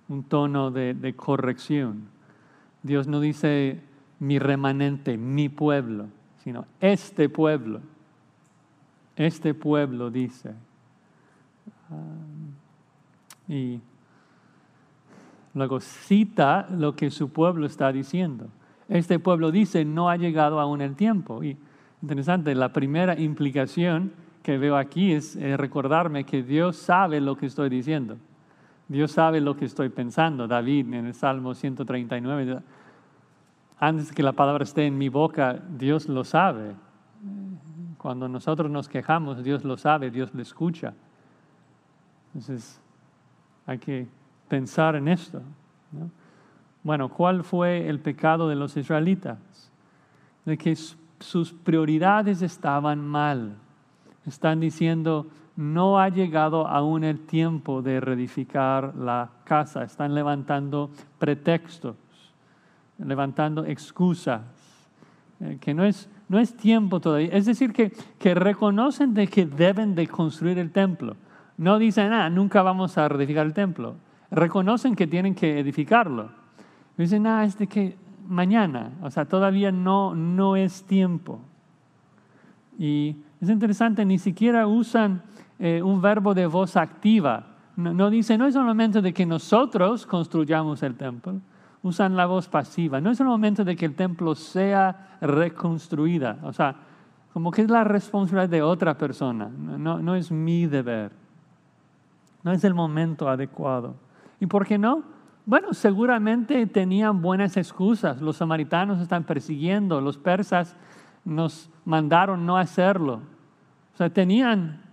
un 0.07 0.23
tono 0.23 0.71
de, 0.71 1.13
corrección. 1.15 2.07
Dios 2.83 3.07
no 3.07 3.19
dice 3.19 3.81
mi 4.19 4.39
remanente, 4.39 5.17
mi 5.17 5.49
pueblo, 5.49 6.07
sino 6.43 6.65
este 6.79 7.29
pueblo. 7.29 7.81
Este 9.15 9.53
pueblo 9.53 10.11
dice. 10.11 10.53
Ah, 11.89 13.47
y 13.47 13.79
luego 15.55 15.79
cita 15.79 16.67
lo 16.69 16.95
que 16.95 17.09
su 17.09 17.29
pueblo 17.29 17.65
está 17.65 17.91
diciendo. 17.91 18.49
Este 18.87 19.17
pueblo 19.17 19.49
dice, 19.51 19.83
no 19.83 20.09
ha 20.09 20.17
llegado 20.17 20.59
aún 20.59 20.81
el 20.81 20.95
tiempo. 20.95 21.43
Y 21.43 21.57
interesante, 22.03 22.53
la 22.53 22.71
primera 22.71 23.19
implicación 23.19 24.11
que 24.43 24.59
veo 24.59 24.77
aquí 24.77 25.13
es 25.13 25.35
recordarme 25.57 26.23
que 26.23 26.43
Dios 26.43 26.75
sabe 26.75 27.19
lo 27.19 27.35
que 27.35 27.47
estoy 27.47 27.69
diciendo. 27.69 28.17
Dios 28.87 29.13
sabe 29.13 29.41
lo 29.41 29.57
que 29.57 29.65
estoy 29.65 29.89
pensando. 29.89 30.47
David 30.47 30.93
en 30.93 31.07
el 31.07 31.15
Salmo 31.15 31.55
139, 31.55 32.59
antes 33.79 34.11
que 34.11 34.21
la 34.21 34.33
palabra 34.33 34.63
esté 34.63 34.85
en 34.85 34.97
mi 34.97 35.09
boca, 35.09 35.59
Dios 35.69 36.07
lo 36.07 36.23
sabe. 36.23 36.75
Cuando 37.97 38.27
nosotros 38.27 38.69
nos 38.69 38.87
quejamos, 38.87 39.43
Dios 39.43 39.63
lo 39.63 39.77
sabe, 39.77 40.11
Dios 40.11 40.31
lo 40.35 40.43
escucha. 40.43 40.93
Entonces, 42.27 42.79
hay 43.65 43.79
que 43.79 44.07
pensar 44.47 44.95
en 44.95 45.07
esto. 45.07 45.41
Bueno, 46.83 47.09
¿cuál 47.09 47.43
fue 47.43 47.89
el 47.89 47.99
pecado 47.99 48.47
de 48.47 48.55
los 48.55 48.77
israelitas? 48.77 49.39
De 50.45 50.57
que 50.57 50.75
sus 51.19 51.51
prioridades 51.51 52.41
estaban 52.41 53.05
mal. 53.05 53.55
Están 54.25 54.59
diciendo, 54.59 55.27
no 55.55 55.99
ha 55.99 56.09
llegado 56.09 56.67
aún 56.67 57.03
el 57.03 57.25
tiempo 57.25 57.81
de 57.81 57.99
reedificar 57.99 58.95
la 58.95 59.29
casa. 59.45 59.83
Están 59.83 60.13
levantando 60.13 60.91
pretextos, 61.17 61.95
levantando 62.97 63.65
excusas, 63.65 64.41
eh, 65.39 65.57
que 65.59 65.73
no 65.73 65.85
es, 65.85 66.09
no 66.27 66.39
es 66.39 66.55
tiempo 66.55 66.99
todavía. 66.99 67.29
Es 67.31 67.45
decir, 67.45 67.73
que, 67.73 67.91
que 68.19 68.35
reconocen 68.35 69.13
de 69.13 69.27
que 69.27 69.45
deben 69.45 69.95
de 69.95 70.07
construir 70.07 70.59
el 70.59 70.71
templo. 70.71 71.15
No 71.57 71.79
dicen, 71.79 72.11
ah, 72.11 72.29
nunca 72.29 72.61
vamos 72.61 72.97
a 72.97 73.07
reedificar 73.07 73.45
el 73.45 73.53
templo. 73.53 73.95
Reconocen 74.35 74.95
que 74.95 75.07
tienen 75.07 75.33
que 75.33 75.59
edificarlo. 75.59 76.29
Dicen, 76.97 77.25
ah, 77.25 77.45
es 77.45 77.57
de 77.57 77.67
que 77.67 77.97
mañana, 78.27 78.91
o 79.01 79.09
sea, 79.09 79.23
todavía 79.23 79.71
no, 79.71 80.13
no 80.13 80.57
es 80.57 80.83
tiempo. 80.83 81.39
Y 82.77 83.15
es 83.39 83.49
interesante, 83.49 84.03
ni 84.03 84.17
siquiera 84.17 84.67
usan 84.67 85.21
eh, 85.57 85.81
un 85.81 86.01
verbo 86.01 86.33
de 86.33 86.47
voz 86.47 86.75
activa. 86.75 87.47
No, 87.77 88.09
dice, 88.09 88.37
no 88.37 88.45
es 88.45 88.55
el 88.55 88.63
momento 88.63 89.01
de 89.01 89.13
que 89.13 89.25
nosotros 89.25 90.05
construyamos 90.05 90.83
el 90.83 90.95
templo, 90.95 91.39
usan 91.81 92.17
la 92.17 92.25
voz 92.25 92.49
pasiva. 92.49 92.99
No 92.99 93.11
es 93.11 93.19
el 93.21 93.27
momento 93.27 93.63
de 93.63 93.77
que 93.77 93.85
el 93.85 93.95
templo 93.95 94.35
sea 94.35 95.17
reconstruida. 95.21 96.39
O 96.43 96.51
sea, 96.51 96.75
como 97.31 97.51
que 97.51 97.61
es 97.61 97.69
la 97.69 97.85
responsabilidad 97.85 98.49
de 98.49 98.61
otra 98.61 98.97
persona, 98.97 99.47
no, 99.47 99.99
no 99.99 100.15
es 100.15 100.29
mi 100.29 100.67
deber. 100.67 101.11
No 102.43 102.51
es 102.51 102.65
el 102.65 102.73
momento 102.73 103.29
adecuado. 103.29 103.95
¿Y 104.39 104.45
por 104.45 104.65
qué 104.65 104.77
no? 104.77 105.03
Bueno, 105.45 105.73
seguramente 105.73 106.65
tenían 106.67 107.21
buenas 107.21 107.57
excusas. 107.57 108.21
Los 108.21 108.37
samaritanos 108.37 108.99
están 108.99 109.23
persiguiendo, 109.23 110.01
los 110.01 110.17
persas 110.17 110.75
nos 111.23 111.69
mandaron 111.85 112.45
no 112.45 112.57
hacerlo. 112.57 113.21
O 113.93 113.97
sea, 113.97 114.09
tenían 114.09 114.85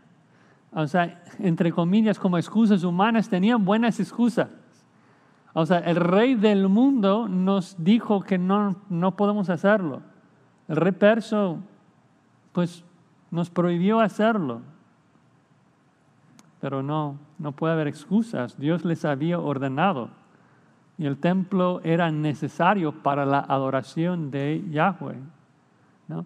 o 0.74 0.86
sea, 0.86 1.22
entre 1.38 1.70
comillas, 1.70 2.18
como 2.18 2.38
excusas 2.38 2.82
humanas, 2.82 3.28
tenían 3.28 3.64
buenas 3.64 4.00
excusas. 4.00 4.48
O 5.52 5.66
sea, 5.66 5.78
el 5.78 5.96
rey 5.96 6.34
del 6.34 6.68
mundo 6.68 7.28
nos 7.28 7.76
dijo 7.84 8.22
que 8.22 8.38
no, 8.38 8.76
no 8.88 9.16
podemos 9.16 9.50
hacerlo. 9.50 10.00
El 10.68 10.76
rey 10.76 10.92
perso, 10.92 11.58
pues, 12.52 12.84
nos 13.30 13.50
prohibió 13.50 14.00
hacerlo. 14.00 14.62
Pero 16.62 16.80
no, 16.80 17.18
no 17.40 17.50
puede 17.50 17.74
haber 17.74 17.88
excusas. 17.88 18.56
Dios 18.56 18.84
les 18.84 19.04
había 19.04 19.40
ordenado. 19.40 20.10
Y 20.96 21.06
el 21.06 21.18
templo 21.18 21.80
era 21.82 22.12
necesario 22.12 22.92
para 23.02 23.26
la 23.26 23.40
adoración 23.40 24.30
de 24.30 24.64
Yahweh. 24.70 25.18
¿no? 26.06 26.24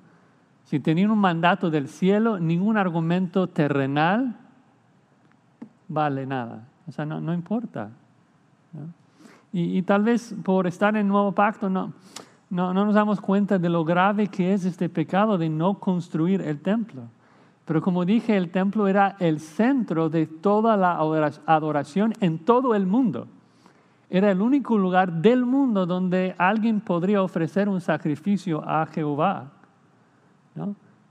Si 0.65 0.79
tenían 0.79 1.11
un 1.11 1.21
mandato 1.21 1.71
del 1.71 1.89
cielo, 1.89 2.39
ningún 2.39 2.77
argumento 2.77 3.47
terrenal 3.47 4.37
vale 5.89 6.27
nada. 6.27 6.69
O 6.87 6.93
sea, 6.93 7.07
no, 7.07 7.33
importa. 7.33 7.89
Y, 9.55 9.81
tal 9.83 10.03
vez 10.03 10.37
por 10.45 10.67
estar 10.67 10.95
en 10.97 11.01
el 11.01 11.09
nuevo 11.09 11.33
pacto 11.33 11.71
no, 11.71 11.95
no, 12.51 12.75
no 12.75 12.85
nos 12.85 12.95
damos 12.95 13.23
cuenta 13.23 13.59
de 13.59 13.71
lo 13.71 13.87
grave 13.87 14.27
que 14.27 14.53
es 14.53 14.67
este 14.67 14.91
pecado 14.91 15.39
de 15.39 15.49
no 15.49 15.79
construir 15.79 16.43
el 16.43 16.61
templo. 16.61 17.05
Pero 17.67 17.83
como 17.83 18.05
dije, 18.05 18.37
el 18.37 18.51
templo 18.51 18.87
era 18.87 19.17
el 19.19 19.41
centro 19.41 20.09
de 20.09 20.27
toda 20.27 20.77
la 20.77 20.97
adoración 21.47 22.15
en 22.21 22.39
todo 22.39 22.75
el 22.75 22.87
mundo. 22.87 23.27
Era 24.09 24.31
el 24.31 24.41
único 24.41 24.79
lugar 24.79 25.13
del 25.13 25.45
mundo 25.45 25.85
donde 25.85 26.37
alguien 26.39 26.81
podría 26.81 27.23
ofrecer 27.23 27.69
un 27.69 27.81
sacrificio 27.81 28.63
a 28.65 28.87
Jehová. 28.87 29.51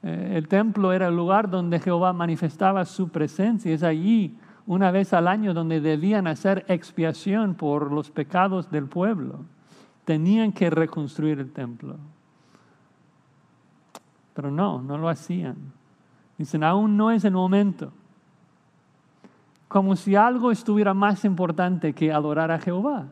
Eh, 0.01 0.31
el 0.35 0.47
templo 0.47 0.93
era 0.93 1.07
el 1.07 1.15
lugar 1.15 1.49
donde 1.49 1.79
Jehová 1.79 2.13
manifestaba 2.13 2.85
su 2.85 3.09
presencia. 3.09 3.73
Es 3.73 3.83
allí, 3.83 4.37
una 4.65 4.91
vez 4.91 5.11
al 5.11 5.27
año, 5.27 5.53
donde 5.53 5.81
debían 5.81 6.25
hacer 6.25 6.63
expiación 6.69 7.55
por 7.55 7.91
los 7.91 8.11
pecados 8.11 8.71
del 8.71 8.85
pueblo. 8.85 9.41
Tenían 10.05 10.53
que 10.53 10.69
reconstruir 10.69 11.39
el 11.39 11.51
templo. 11.51 11.97
Pero 14.33 14.51
no, 14.51 14.81
no 14.81 14.97
lo 14.97 15.09
hacían. 15.09 15.57
Dicen, 16.37 16.63
aún 16.63 16.97
no 16.97 17.11
es 17.11 17.23
el 17.23 17.33
momento. 17.33 17.91
Como 19.67 19.95
si 19.95 20.15
algo 20.15 20.51
estuviera 20.51 20.93
más 20.93 21.25
importante 21.25 21.93
que 21.93 22.11
adorar 22.11 22.51
a 22.51 22.59
Jehová. 22.59 23.07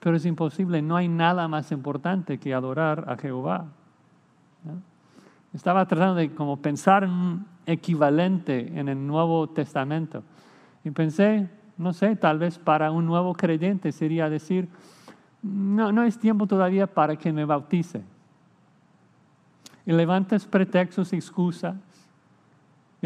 Pero 0.00 0.16
es 0.16 0.24
imposible, 0.24 0.82
no 0.82 0.96
hay 0.96 1.08
nada 1.08 1.48
más 1.48 1.72
importante 1.72 2.38
que 2.38 2.54
adorar 2.54 3.04
a 3.08 3.16
Jehová. 3.16 3.66
Estaba 5.52 5.86
tratando 5.86 6.16
de 6.16 6.34
como 6.34 6.58
pensar 6.58 7.04
en 7.04 7.10
un 7.10 7.46
equivalente 7.66 8.78
en 8.78 8.88
el 8.88 9.06
Nuevo 9.06 9.48
Testamento. 9.48 10.22
Y 10.84 10.90
pensé, 10.90 11.48
no 11.76 11.92
sé, 11.92 12.14
tal 12.16 12.38
vez 12.38 12.58
para 12.58 12.90
un 12.90 13.06
nuevo 13.06 13.34
creyente 13.34 13.90
sería 13.90 14.30
decir, 14.30 14.68
no, 15.42 15.92
no 15.92 16.04
es 16.04 16.18
tiempo 16.18 16.46
todavía 16.46 16.86
para 16.86 17.16
que 17.16 17.32
me 17.32 17.44
bautice. 17.44 18.02
Y 19.84 19.92
levantas 19.92 20.46
pretextos 20.46 21.12
y 21.12 21.16
excusas. 21.16 21.74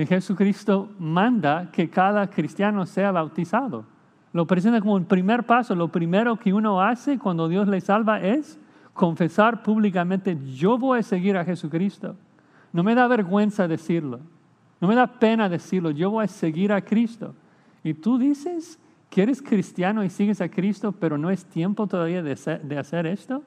Y 0.01 0.07
Jesucristo 0.07 0.89
manda 0.99 1.71
que 1.71 1.91
cada 1.91 2.27
cristiano 2.31 2.87
sea 2.87 3.13
bautizado. 3.13 3.85
Lo 4.33 4.47
presenta 4.47 4.81
como 4.81 4.97
el 4.97 5.05
primer 5.05 5.45
paso. 5.45 5.75
Lo 5.75 5.89
primero 5.89 6.37
que 6.37 6.55
uno 6.55 6.81
hace 6.81 7.19
cuando 7.19 7.49
Dios 7.49 7.69
le 7.69 7.83
salva 7.83 8.19
es 8.19 8.59
confesar 8.95 9.63
públicamente, 9.63 10.39
yo 10.55 10.79
voy 10.79 11.01
a 11.01 11.03
seguir 11.03 11.37
a 11.37 11.45
Jesucristo. 11.45 12.17
No 12.73 12.83
me 12.83 12.95
da 12.95 13.07
vergüenza 13.09 13.69
decirlo. 13.69 14.21
No 14.81 14.89
me 14.89 14.95
da 14.95 15.07
pena 15.07 15.51
decirlo. 15.51 15.91
Yo 15.91 16.09
voy 16.09 16.25
a 16.25 16.29
seguir 16.29 16.73
a 16.73 16.81
Cristo. 16.81 17.35
Y 17.85 17.93
tú 17.93 18.17
dices 18.17 18.79
que 19.11 19.23
eres 19.23 19.43
cristiano 19.43 20.03
y 20.03 20.09
sigues 20.09 20.41
a 20.41 20.49
Cristo, 20.49 20.93
pero 20.93 21.19
no 21.19 21.29
es 21.29 21.45
tiempo 21.45 21.87
todavía 21.87 22.23
de 22.23 22.33
hacer, 22.79 23.07
esto. 23.07 23.43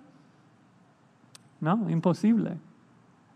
No, 1.59 1.89
imposible. 1.89 2.57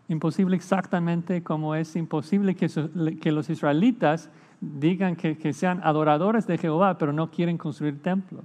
Imposible 0.08 0.56
exactamente 0.56 1.42
como 1.42 1.74
es 1.74 1.94
imposible 1.94 2.54
que, 2.54 3.30
los 3.30 3.50
israelitas 3.50 4.30
digan 4.60 5.16
que, 5.16 5.36
que, 5.36 5.52
sean 5.52 5.80
adoradores 5.84 6.46
de 6.46 6.56
Jehová, 6.56 6.96
pero 6.96 7.12
no 7.12 7.30
quieren 7.30 7.58
construir 7.58 8.02
templo. 8.02 8.42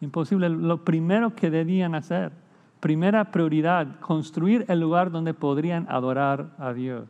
Imposible. 0.00 0.50
Lo 0.50 0.84
primero 0.84 1.34
que 1.34 1.50
debían 1.50 1.94
hacer, 1.94 2.32
primera 2.80 3.30
prioridad, 3.30 3.98
construir 4.00 4.66
el 4.68 4.80
lugar 4.80 5.10
donde 5.10 5.32
podrían 5.32 5.86
adorar 5.88 6.50
a 6.58 6.72
Dios. 6.74 7.08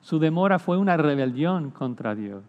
Su 0.00 0.18
demora 0.18 0.58
fue 0.58 0.76
una 0.76 0.96
rebelión 0.96 1.70
contra 1.70 2.14
Dios. 2.14 2.42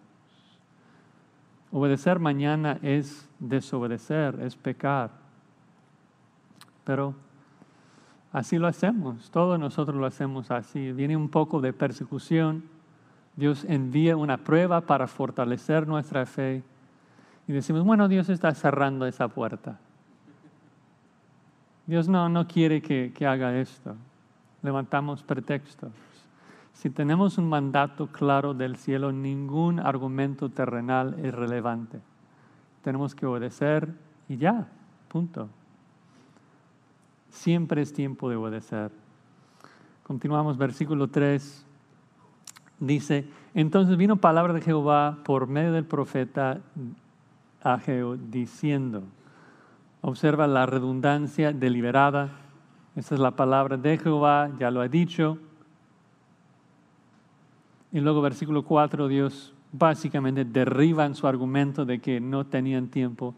Obedecer 1.72 2.20
mañana 2.20 2.80
es 2.82 3.30
desobedecer, 3.40 4.40
es 4.42 4.56
pecar. 4.56 5.12
Pero 6.86 7.16
así 8.36 8.58
lo 8.58 8.68
hacemos, 8.68 9.32
todos 9.32 9.58
nosotros 9.58 9.96
lo 9.96 10.06
hacemos 10.06 10.52
así. 10.52 10.92
Viene 10.92 11.16
un 11.16 11.30
poco 11.30 11.62
de 11.62 11.72
persecución, 11.72 12.66
Dios 13.38 13.64
envía 13.64 14.18
una 14.18 14.36
prueba 14.36 14.82
para 14.82 15.08
fortalecer 15.08 15.88
nuestra 15.88 16.26
fe 16.26 16.62
y 17.48 17.54
decimos, 17.54 17.86
bueno, 17.86 18.10
Dios 18.10 18.28
está 18.28 18.54
cerrando 18.54 19.06
esa 19.06 19.30
puerta. 19.30 19.80
Dios 21.88 22.10
no, 22.10 22.28
no 22.28 22.46
quiere 22.46 22.82
que, 22.82 23.14
que 23.16 23.26
haga 23.26 23.58
esto. 23.58 23.96
Levantamos 24.64 25.24
pretextos. 25.24 25.94
Si 26.74 26.90
tenemos 26.90 27.38
un 27.38 27.48
mandato 27.48 28.08
claro 28.08 28.54
del 28.54 28.76
cielo, 28.76 29.14
ningún 29.14 29.80
argumento 29.80 30.50
terrenal 30.50 31.16
es 31.24 31.34
relevante. 31.34 32.02
Tenemos 32.84 33.16
que 33.16 33.26
obedecer 33.26 33.94
y 34.28 34.36
ya, 34.36 34.68
punto. 35.08 35.48
Siempre 37.36 37.82
es 37.82 37.92
tiempo 37.92 38.30
de 38.30 38.38
obedecer. 38.38 38.92
Continuamos, 40.04 40.58
versículo 40.58 41.10
3. 41.10 41.66
Dice, 42.80 43.28
entonces 43.54 43.98
vino 43.98 44.16
palabra 44.16 44.54
de 44.54 44.62
Jehová 44.62 45.18
por 45.26 45.48
medio 45.48 45.74
del 45.74 45.84
profeta 45.84 46.62
Ageo 47.62 48.16
diciendo, 48.16 49.04
observa 50.02 50.48
la 50.48 50.66
redundancia 50.66 51.52
deliberada, 51.52 52.32
esa 52.96 53.16
es 53.16 53.22
la 53.22 53.32
palabra 53.32 53.76
de 53.76 53.98
Jehová, 53.98 54.52
ya 54.58 54.72
lo 54.72 54.80
ha 54.80 54.88
dicho, 54.88 55.38
y 57.92 58.00
luego 58.00 58.22
versículo 58.22 58.64
4, 58.64 59.10
Dios 59.10 59.54
básicamente 59.74 60.46
derriba 60.46 61.06
en 61.06 61.16
su 61.16 61.28
argumento 61.28 61.86
de 61.86 62.00
que 62.00 62.22
no 62.22 62.46
tenían 62.46 62.88
tiempo. 62.88 63.36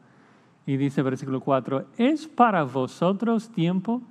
Y 0.67 0.75
dice 0.75 1.01
versículo 1.01 1.39
4, 1.39 1.85
¿es 1.97 2.27
para 2.27 2.63
vosotros 2.63 3.49
tiempo, 3.49 4.01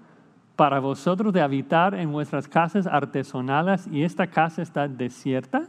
para 0.57 0.81
vosotros 0.81 1.35
de 1.35 1.43
habitar 1.43 1.95
en 1.95 2.11
vuestras 2.11 2.49
casas 2.49 2.87
artesonadas 2.87 3.87
y 3.93 4.03
esta 4.03 4.27
casa 4.27 4.63
está 4.63 4.89
desierta? 4.89 5.69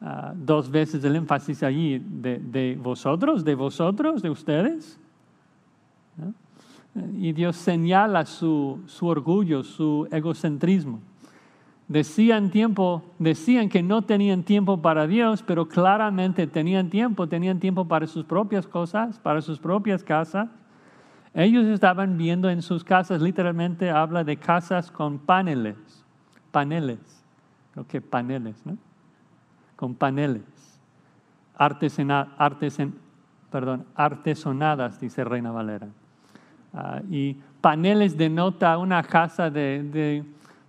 Ah, 0.00 0.32
dos 0.34 0.68
veces 0.68 1.02
el 1.04 1.14
énfasis 1.14 1.62
allí, 1.62 2.02
de, 2.04 2.76
vosotros, 2.82 3.44
de 3.44 3.54
vosotros, 3.54 4.20
de 4.20 4.30
ustedes. 4.30 4.98
Y 7.16 7.32
Dios 7.32 7.54
señala 7.54 8.26
su, 8.26 8.80
su 8.86 9.06
orgullo, 9.06 9.62
su 9.62 10.08
egocentrismo. 10.10 10.98
Decían 11.88 12.50
tiempo, 12.50 13.04
decían 13.20 13.68
que 13.68 13.80
no 13.80 14.02
tenían 14.02 14.42
tiempo 14.42 14.82
para 14.82 15.06
Dios, 15.06 15.44
pero 15.44 15.68
claramente 15.68 16.48
tenían 16.48 16.90
tiempo, 16.90 17.28
tenían 17.28 17.60
tiempo 17.60 17.86
para 17.86 18.08
sus 18.08 18.24
propias 18.24 18.66
cosas, 18.66 19.20
para 19.20 19.40
sus 19.40 19.60
propias 19.60 20.02
casas. 20.02 20.48
Ellos 21.32 21.64
estaban 21.66 22.18
viendo 22.18 22.50
en 22.50 22.62
sus 22.62 22.82
casas, 22.82 23.22
literalmente 23.22 23.88
habla 23.90 24.24
de 24.24 24.36
casas 24.36 24.90
con 24.90 25.18
paneles, 25.18 25.76
paneles, 26.50 26.98
creo 27.72 27.86
que 27.86 28.00
paneles, 28.00 28.56
¿no? 28.64 28.76
Con 29.76 29.94
paneles, 29.94 30.42
artesana, 31.56 32.34
artesen, 32.36 32.94
perdón, 33.50 33.86
artesonadas, 33.94 34.98
dice 34.98 35.22
Reina 35.22 35.52
Valera. 35.52 35.88
Ah, 36.72 37.00
y 37.10 37.34
paneles 37.60 38.16
denota 38.16 38.76
una 38.76 39.02
casa 39.04 39.50
de, 39.50 39.82
de 39.84 40.24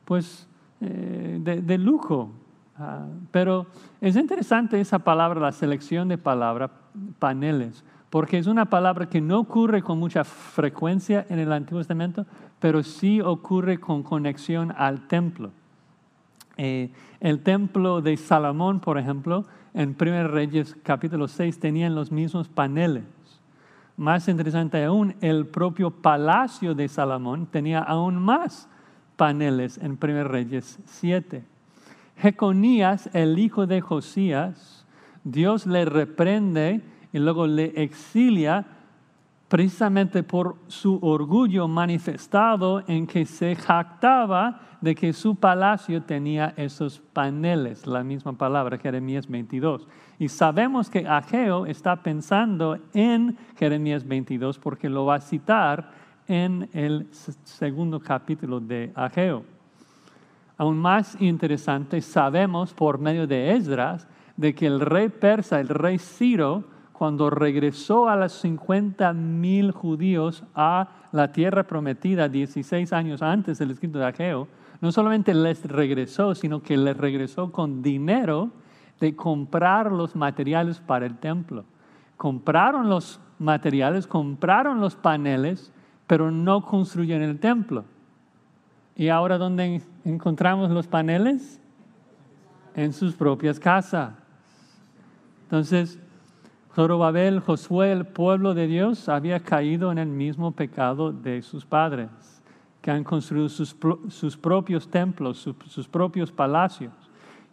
pues, 0.05 0.46
eh, 0.81 1.39
de, 1.41 1.77
lujo. 1.77 2.31
Ah, 2.77 3.07
pero 3.31 3.65
es 4.01 4.15
interesante 4.15 4.79
esa 4.79 4.99
palabra, 4.99 5.39
la 5.39 5.51
selección 5.51 6.07
de 6.07 6.17
palabras, 6.17 6.71
paneles, 7.17 7.83
porque 8.09 8.37
es 8.37 8.47
una 8.47 8.65
palabra 8.65 9.09
que 9.09 9.19
no 9.19 9.39
ocurre 9.39 9.81
con 9.81 9.99
mucha 9.99 10.23
frecuencia 10.23 11.25
en 11.29 11.39
el 11.39 11.51
Antiguo 11.51 11.79
Testamento, 11.79 12.25
pero 12.59 12.83
sí 12.83 13.21
ocurre 13.21 13.79
con 13.79 14.03
conexión 14.03 14.73
al 14.77 15.07
templo. 15.07 15.51
Eh, 16.57 16.89
el 17.19 17.41
templo 17.41 18.01
de 18.01 18.17
Salomón, 18.17 18.79
por 18.79 18.97
ejemplo, 18.97 19.45
en 19.73 19.95
1 19.99 20.27
Reyes 20.27 20.75
capítulo 20.83 21.27
6 21.27 21.59
tenían 21.59 21.95
los 21.95 22.11
mismos 22.11 22.47
paneles. 22.47 23.03
Más 23.95 24.27
interesante 24.27 24.83
aún, 24.83 25.15
el 25.21 25.47
propio 25.47 25.89
palacio 25.89 26.75
de 26.75 26.87
Salomón 26.87 27.47
tenía 27.47 27.79
aún 27.79 28.15
más 28.15 28.69
paneles 29.17 29.77
en 29.79 29.97
1 30.01 30.23
Reyes 30.23 30.79
7. 30.85 31.43
Jeconías, 32.17 33.09
el 33.13 33.37
hijo 33.37 33.67
de 33.67 33.81
Josías, 33.81 34.85
Dios 35.23 35.65
le 35.65 35.83
reprende 35.83 36.81
y 37.11 37.19
luego 37.19 37.47
le 37.47 37.73
exilia 37.81 38.65
precisamente 39.47 40.23
por 40.23 40.57
su 40.67 40.99
orgullo 41.01 41.67
manifestado 41.67 42.83
en 42.87 43.07
que 43.07 43.25
se 43.25 43.55
jactaba 43.55 44.61
de 44.81 44.93
que 44.93 45.13
su 45.13 45.35
palacio 45.35 46.03
tenía 46.03 46.53
esos 46.57 46.99
paneles, 46.99 47.87
la 47.87 48.03
misma 48.03 48.33
palabra, 48.33 48.77
Jeremías 48.77 49.27
22. 49.27 49.87
Y 50.19 50.29
sabemos 50.29 50.89
que 50.89 51.07
Ageo 51.07 51.65
está 51.65 52.03
pensando 52.03 52.77
en 52.93 53.37
Jeremías 53.57 54.07
22 54.07 54.59
porque 54.59 54.89
lo 54.89 55.05
va 55.05 55.15
a 55.15 55.21
citar 55.21 55.91
en 56.27 56.69
el 56.73 57.07
segundo 57.11 57.99
capítulo 57.99 58.59
de 58.59 58.91
Ageo. 58.95 59.43
Aún 60.57 60.77
más 60.77 61.19
interesante, 61.21 62.01
sabemos 62.01 62.73
por 62.73 62.99
medio 62.99 63.27
de 63.27 63.55
Esdras 63.55 64.07
de 64.35 64.53
que 64.53 64.67
el 64.67 64.79
rey 64.79 65.09
persa, 65.09 65.59
el 65.59 65.69
rey 65.69 65.97
Ciro, 65.97 66.63
cuando 66.91 67.29
regresó 67.29 68.09
a 68.09 68.15
los 68.15 68.33
50 68.33 69.13
mil 69.13 69.71
judíos 69.71 70.43
a 70.55 70.89
la 71.11 71.31
tierra 71.31 71.63
prometida 71.67 72.27
16 72.27 72.91
años 72.91 73.21
antes 73.21 73.59
del 73.59 73.71
escrito 73.71 73.99
de 73.99 74.05
Ageo, 74.05 74.47
no 74.81 74.91
solamente 74.91 75.33
les 75.33 75.63
regresó, 75.63 76.33
sino 76.33 76.61
que 76.61 76.75
les 76.75 76.97
regresó 76.97 77.51
con 77.51 77.83
dinero 77.83 78.49
de 78.99 79.15
comprar 79.15 79.91
los 79.91 80.15
materiales 80.15 80.79
para 80.79 81.05
el 81.05 81.17
templo. 81.17 81.65
Compraron 82.15 82.89
los 82.89 83.19
materiales, 83.37 84.07
compraron 84.07 84.79
los 84.79 84.95
paneles, 84.95 85.71
pero 86.07 86.31
no 86.31 86.61
construyen 86.61 87.21
el 87.21 87.39
templo. 87.39 87.85
¿Y 88.95 89.09
ahora 89.09 89.37
dónde 89.37 89.81
encontramos 90.05 90.71
los 90.71 90.87
paneles? 90.87 91.61
En 92.73 92.93
sus 92.93 93.13
propias 93.13 93.59
casas. 93.59 94.13
Entonces, 95.43 95.99
Zorobabel, 96.73 97.39
Josué, 97.39 97.91
el 97.91 98.05
pueblo 98.05 98.53
de 98.53 98.67
Dios, 98.67 99.09
había 99.09 99.39
caído 99.39 99.91
en 99.91 99.97
el 99.97 100.09
mismo 100.09 100.51
pecado 100.51 101.11
de 101.11 101.41
sus 101.41 101.65
padres, 101.65 102.09
que 102.81 102.91
han 102.91 103.03
construido 103.03 103.49
sus, 103.49 104.37
propios 104.37 104.87
templos, 104.89 105.47
sus 105.65 105.87
propios 105.87 106.31
palacios, 106.31 106.93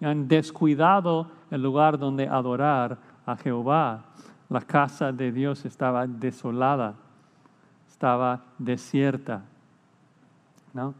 y 0.00 0.04
han 0.04 0.28
descuidado 0.28 1.30
el 1.50 1.62
lugar 1.62 1.98
donde 1.98 2.28
adorar 2.28 2.98
a 3.24 3.36
Jehová. 3.36 4.04
La 4.50 4.60
casa 4.60 5.10
de 5.10 5.32
Dios 5.32 5.64
estaba 5.64 6.06
desolada, 6.06 6.94
estaba 7.94 8.42
desierta. 8.58 9.44
¿no? 10.72 10.94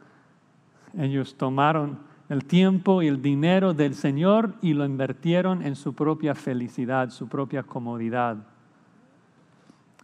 Ellos 0.97 1.35
tomaron 1.35 1.99
el 2.29 2.45
tiempo 2.45 3.03
y 3.03 3.09
el 3.09 3.21
dinero 3.21 3.75
del 3.75 3.97
Señor 3.97 4.55
y 4.63 4.75
lo 4.75 4.85
invirtieron 4.85 5.63
en 5.63 5.75
su 5.75 5.93
propia 5.93 6.37
felicidad, 6.37 7.11
su 7.11 7.29
propia 7.29 7.65
comodidad. 7.65 8.37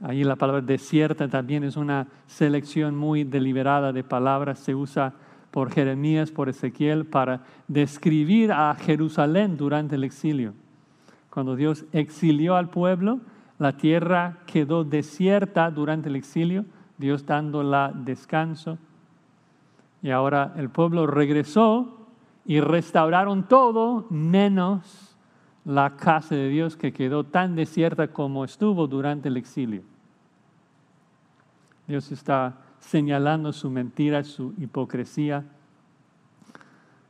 Ahí 0.02 0.24
la 0.24 0.34
palabra 0.34 0.62
desierta 0.62 1.28
también 1.28 1.62
es 1.62 1.76
una 1.76 2.08
selección 2.26 2.96
muy 2.96 3.22
deliberada 3.22 3.92
de 3.92 4.02
palabras, 4.02 4.58
se 4.58 4.74
usa 4.74 5.12
por 5.52 5.70
Jeremías, 5.70 6.32
por 6.32 6.48
Ezequiel, 6.48 7.06
para 7.06 7.44
describir 7.68 8.50
a 8.50 8.74
Jerusalén 8.74 9.56
durante 9.56 9.94
el 9.94 10.02
exilio. 10.02 10.54
Cuando 11.30 11.54
Dios 11.54 11.84
exilió 11.92 12.56
al 12.56 12.68
pueblo, 12.68 13.20
la 13.60 13.76
tierra 13.76 14.38
quedó 14.46 14.84
desierta 14.84 15.70
durante 15.70 16.08
el 16.08 16.16
exilio, 16.16 16.64
Dios 17.00 17.24
dándola 17.24 17.92
descanso. 17.94 18.78
Y 20.02 20.10
ahora 20.10 20.52
el 20.56 20.68
pueblo 20.68 21.06
regresó 21.06 22.06
y 22.44 22.60
restauraron 22.60 23.48
todo 23.48 24.06
menos 24.10 25.16
la 25.64 25.96
casa 25.96 26.34
de 26.34 26.48
Dios 26.48 26.76
que 26.76 26.92
quedó 26.92 27.24
tan 27.24 27.54
desierta 27.54 28.08
como 28.08 28.44
estuvo 28.44 28.86
durante 28.86 29.28
el 29.28 29.36
exilio. 29.36 29.82
Dios 31.86 32.12
está 32.12 32.58
señalando 32.78 33.52
su 33.52 33.70
mentira, 33.70 34.22
su 34.22 34.54
hipocresía. 34.58 35.44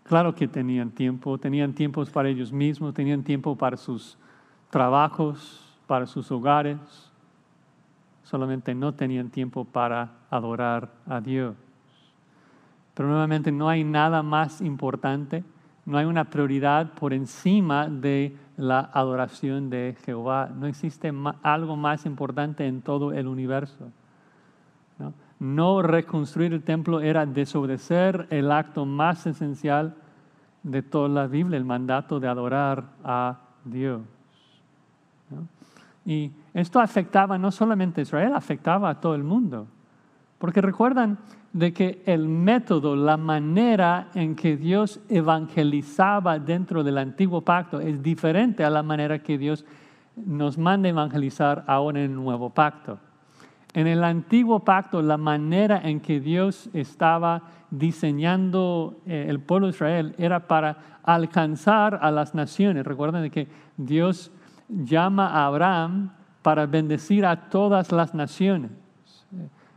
Claro 0.04 0.34
que 0.34 0.48
tenían 0.48 0.90
tiempo, 0.90 1.38
tenían 1.38 1.72
tiempos 1.72 2.10
para 2.10 2.28
ellos 2.28 2.52
mismos, 2.52 2.94
tenían 2.94 3.22
tiempo 3.22 3.56
para 3.56 3.76
sus 3.76 4.18
trabajos, 4.70 5.78
para 5.86 6.06
sus 6.06 6.30
hogares, 6.30 7.09
solamente 8.30 8.76
no 8.76 8.94
tenían 8.94 9.28
tiempo 9.28 9.64
para 9.64 10.12
adorar 10.30 10.92
a 11.08 11.20
Dios. 11.20 11.56
Pero 12.94 13.08
nuevamente 13.08 13.50
no 13.50 13.68
hay 13.68 13.82
nada 13.82 14.22
más 14.22 14.60
importante, 14.60 15.42
no 15.84 15.98
hay 15.98 16.06
una 16.06 16.30
prioridad 16.30 16.92
por 16.92 17.12
encima 17.12 17.88
de 17.88 18.36
la 18.56 18.88
adoración 18.92 19.68
de 19.68 19.96
Jehová. 20.04 20.48
No 20.54 20.68
existe 20.68 21.12
algo 21.42 21.76
más 21.76 22.06
importante 22.06 22.68
en 22.68 22.82
todo 22.82 23.12
el 23.12 23.26
universo. 23.26 23.90
¿no? 25.00 25.12
no 25.40 25.82
reconstruir 25.82 26.52
el 26.52 26.62
templo 26.62 27.00
era 27.00 27.26
desobedecer 27.26 28.28
el 28.30 28.52
acto 28.52 28.84
más 28.86 29.26
esencial 29.26 29.96
de 30.62 30.82
toda 30.82 31.08
la 31.08 31.26
Biblia, 31.26 31.56
el 31.56 31.64
mandato 31.64 32.20
de 32.20 32.28
adorar 32.28 32.84
a 33.02 33.40
Dios. 33.64 34.02
Y 36.10 36.32
esto 36.54 36.80
afectaba 36.80 37.38
no 37.38 37.52
solamente 37.52 38.00
a 38.00 38.02
Israel, 38.02 38.32
afectaba 38.34 38.90
a 38.90 39.00
todo 39.00 39.14
el 39.14 39.22
mundo. 39.22 39.68
Porque 40.38 40.60
recuerdan 40.60 41.18
de 41.52 41.72
que 41.72 42.02
el 42.04 42.26
método, 42.26 42.96
la 42.96 43.16
manera 43.16 44.08
en 44.16 44.34
que 44.34 44.56
Dios 44.56 44.98
evangelizaba 45.08 46.40
dentro 46.40 46.82
del 46.82 46.98
antiguo 46.98 47.42
pacto 47.42 47.78
es 47.78 48.02
diferente 48.02 48.64
a 48.64 48.70
la 48.70 48.82
manera 48.82 49.20
que 49.20 49.38
Dios 49.38 49.64
nos 50.16 50.58
manda 50.58 50.88
evangelizar 50.88 51.62
ahora 51.68 52.00
en 52.00 52.10
el 52.10 52.16
nuevo 52.16 52.50
pacto. 52.50 52.98
En 53.72 53.86
el 53.86 54.02
antiguo 54.02 54.64
pacto, 54.64 55.02
la 55.02 55.16
manera 55.16 55.80
en 55.80 56.00
que 56.00 56.18
Dios 56.18 56.70
estaba 56.72 57.44
diseñando 57.70 58.96
eh, 59.06 59.26
el 59.28 59.38
pueblo 59.38 59.68
de 59.68 59.74
Israel 59.74 60.14
era 60.18 60.48
para 60.48 60.98
alcanzar 61.04 62.00
a 62.02 62.10
las 62.10 62.34
naciones. 62.34 62.84
Recuerden 62.84 63.30
que 63.30 63.46
Dios 63.76 64.32
llama 64.70 65.28
a 65.28 65.46
Abraham 65.46 66.12
para 66.42 66.66
bendecir 66.66 67.26
a 67.26 67.48
todas 67.48 67.92
las 67.92 68.14
naciones. 68.14 68.70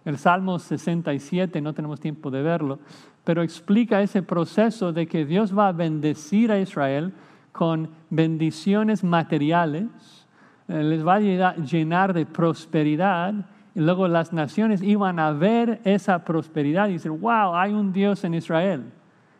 El 0.05 0.17
Salmo 0.17 0.59
67, 0.59 1.61
no 1.61 1.73
tenemos 1.73 1.99
tiempo 1.99 2.29
de 2.29 2.41
verlo, 2.41 2.79
pero 3.23 3.41
explica 3.41 4.01
ese 4.01 4.21
proceso 4.21 4.91
de 4.91 5.07
que 5.07 5.25
Dios 5.25 5.57
va 5.57 5.69
a 5.69 5.71
bendecir 5.71 6.51
a 6.51 6.59
Israel 6.59 7.13
con 7.51 7.89
bendiciones 8.09 9.03
materiales, 9.03 10.27
eh, 10.67 10.83
les 10.83 11.05
va 11.05 11.15
a 11.15 11.55
llenar 11.55 12.13
de 12.13 12.25
prosperidad 12.25 13.33
y 13.75 13.79
luego 13.79 14.07
las 14.07 14.33
naciones 14.33 14.81
iban 14.81 15.19
a 15.19 15.31
ver 15.31 15.81
esa 15.83 16.23
prosperidad 16.23 16.89
y 16.89 16.93
decir, 16.93 17.11
wow, 17.11 17.55
hay 17.55 17.73
un 17.73 17.93
Dios 17.93 18.23
en 18.23 18.33
Israel. 18.33 18.91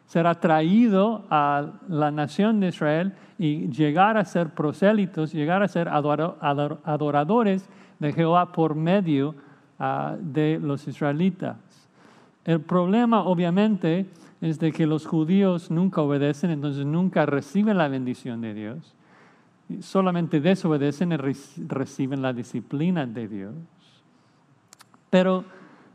Será 0.06 0.36
traído 0.36 1.26
a 1.30 1.72
la 1.88 2.12
nación 2.12 2.60
de 2.60 2.68
Israel 2.68 3.14
y 3.38 3.68
llegar 3.70 4.18
a 4.18 4.26
ser 4.26 4.50
prosélitos, 4.50 5.34
llegar 5.34 5.64
a 5.64 5.68
ser 5.68 5.90
adoradores 5.90 7.68
de 8.00 8.14
Jehová 8.14 8.52
por 8.52 8.76
medio 8.76 9.36
Ah, 9.86 10.16
de 10.18 10.60
los 10.62 10.88
israelitas. 10.88 11.58
El 12.46 12.62
problema 12.62 13.26
obviamente 13.26 14.06
es 14.40 14.58
de 14.58 14.72
que 14.72 14.86
los 14.86 15.06
judíos 15.06 15.72
nunca 15.72 16.02
obedecen, 16.02 16.52
entonces 16.52 16.86
nunca 16.86 17.26
reciben 17.26 17.78
la 17.78 17.90
bendición 17.90 18.40
de 18.40 18.54
Dios. 18.54 18.96
Solamente 19.82 20.40
desobedecen 20.40 21.12
y 21.12 21.18
reciben 21.18 22.22
la 22.22 22.32
disciplina 22.32 23.06
de 23.06 23.28
Dios. 23.28 23.56
Pero 25.10 25.44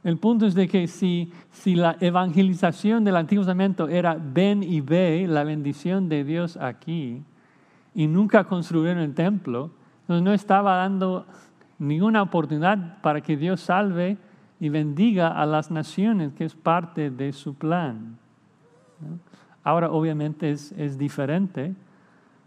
el 0.08 0.16
punto 0.16 0.46
es 0.46 0.54
de 0.54 0.68
que 0.68 0.86
si, 0.86 1.30
si 1.52 1.74
la 1.74 1.96
evangelización 2.00 3.04
del 3.04 3.16
Antiguo 3.16 3.44
Testamento 3.44 3.88
era 3.88 4.18
ven 4.18 4.62
y 4.62 4.80
ve 4.80 5.26
la 5.28 5.44
bendición 5.44 6.08
de 6.08 6.24
Dios 6.24 6.56
aquí, 6.56 7.22
y 7.94 8.06
nunca 8.06 8.44
construyeron 8.44 9.02
el 9.02 9.14
templo, 9.14 9.70
entonces 10.02 10.22
no 10.22 10.32
estaba 10.32 10.76
dando 10.76 11.26
ninguna 11.78 12.22
oportunidad 12.22 13.02
para 13.02 13.20
que 13.20 13.36
Dios 13.36 13.60
salve 13.60 14.16
y 14.58 14.70
bendiga 14.70 15.28
a 15.28 15.44
las 15.44 15.70
naciones, 15.70 16.32
que 16.32 16.46
es 16.46 16.54
parte 16.54 17.10
de 17.10 17.34
su 17.34 17.54
plan. 17.54 18.16
Ahora 19.62 19.90
obviamente 19.90 20.50
es, 20.50 20.72
es 20.72 20.96
diferente. 20.96 21.74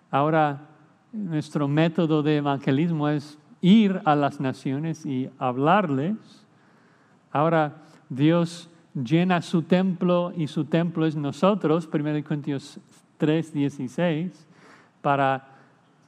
Ahora 0.09 0.61
nuestro 1.13 1.67
método 1.67 2.23
de 2.23 2.37
evangelismo 2.37 3.07
es 3.07 3.37
ir 3.61 4.01
a 4.05 4.15
las 4.15 4.39
naciones 4.39 5.05
y 5.05 5.29
hablarles. 5.37 6.40
Ahora 7.31 7.77
Dios 8.09 8.69
llena 8.93 9.41
su 9.41 9.63
templo 9.63 10.33
y 10.35 10.47
su 10.47 10.65
templo 10.65 11.05
es 11.05 11.15
nosotros, 11.15 11.89
1 11.91 12.23
Corintios 12.23 12.79
3, 13.17 13.53
16, 13.53 14.47
para 15.01 15.51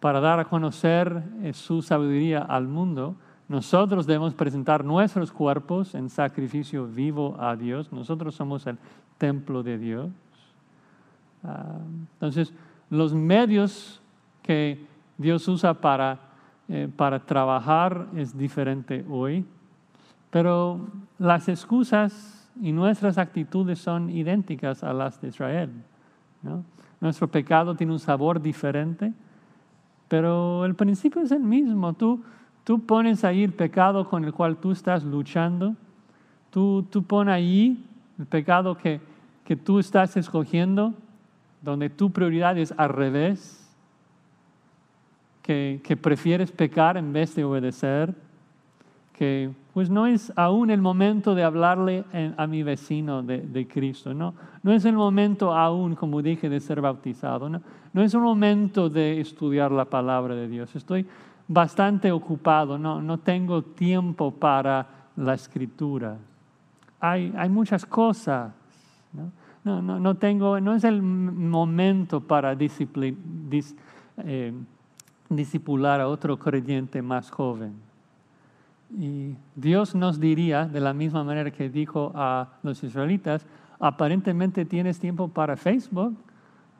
para 0.03 0.19
dar 0.19 0.37
a 0.37 0.43
conocer 0.43 1.23
eh, 1.43 1.53
su 1.53 1.81
sabiduría 1.81 2.39
al 2.41 2.67
mundo, 2.67 3.15
nosotros 3.47 4.05
debemos 4.05 4.33
presentar 4.33 4.83
nuestros 4.83 5.31
cuerpos 5.31 5.95
en 5.95 6.09
sacrificio 6.09 6.85
vivo 6.87 7.37
a 7.39 7.55
Dios. 7.55 7.89
Nosotros 7.93 8.35
somos 8.35 8.67
el 8.67 8.77
templo 9.17 9.63
de 9.63 9.77
Dios. 9.77 10.09
Ah, 11.41 11.77
entonces, 12.15 12.53
los 12.89 13.13
medios 13.13 14.01
que 14.41 14.85
Dios 15.17 15.47
usa 15.47 15.73
para, 15.73 16.19
eh, 16.67 16.89
para 16.93 17.21
trabajar 17.21 18.07
es 18.13 18.37
diferente 18.37 19.05
hoy, 19.09 19.45
pero 20.33 20.89
las 21.17 21.47
excusas 21.47 22.51
y 22.61 22.73
nuestras 22.73 23.17
actitudes 23.17 23.79
son 23.79 24.09
idénticas 24.09 24.83
a 24.83 24.91
las 24.91 25.21
de 25.21 25.29
Israel. 25.29 25.71
Nuestro 26.99 27.29
pecado 27.29 27.73
tiene 27.75 27.93
un 27.93 27.99
sabor 27.99 28.41
diferente 28.41 29.13
pero 30.13 30.63
el 30.65 30.75
principio 30.75 31.23
es 31.23 31.31
el 31.31 31.41
mismo. 31.41 31.93
Tú, 31.93 32.23
tú 32.63 32.85
pones 32.85 33.23
ahí 33.23 33.43
el 33.43 33.51
pecado 33.51 34.07
con 34.07 34.23
el 34.23 34.31
cual 34.31 34.57
tú 34.57 34.71
estás 34.71 35.03
luchando. 35.03 35.75
Tú, 36.51 36.85
tú 36.91 37.01
pones 37.01 37.33
ahí 37.33 37.83
el 38.19 38.27
pecado 38.27 38.77
que, 38.77 39.01
que 39.43 39.55
tú 39.55 39.79
estás 39.79 40.15
escogiendo, 40.15 40.93
donde 41.63 41.89
tu 41.89 42.11
prioridad 42.11 42.59
es 42.59 42.75
al 42.77 42.89
revés, 42.89 43.67
que, 45.41 45.81
que 45.83 45.97
prefieres 45.97 46.51
pecar 46.51 46.95
en 46.95 47.11
vez 47.11 47.33
de 47.33 47.43
obedecer, 47.43 48.13
que 49.13 49.49
pues 49.73 49.89
no 49.89 50.05
es 50.05 50.31
aún 50.35 50.69
el 50.69 50.81
momento 50.81 51.33
de 51.33 51.43
hablarle 51.43 52.05
a 52.37 52.45
mi 52.45 52.61
vecino 52.61 53.23
de, 53.23 53.67
Cristo, 53.67 54.13
¿no? 54.13 54.35
No 54.61 54.71
es 54.71 54.85
el 54.85 54.93
momento 54.93 55.51
aún, 55.51 55.95
como 55.95 56.21
dije, 56.21 56.47
de 56.47 56.59
ser 56.59 56.79
bautizado, 56.79 57.49
¿no? 57.49 57.59
No 57.91 58.03
es 58.03 58.13
el 58.13 58.21
momento 58.21 58.87
de 58.87 59.19
estudiar 59.19 59.71
la 59.71 59.85
palabra 59.85 60.35
de 60.35 60.47
Dios. 60.47 60.75
Estoy 60.75 61.07
bastante 61.47 62.11
ocupado, 62.11 62.77
no, 62.77 63.01
no 63.01 63.17
tengo 63.17 63.63
tiempo 63.63 64.31
para 64.31 64.87
la 65.15 65.33
escritura. 65.33 66.17
Hay, 66.99 67.49
muchas 67.49 67.85
cosas, 67.85 68.53
¿no? 69.11 69.31
No, 69.81 69.99
no, 69.99 70.15
tengo, 70.15 70.59
no 70.59 70.75
es 70.75 70.83
el 70.83 71.01
momento 71.01 72.19
para 72.19 72.53
disciplin, 72.53 73.17
eh, 74.17 74.53
a 75.29 76.07
otro 76.07 76.37
creyente 76.37 77.01
más 77.01 77.31
joven. 77.31 77.92
Y 78.97 79.35
Dios 79.55 79.95
nos 79.95 80.19
diría, 80.19 80.65
de 80.65 80.79
la 80.79 80.93
misma 80.93 81.23
manera 81.23 81.51
que 81.51 81.69
dijo 81.69 82.11
a 82.15 82.49
los 82.61 82.83
israelitas, 82.83 83.45
aparentemente 83.79 84.65
tienes 84.65 84.99
tiempo 84.99 85.27
para 85.27 85.57
Facebook, 85.57 86.15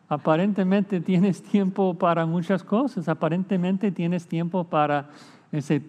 aparentemente 0.07 1.01
tienes 1.01 1.41
tiempo 1.41 1.95
para 1.95 2.26
muchas 2.26 2.64
cosas, 2.64 3.09
aparentemente 3.09 3.91
tienes 3.91 4.28
tiempo 4.28 4.64
para 4.64 5.09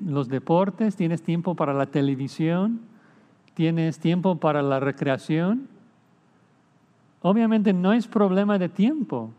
los 0.01 0.29
deportes, 0.29 0.97
tienes 0.97 1.23
tiempo 1.23 1.55
para 1.55 1.75
la 1.75 1.87
televisión, 1.87 2.81
tienes 3.55 3.99
tiempo 3.99 4.37
para 4.37 4.63
la 4.63 4.81
recreación. 4.81 5.69
Obviamente 7.21 7.73
no 7.73 7.93
es 7.93 8.07
problema 8.07 8.59
de 8.59 8.69
tiempo, 8.69 9.31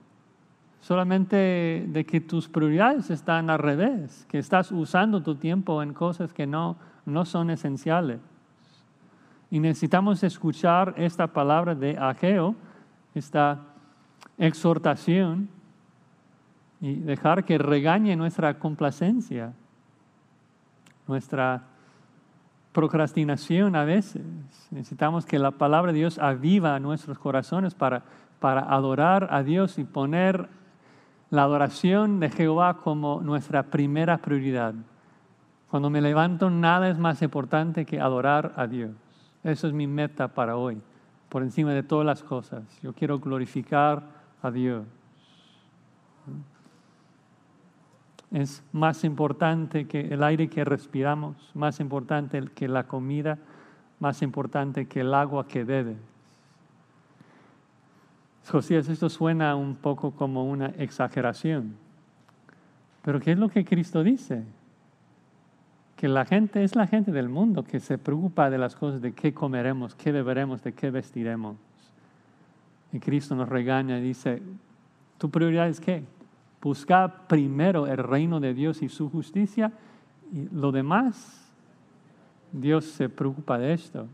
solamente 0.85 1.83
de 1.87 2.05
que 2.05 2.21
tus 2.21 2.47
prioridades 2.47 3.09
están 3.09 3.49
al 3.49 3.57
revés, 3.57 4.27
que 4.29 4.37
estás 4.37 4.71
usando 4.71 5.23
tu 5.23 5.33
tiempo 5.33 5.81
en 5.81 5.95
cosas 5.95 6.31
que 6.31 6.45
no, 6.45 6.77
no 7.07 7.25
son 7.25 7.49
esenciales. 7.49 8.19
Y 9.49 9.59
necesitamos 9.59 10.23
escuchar 10.23 10.93
esta 10.95 11.25
palabra 11.25 11.73
de 11.73 11.97
Ageo, 11.97 12.53
esta 13.15 13.61
exhortación, 14.37 15.49
y 16.79 16.97
dejar 16.97 17.45
que 17.45 17.57
regañe 17.57 18.15
nuestra 18.15 18.59
complacencia, 18.59 19.53
nuestra 21.07 21.63
procrastinación 22.73 23.75
a 23.75 23.85
veces. 23.85 24.21
Necesitamos 24.69 25.25
que 25.25 25.39
la 25.39 25.49
palabra 25.49 25.91
de 25.91 25.97
Dios 25.97 26.19
aviva 26.19 26.79
nuestros 26.79 27.17
corazones 27.17 27.73
para, 27.73 28.03
para 28.39 28.61
adorar 28.61 29.29
a 29.31 29.41
Dios 29.41 29.79
y 29.79 29.83
poner 29.83 30.47
la 31.35 31.43
adoración 31.43 32.19
de 32.19 32.29
Jehová 32.29 32.77
como 32.77 33.21
nuestra 33.21 33.63
primera 33.63 34.17
prioridad. 34.17 34.73
Cuando 35.69 35.89
me 35.89 36.01
levanto, 36.01 36.49
nada 36.49 36.89
es 36.89 36.97
más 36.97 37.21
importante 37.21 37.85
que 37.85 37.99
adorar 37.99 38.53
a 38.55 38.67
Dios. 38.67 38.91
Eso 39.43 39.67
es 39.67 39.73
mi 39.73 39.85
meta 39.85 40.29
para 40.29 40.55
hoy, 40.55 40.81
por 41.29 41.43
encima 41.43 41.73
de 41.73 41.83
todas 41.83 42.05
las 42.05 42.23
cosas. 42.23 42.63
Yo 42.81 42.93
quiero 42.93 43.19
glorificar 43.19 44.03
a 44.41 44.49
Dios. 44.49 44.85
Es 48.31 48.63
más 48.71 49.03
importante 49.03 49.87
que 49.87 50.01
el 50.13 50.23
aire 50.23 50.49
que 50.49 50.63
respiramos, 50.63 51.51
más 51.53 51.79
importante 51.79 52.41
que 52.55 52.67
la 52.67 52.85
comida, 52.85 53.37
más 53.99 54.21
importante 54.21 54.87
que 54.87 55.01
el 55.01 55.13
agua 55.13 55.47
que 55.47 55.63
bebes. 55.63 56.14
Josías, 58.49 58.87
esto 58.89 59.09
suena 59.09 59.55
un 59.55 59.75
poco 59.75 60.11
como 60.11 60.45
una 60.45 60.67
exageración. 60.77 61.75
Pero 63.01 63.19
¿qué 63.19 63.31
es 63.31 63.39
lo 63.39 63.49
que 63.49 63.65
Cristo 63.65 64.03
dice? 64.03 64.43
Que 65.95 66.07
la 66.07 66.25
gente 66.25 66.63
es 66.63 66.75
la 66.75 66.85
gente 66.85 67.11
del 67.11 67.27
mundo 67.29 67.63
que 67.63 67.79
se 67.79 67.97
preocupa 67.97 68.49
de 68.49 68.57
las 68.57 68.75
cosas 68.75 69.01
de 69.01 69.13
qué 69.13 69.33
comeremos, 69.33 69.95
qué 69.95 70.11
beberemos, 70.11 70.63
de 70.63 70.73
qué 70.73 70.91
vestiremos. 70.91 71.55
Y 72.93 72.99
Cristo 72.99 73.35
nos 73.35 73.49
regaña 73.49 73.97
y 73.97 74.03
dice, 74.03 74.41
¿tu 75.17 75.29
prioridad 75.29 75.67
es 75.67 75.79
qué? 75.79 76.03
Buscar 76.61 77.27
primero 77.27 77.87
el 77.87 77.97
reino 77.97 78.39
de 78.39 78.53
Dios 78.53 78.81
y 78.81 78.89
su 78.89 79.09
justicia 79.09 79.71
y 80.31 80.49
lo 80.49 80.71
demás, 80.71 81.51
Dios 82.51 82.85
se 82.85 83.09
preocupa 83.09 83.57
de 83.57 83.73
esto. 83.73 84.07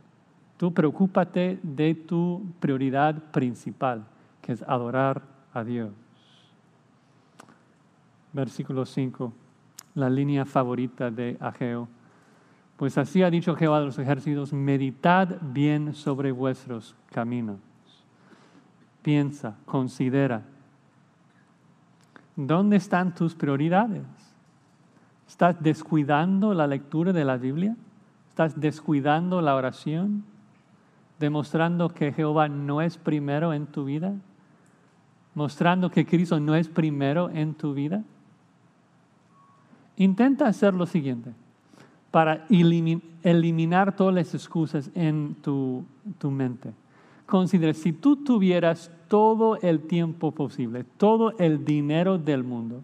Tú 0.57 0.73
preocúpate 0.73 1.59
de 1.63 1.95
tu 1.95 2.43
prioridad 2.59 3.15
principal 3.31 4.05
que 4.41 4.53
es 4.53 4.63
adorar 4.63 5.21
a 5.53 5.63
Dios. 5.63 5.91
Versículo 8.33 8.85
5, 8.85 9.33
la 9.95 10.09
línea 10.09 10.45
favorita 10.45 11.11
de 11.11 11.37
Ageo. 11.39 11.87
Pues 12.77 12.97
así 12.97 13.21
ha 13.21 13.29
dicho 13.29 13.55
Jehová 13.55 13.79
de 13.79 13.85
los 13.85 13.99
ejércitos, 13.99 14.53
meditad 14.53 15.37
bien 15.41 15.93
sobre 15.93 16.31
vuestros 16.31 16.95
caminos. 17.11 17.59
Piensa, 19.01 19.55
considera. 19.65 20.43
¿Dónde 22.35 22.77
están 22.77 23.13
tus 23.13 23.35
prioridades? 23.35 24.03
¿Estás 25.27 25.61
descuidando 25.61 26.53
la 26.53 26.67
lectura 26.67 27.13
de 27.13 27.25
la 27.25 27.37
Biblia? 27.37 27.75
¿Estás 28.29 28.59
descuidando 28.59 29.41
la 29.41 29.55
oración? 29.55 30.23
¿Demostrando 31.19 31.89
que 31.89 32.11
Jehová 32.13 32.47
no 32.47 32.81
es 32.81 32.97
primero 32.97 33.53
en 33.53 33.67
tu 33.67 33.85
vida? 33.85 34.13
Mostrando 35.33 35.89
que 35.89 36.05
Cristo 36.05 36.39
no 36.39 36.55
es 36.55 36.67
primero 36.67 37.29
en 37.29 37.53
tu 37.53 37.73
vida? 37.73 38.03
Intenta 39.97 40.47
hacer 40.47 40.73
lo 40.73 40.85
siguiente 40.85 41.31
para 42.11 42.45
eliminar 42.49 43.95
todas 43.95 44.13
las 44.13 44.33
excusas 44.33 44.91
en 44.95 45.35
tu, 45.41 45.85
tu 46.17 46.29
mente. 46.29 46.71
Considera, 47.25 47.73
si 47.73 47.93
tú 47.93 48.17
tuvieras 48.17 48.91
todo 49.07 49.57
el 49.61 49.81
tiempo 49.81 50.31
posible, 50.31 50.83
todo 50.97 51.37
el 51.37 51.63
dinero 51.63 52.17
del 52.17 52.43
mundo, 52.43 52.83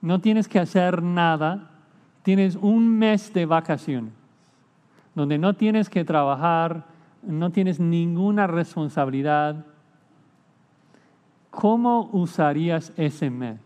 no 0.00 0.20
tienes 0.20 0.46
que 0.46 0.58
hacer 0.58 1.02
nada, 1.02 1.70
tienes 2.22 2.56
un 2.56 2.98
mes 2.98 3.32
de 3.32 3.46
vacaciones, 3.46 4.12
donde 5.14 5.38
no 5.38 5.54
tienes 5.54 5.88
que 5.88 6.04
trabajar, 6.04 6.86
no 7.22 7.50
tienes 7.50 7.80
ninguna 7.80 8.46
responsabilidad, 8.46 9.64
¿cómo 11.52 12.08
usarías 12.12 12.92
ese 12.96 13.30
mes? 13.30 13.60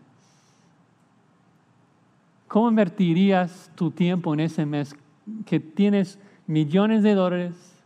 ¿Cómo 2.47 2.69
invertirías 2.69 3.71
tu 3.75 3.91
tiempo 3.91 4.33
en 4.33 4.41
ese 4.41 4.65
mes 4.65 4.95
que 5.45 5.59
tienes 5.59 6.19
millones 6.45 7.01
de 7.01 7.15
dólares, 7.15 7.81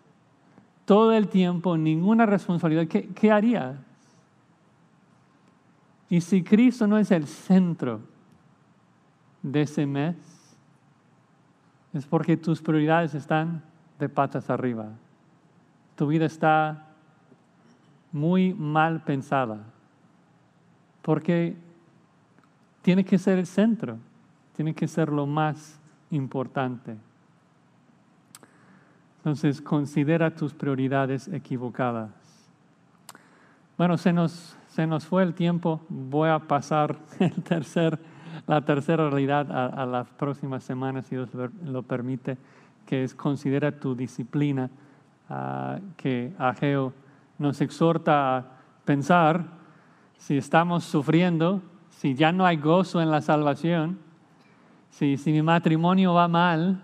todo 0.85 1.13
el 1.13 1.27
tiempo, 1.27 1.77
ninguna 1.77 2.25
responsabilidad? 2.25 2.87
¿Qué, 2.87 3.09
qué 3.09 3.31
harías? 3.31 3.77
Y 6.09 6.19
si 6.19 6.43
Cristo 6.43 6.87
no 6.87 6.97
es 6.97 7.11
el 7.11 7.27
centro 7.27 8.01
de 9.43 9.61
ese 9.61 9.85
mes, 9.85 10.15
es 11.93 12.05
porque 12.07 12.37
tus 12.37 12.61
prioridades 12.61 13.13
están 13.13 13.63
de 13.99 14.09
patas 14.09 14.49
arriba. 14.49 14.89
Tu 15.95 16.07
vida 16.07 16.25
está 16.25 16.87
muy 18.11 18.53
mal 18.55 19.03
pensada 19.03 19.70
porque 21.01 21.55
tiene 22.81 23.03
que 23.03 23.17
ser 23.17 23.37
el 23.37 23.45
centro, 23.45 23.97
tiene 24.55 24.73
que 24.73 24.87
ser 24.87 25.09
lo 25.09 25.25
más 25.25 25.79
importante. 26.09 26.97
Entonces, 29.17 29.61
considera 29.61 30.33
tus 30.33 30.53
prioridades 30.53 31.27
equivocadas. 31.27 32.09
Bueno, 33.77 33.97
se 33.97 34.13
nos, 34.13 34.57
se 34.67 34.87
nos 34.87 35.05
fue 35.05 35.23
el 35.23 35.33
tiempo. 35.33 35.81
Voy 35.89 36.29
a 36.29 36.39
pasar 36.39 36.97
el 37.19 37.43
tercer, 37.43 37.99
la 38.47 38.61
tercera 38.61 39.09
realidad 39.09 39.51
a, 39.51 39.85
las 39.85 40.07
próximas 40.09 40.63
semanas, 40.63 41.05
si 41.05 41.15
Dios 41.15 41.29
lo 41.65 41.83
permite, 41.83 42.37
que 42.85 43.03
es 43.03 43.13
considera 43.13 43.71
tu 43.71 43.95
disciplina, 43.95 44.69
uh, 45.29 45.79
que 45.97 46.33
Ageo 46.37 46.93
nos 47.37 47.61
exhorta 47.61 48.37
a 48.37 48.45
pensar 48.85 49.60
si 50.21 50.37
estamos 50.37 50.83
sufriendo, 50.83 51.63
si 51.89 52.13
ya 52.13 52.31
no 52.31 52.45
hay 52.45 52.57
gozo 52.57 53.01
en 53.01 53.09
la 53.09 53.21
salvación, 53.21 53.97
si, 54.91 55.17
si 55.17 55.31
mi 55.31 55.41
matrimonio 55.41 56.13
va 56.13 56.27
mal, 56.27 56.83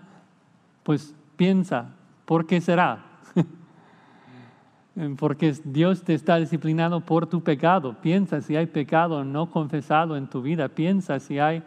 pues 0.82 1.14
piensa, 1.36 1.94
¿por 2.24 2.46
qué 2.46 2.60
será? 2.60 3.04
Porque 5.18 5.54
Dios 5.64 6.02
te 6.02 6.14
está 6.14 6.36
disciplinando 6.36 7.00
por 7.00 7.28
tu 7.28 7.40
pecado. 7.40 7.94
Piensa 8.02 8.40
si 8.40 8.56
hay 8.56 8.66
pecado 8.66 9.22
no 9.22 9.48
confesado 9.48 10.16
en 10.16 10.26
tu 10.26 10.42
vida. 10.42 10.68
Piensa 10.68 11.20
si 11.20 11.38
hay 11.38 11.62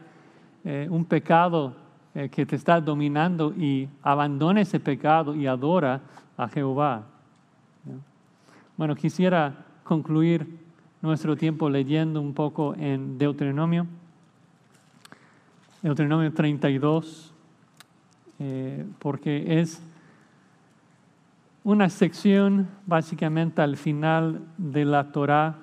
eh, 0.65 0.87
un 0.89 1.05
pecado 1.05 1.73
eh, 2.13 2.27
que 2.27 2.45
te 2.45 2.57
está 2.57 2.81
dominando 2.81 3.53
y 3.53 3.87
abandona 4.03 4.59
ese 4.59 4.81
pecado 4.81 5.33
y 5.33 5.47
adora 5.47 6.01
a 6.35 6.49
Jehová. 6.49 7.03
Bueno, 8.75 8.93
quisiera 8.93 9.53
concluir 9.85 10.59
nuestro 11.01 11.35
tiempo 11.35 11.69
leyendo 11.69 12.21
un 12.21 12.33
poco 12.33 12.75
en 12.75 13.17
Deuteronomio, 13.17 13.87
Deuteronomio 15.81 16.31
32, 16.31 17.33
eh, 18.39 18.85
porque 18.99 19.59
es 19.59 19.81
una 21.63 21.89
sección 21.89 22.67
básicamente 22.85 23.61
al 23.61 23.77
final 23.77 24.41
de 24.57 24.85
la 24.85 25.11
Torah 25.11 25.55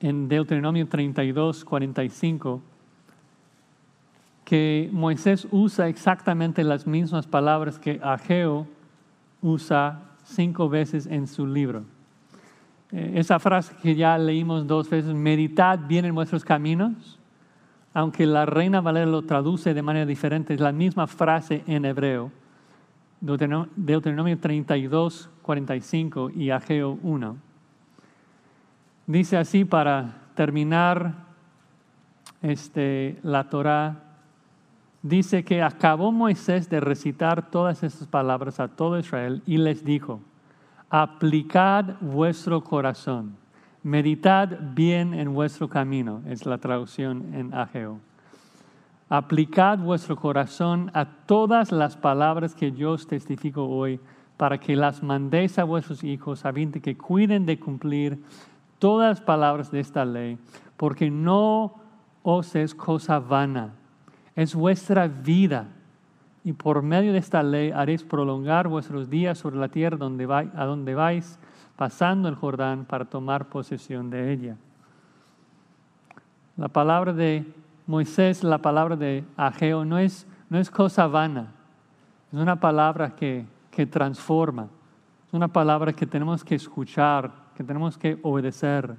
en 0.00 0.28
Deuteronomio 0.28 0.88
32, 0.88 1.64
45, 1.64 2.60
que 4.44 4.88
Moisés 4.92 5.48
usa 5.50 5.88
exactamente 5.88 6.62
las 6.62 6.86
mismas 6.86 7.26
palabras 7.26 7.78
que 7.78 8.00
Ageo 8.02 8.66
usa 9.42 10.02
cinco 10.24 10.68
veces 10.68 11.06
en 11.06 11.26
su 11.26 11.46
libro. 11.46 11.84
Eh, 12.92 13.14
esa 13.16 13.38
frase 13.38 13.74
que 13.82 13.94
ya 13.94 14.16
leímos 14.18 14.66
dos 14.66 14.88
veces, 14.88 15.14
meditad 15.14 15.78
bien 15.86 16.04
en 16.04 16.14
vuestros 16.14 16.44
caminos, 16.44 17.18
aunque 17.92 18.26
la 18.26 18.46
Reina 18.46 18.80
Valera 18.80 19.06
lo 19.06 19.22
traduce 19.22 19.74
de 19.74 19.82
manera 19.82 20.06
diferente, 20.06 20.54
es 20.54 20.60
la 20.60 20.72
misma 20.72 21.06
frase 21.06 21.64
en 21.66 21.84
hebreo. 21.84 22.30
Deuteronomio 23.20 24.38
32, 24.38 25.30
45 25.42 26.30
y 26.30 26.50
Ageo 26.50 26.98
1. 27.02 27.36
Dice 29.06 29.36
así 29.36 29.64
para 29.64 30.14
terminar 30.34 31.26
este, 32.42 33.18
la 33.22 33.48
Torah, 33.48 34.02
dice 35.02 35.44
que 35.44 35.62
acabó 35.62 36.12
Moisés 36.12 36.68
de 36.68 36.80
recitar 36.80 37.50
todas 37.50 37.82
estas 37.82 38.06
palabras 38.08 38.60
a 38.60 38.68
todo 38.68 38.98
Israel 38.98 39.42
y 39.46 39.56
les 39.56 39.84
dijo, 39.84 40.20
aplicad 40.90 41.96
vuestro 42.00 42.62
corazón, 42.62 43.36
meditad 43.82 44.48
bien 44.74 45.14
en 45.14 45.34
vuestro 45.34 45.68
camino, 45.68 46.22
es 46.26 46.46
la 46.46 46.58
traducción 46.58 47.34
en 47.34 47.52
Ageo. 47.54 47.98
Aplicad 49.08 49.78
vuestro 49.78 50.16
corazón 50.16 50.90
a 50.94 51.04
todas 51.26 51.70
las 51.70 51.96
palabras 51.96 52.54
que 52.54 52.72
yo 52.72 52.92
os 52.92 53.06
testifico 53.06 53.64
hoy, 53.64 54.00
para 54.36 54.58
que 54.58 54.76
las 54.76 55.02
mandéis 55.02 55.58
a 55.58 55.64
vuestros 55.64 56.04
hijos, 56.04 56.42
de 56.42 56.80
que 56.82 56.96
cuiden 56.96 57.46
de 57.46 57.58
cumplir 57.58 58.22
todas 58.78 59.08
las 59.08 59.20
palabras 59.20 59.70
de 59.70 59.80
esta 59.80 60.04
ley, 60.04 60.38
porque 60.76 61.10
no 61.10 61.74
os 62.22 62.54
es 62.54 62.74
cosa 62.74 63.18
vana, 63.18 63.74
es 64.34 64.54
vuestra 64.54 65.06
vida. 65.08 65.68
Y 66.46 66.52
por 66.52 66.80
medio 66.80 67.12
de 67.12 67.18
esta 67.18 67.42
ley 67.42 67.72
haréis 67.72 68.04
prolongar 68.04 68.68
vuestros 68.68 69.10
días 69.10 69.36
sobre 69.36 69.56
la 69.56 69.68
tierra 69.68 69.96
donde 69.96 70.32
a 70.32 70.64
donde 70.64 70.94
vais, 70.94 71.40
pasando 71.74 72.28
el 72.28 72.36
Jordán 72.36 72.84
para 72.84 73.04
tomar 73.04 73.48
posesión 73.48 74.10
de 74.10 74.32
ella. 74.32 74.56
La 76.56 76.68
palabra 76.68 77.12
de 77.12 77.52
Moisés, 77.88 78.44
la 78.44 78.58
palabra 78.58 78.94
de 78.94 79.24
Ageo, 79.36 79.84
no 79.84 79.98
es, 79.98 80.24
no 80.48 80.60
es 80.60 80.70
cosa 80.70 81.08
vana, 81.08 81.48
es 82.32 82.38
una 82.38 82.60
palabra 82.60 83.16
que, 83.16 83.44
que 83.72 83.84
transforma, 83.84 84.68
es 85.26 85.34
una 85.34 85.48
palabra 85.48 85.92
que 85.94 86.06
tenemos 86.06 86.44
que 86.44 86.54
escuchar, 86.54 87.32
que 87.56 87.64
tenemos 87.64 87.98
que 87.98 88.20
obedecer. 88.22 88.94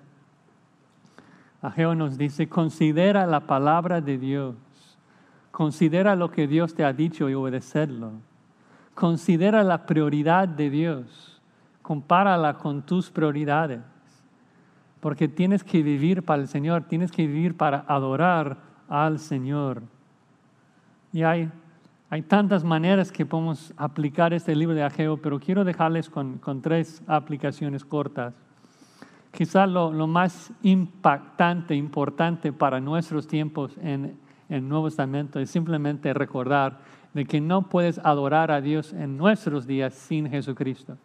Ageo 1.62 1.96
nos 1.96 2.18
dice, 2.18 2.50
considera 2.50 3.26
la 3.26 3.40
palabra 3.40 4.02
de 4.02 4.18
Dios, 4.18 4.56
considera 5.58 6.16
lo 6.16 6.30
que 6.30 6.46
Dios 6.46 6.76
te 6.76 6.86
ha 6.86 6.94
dicho 6.94 7.28
y 7.28 7.34
obedecerlo, 7.34 8.12
considera 8.94 9.64
la 9.64 9.88
prioridad 9.88 10.48
de 10.48 10.70
Dios, 10.70 11.42
compárala 11.82 12.60
con 12.60 12.84
tus 12.84 13.10
prioridades, 13.10 13.82
porque 15.00 15.28
tienes 15.28 15.64
que 15.64 15.82
vivir 15.82 16.22
para 16.22 16.44
el 16.44 16.48
Señor, 16.48 16.84
tienes 16.84 17.12
que 17.12 17.26
vivir 17.26 17.58
para 17.58 17.86
adorar 17.88 18.58
al 18.88 19.18
Señor. 19.18 19.82
Y 21.12 21.24
hay, 21.24 21.50
hay 22.12 22.22
tantas 22.22 22.64
maneras 22.64 23.12
que 23.12 23.26
podemos 23.26 23.74
aplicar 23.78 24.34
este 24.36 24.56
libro 24.56 24.76
de 24.76 24.84
Ageo, 24.84 25.18
pero 25.18 25.40
quiero 25.40 25.64
dejarles 25.64 26.08
con, 26.08 26.38
con 26.38 26.62
tres 26.62 27.02
aplicaciones 27.08 27.84
cortas. 27.84 28.36
Quizás 29.32 29.68
lo, 29.68 29.92
lo, 29.92 30.06
más 30.06 30.54
impactante, 30.62 31.74
importante 31.74 32.54
para 32.54 32.80
nuestros 32.80 33.26
tiempos 33.26 33.76
en 33.82 34.27
el 34.50 34.68
Nuevo 34.68 34.88
Testamento 34.88 35.40
es 35.40 35.50
simplemente 35.50 36.14
recordar 36.14 36.80
de 37.14 37.26
que 37.26 37.42
no 37.42 37.70
puedes 37.70 38.00
adorar 38.00 38.52
a 38.52 38.62
Dios 38.62 38.94
en 38.94 39.18
nuestros 39.18 39.66
días 39.68 39.94
sin 39.94 40.30
Jesucristo. 40.30 40.98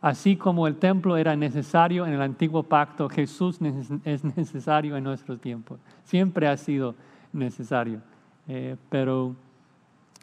Así 0.00 0.36
como 0.36 0.66
el 0.66 0.76
templo 0.76 1.16
era 1.16 1.36
necesario 1.36 2.06
en 2.06 2.14
el 2.14 2.22
antiguo 2.22 2.62
pacto, 2.62 3.08
Jesús 3.08 3.58
es 4.04 4.24
necesario 4.24 4.96
en 4.96 5.04
nuestros 5.04 5.40
tiempos. 5.40 5.78
Siempre 6.04 6.48
ha 6.48 6.56
sido 6.56 6.94
necesario. 7.32 8.00
Eh, 8.48 8.76
pero 8.88 9.36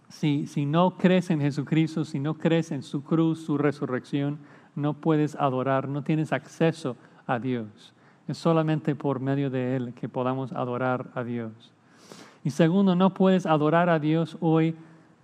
si, 0.10 0.48
si 0.48 0.66
no 0.66 0.98
crees 0.98 1.30
en 1.30 1.42
Jesucristo, 1.42 2.06
si 2.06 2.20
no 2.20 2.36
crees 2.36 2.72
en 2.72 2.82
su 2.82 3.04
cruz, 3.04 3.46
su 3.46 3.58
resurrección, 3.58 4.40
no 4.76 4.96
puedes 4.96 5.36
adorar, 5.36 5.88
no 5.88 6.04
tienes 6.04 6.34
acceso 6.34 6.98
a 7.28 7.38
Dios. 7.38 7.94
Es 8.28 8.38
solamente 8.38 8.96
por 8.96 9.20
medio 9.20 9.50
de 9.50 9.76
Él 9.76 9.94
que 9.94 10.10
podamos 10.10 10.52
adorar 10.52 11.10
a 11.16 11.24
Dios. 11.24 11.52
Y 12.44 12.50
segundo, 12.50 12.96
no 12.96 13.14
puedes 13.14 13.46
adorar 13.46 13.90
a 13.90 14.00
Dios 14.00 14.38
hoy 14.40 14.76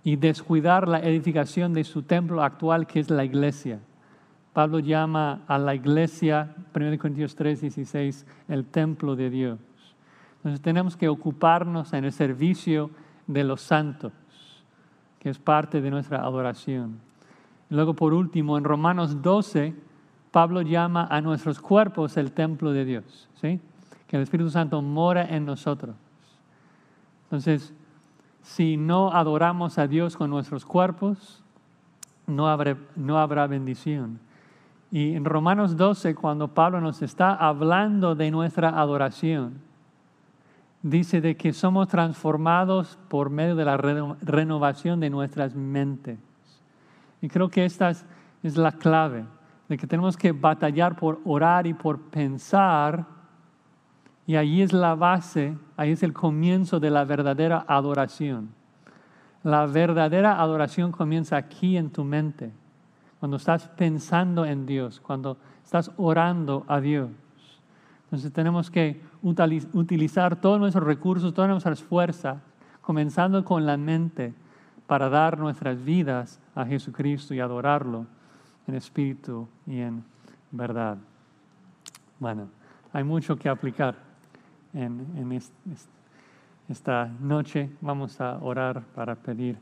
y 0.02 0.16
descuidar 0.16 0.88
la 0.88 1.00
edificación 1.00 1.72
de 1.72 1.84
su 1.84 2.02
templo 2.02 2.42
actual, 2.42 2.86
que 2.86 3.00
es 3.00 3.10
la 3.10 3.24
iglesia. 3.24 3.80
Pablo 4.52 4.78
llama 4.78 5.42
a 5.48 5.58
la 5.58 5.74
iglesia, 5.74 6.54
1 6.74 6.98
Corintios 6.98 7.34
3, 7.34 7.62
16, 7.62 8.26
el 8.48 8.66
templo 8.66 9.16
de 9.16 9.30
Dios. 9.30 9.58
Entonces 10.36 10.60
tenemos 10.60 10.96
que 10.96 11.08
ocuparnos 11.08 11.92
en 11.92 12.04
el 12.04 12.12
servicio 12.12 12.90
de 13.26 13.44
los 13.44 13.62
santos, 13.62 14.12
que 15.18 15.30
es 15.30 15.38
parte 15.38 15.80
de 15.80 15.90
nuestra 15.90 16.20
adoración. 16.20 17.00
Luego, 17.70 17.94
por 17.94 18.12
último, 18.12 18.58
en 18.58 18.64
Romanos 18.64 19.22
12, 19.22 19.74
Pablo 20.34 20.62
llama 20.62 21.06
a 21.08 21.20
nuestros 21.20 21.60
cuerpos 21.60 22.16
el 22.16 22.32
templo 22.32 22.72
de 22.72 22.84
Dios, 22.84 23.28
¿sí? 23.40 23.60
que 24.08 24.16
el 24.16 24.24
Espíritu 24.24 24.50
Santo 24.50 24.82
mora 24.82 25.24
en 25.24 25.46
nosotros. 25.46 25.94
Entonces, 27.26 27.72
si 28.42 28.76
no 28.76 29.12
adoramos 29.12 29.78
a 29.78 29.86
Dios 29.86 30.16
con 30.16 30.30
nuestros 30.30 30.64
cuerpos, 30.64 31.44
no 32.26 32.48
habrá, 32.48 33.46
bendición. 33.46 34.18
Y 34.90 35.14
en 35.14 35.24
Romanos 35.24 35.76
12, 35.76 36.16
cuando 36.16 36.48
Pablo 36.48 36.80
nos 36.80 37.00
está 37.00 37.32
hablando 37.32 38.16
de 38.16 38.32
nuestra 38.32 38.70
adoración, 38.70 39.60
dice 40.82 41.20
de 41.20 41.36
que 41.36 41.52
somos 41.52 41.86
transformados 41.86 42.98
por 43.06 43.30
medio 43.30 43.54
de 43.54 43.66
la 43.66 43.76
renovación 43.76 44.98
de 44.98 45.10
nuestras 45.10 45.54
mentes. 45.54 46.18
Y 47.22 47.28
creo 47.28 47.48
que 47.48 47.64
esta 47.64 47.90
es, 47.90 48.04
es 48.42 48.56
la 48.56 48.72
clave, 48.72 49.26
de 49.68 49.78
que 49.78 49.86
tenemos 49.86 50.16
que 50.16 50.32
batallar 50.32 50.96
por 50.96 51.20
orar 51.24 51.66
y 51.66 51.74
por 51.74 52.00
pensar, 52.00 53.06
y 54.26 54.36
ahí 54.36 54.62
es 54.62 54.72
la 54.72 54.94
base, 54.94 55.56
ahí 55.76 55.92
es 55.92 56.02
el 56.02 56.12
comienzo 56.12 56.80
de 56.80 56.90
la 56.90 57.04
verdadera 57.04 57.64
adoración. 57.66 58.50
La 59.42 59.66
verdadera 59.66 60.40
adoración 60.40 60.92
comienza 60.92 61.36
aquí 61.36 61.76
en 61.76 61.90
tu 61.90 62.04
mente 62.04 62.52
cuando 63.20 63.36
estás 63.36 63.68
pensando 63.68 64.44
en 64.44 64.66
Dios, 64.66 65.00
cuando 65.00 65.38
estás 65.62 65.90
orando 65.96 66.64
a 66.68 66.80
Dios. 66.80 67.10
Entonces 68.04 68.32
tenemos 68.32 68.70
que 68.70 69.00
utilizar 69.22 70.40
todos 70.40 70.60
nuestros 70.60 70.84
recursos, 70.84 71.32
todas 71.32 71.50
nuestras 71.50 71.82
fuerzas, 71.82 72.38
comenzando 72.80 73.44
con 73.44 73.66
la 73.66 73.76
mente, 73.76 74.34
para 74.86 75.08
dar 75.08 75.38
nuestras 75.38 75.82
vidas 75.82 76.40
a 76.54 76.66
Jesucristo 76.66 77.32
y 77.32 77.40
adorarlo 77.40 78.06
en 78.66 78.74
espíritu 78.74 79.48
y 79.66 79.80
en 79.80 80.04
verdad. 80.50 80.98
Bueno, 82.18 82.48
hay 82.92 83.04
mucho 83.04 83.36
que 83.36 83.48
aplicar 83.48 83.96
en, 84.72 85.40
esta 86.68 87.06
noche. 87.20 87.70
Vamos 87.80 88.20
a 88.20 88.38
orar 88.38 88.82
para 88.94 89.14
pedir 89.14 89.58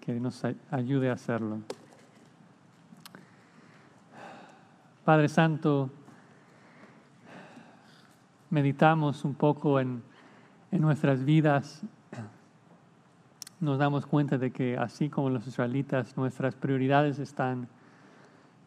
que 0.00 0.18
nos 0.20 0.42
ayude 0.70 1.10
a 1.10 1.14
hacerlo. 1.14 1.58
Padre 5.04 5.28
Santo, 5.28 5.90
meditamos 8.50 9.24
un 9.24 9.34
poco 9.34 9.78
en, 9.78 10.02
nuestras 10.72 11.24
vidas, 11.24 11.82
nos 13.60 13.78
damos 13.78 14.04
cuenta 14.04 14.36
de 14.36 14.50
que 14.50 14.76
así 14.76 15.08
como 15.08 15.30
los 15.30 15.46
israelitas, 15.46 16.16
nuestras 16.16 16.54
prioridades 16.54 17.18
están 17.18 17.68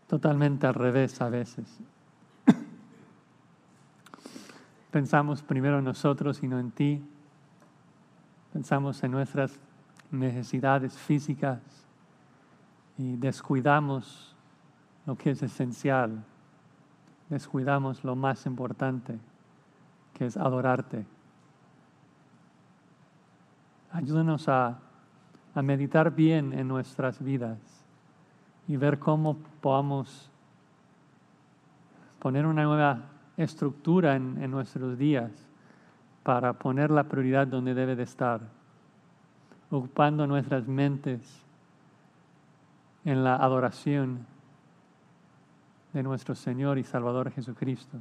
totalmente 0.10 0.66
al 0.66 0.74
revés 0.74 1.22
a 1.22 1.30
veces. 1.30 1.80
Pensamos 4.91 5.43
primero 5.43 5.78
en 5.78 5.86
nosotros 5.86 6.41
y 6.41 6.47
no 6.47 6.60
en 6.60 6.72
ti. 6.72 7.07
Pensamos 8.51 9.03
en 9.03 9.12
nuestras 9.12 9.60
necesidades 10.10 10.97
físicas 10.97 11.60
y 12.97 13.18
descuidamos 13.18 14.36
lo 15.05 15.16
que 15.16 15.30
es 15.30 15.43
esencial, 15.43 16.24
descuidamos 17.30 18.03
lo 18.03 18.16
más 18.16 18.47
importante, 18.47 19.20
que 20.16 20.26
es 20.26 20.38
adorarte. 20.38 21.05
Ayúdanos 23.91 24.49
a, 24.49 24.80
a 25.53 25.62
meditar 25.62 26.16
bien 26.16 26.51
en 26.53 26.68
nuestras 26.68 27.24
vidas 27.24 27.79
y 28.70 28.78
ver 28.78 28.99
cómo 28.99 29.36
podamos 29.61 30.30
poner 32.20 32.45
una 32.45 32.63
nueva 32.63 33.01
estructura 33.36 34.15
en, 34.15 34.38
en, 34.41 34.51
nuestros 34.51 34.95
días 34.95 35.32
para 36.22 36.53
poner 36.53 36.91
la 36.91 37.05
prioridad 37.05 37.47
donde 37.47 37.74
debe 37.74 37.95
de 37.95 38.03
estar, 38.03 38.41
ocupando 39.72 40.28
nuestras 40.28 40.67
mentes 40.67 41.43
en 43.05 43.24
la 43.24 43.38
adoración 43.38 44.28
de 45.91 46.03
nuestro 46.03 46.36
Señor 46.36 46.78
y 46.78 46.84
Salvador 46.84 47.32
Jesucristo. 47.32 47.97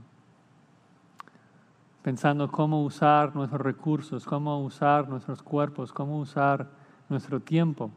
pensando 2.03 2.51
cómo 2.51 2.85
usar 2.85 3.35
nuestros 3.35 3.63
recursos, 3.63 4.27
cómo 4.27 4.63
usar 4.63 5.09
nuestros 5.09 5.43
cuerpos, 5.43 5.95
cómo 5.95 6.19
usar 6.19 6.69
nuestro 7.09 7.41
tiempo 7.41 7.91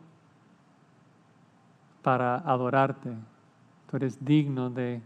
para 2.01 2.37
adorarte. 2.37 3.11
Tú 3.89 3.97
eres 3.97 4.23
digno 4.23 4.69
de 4.69 5.01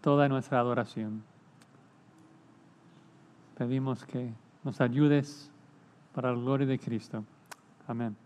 toda 0.00 0.28
nuestra 0.28 0.58
adoración. 0.58 1.22
Pedimos 3.56 4.04
que 4.04 4.32
nos 4.64 4.80
ayudes 4.80 5.50
para 6.14 6.32
la 6.32 6.38
gloria 6.38 6.66
de 6.66 6.78
Cristo. 6.78 7.24
Amén. 7.86 8.23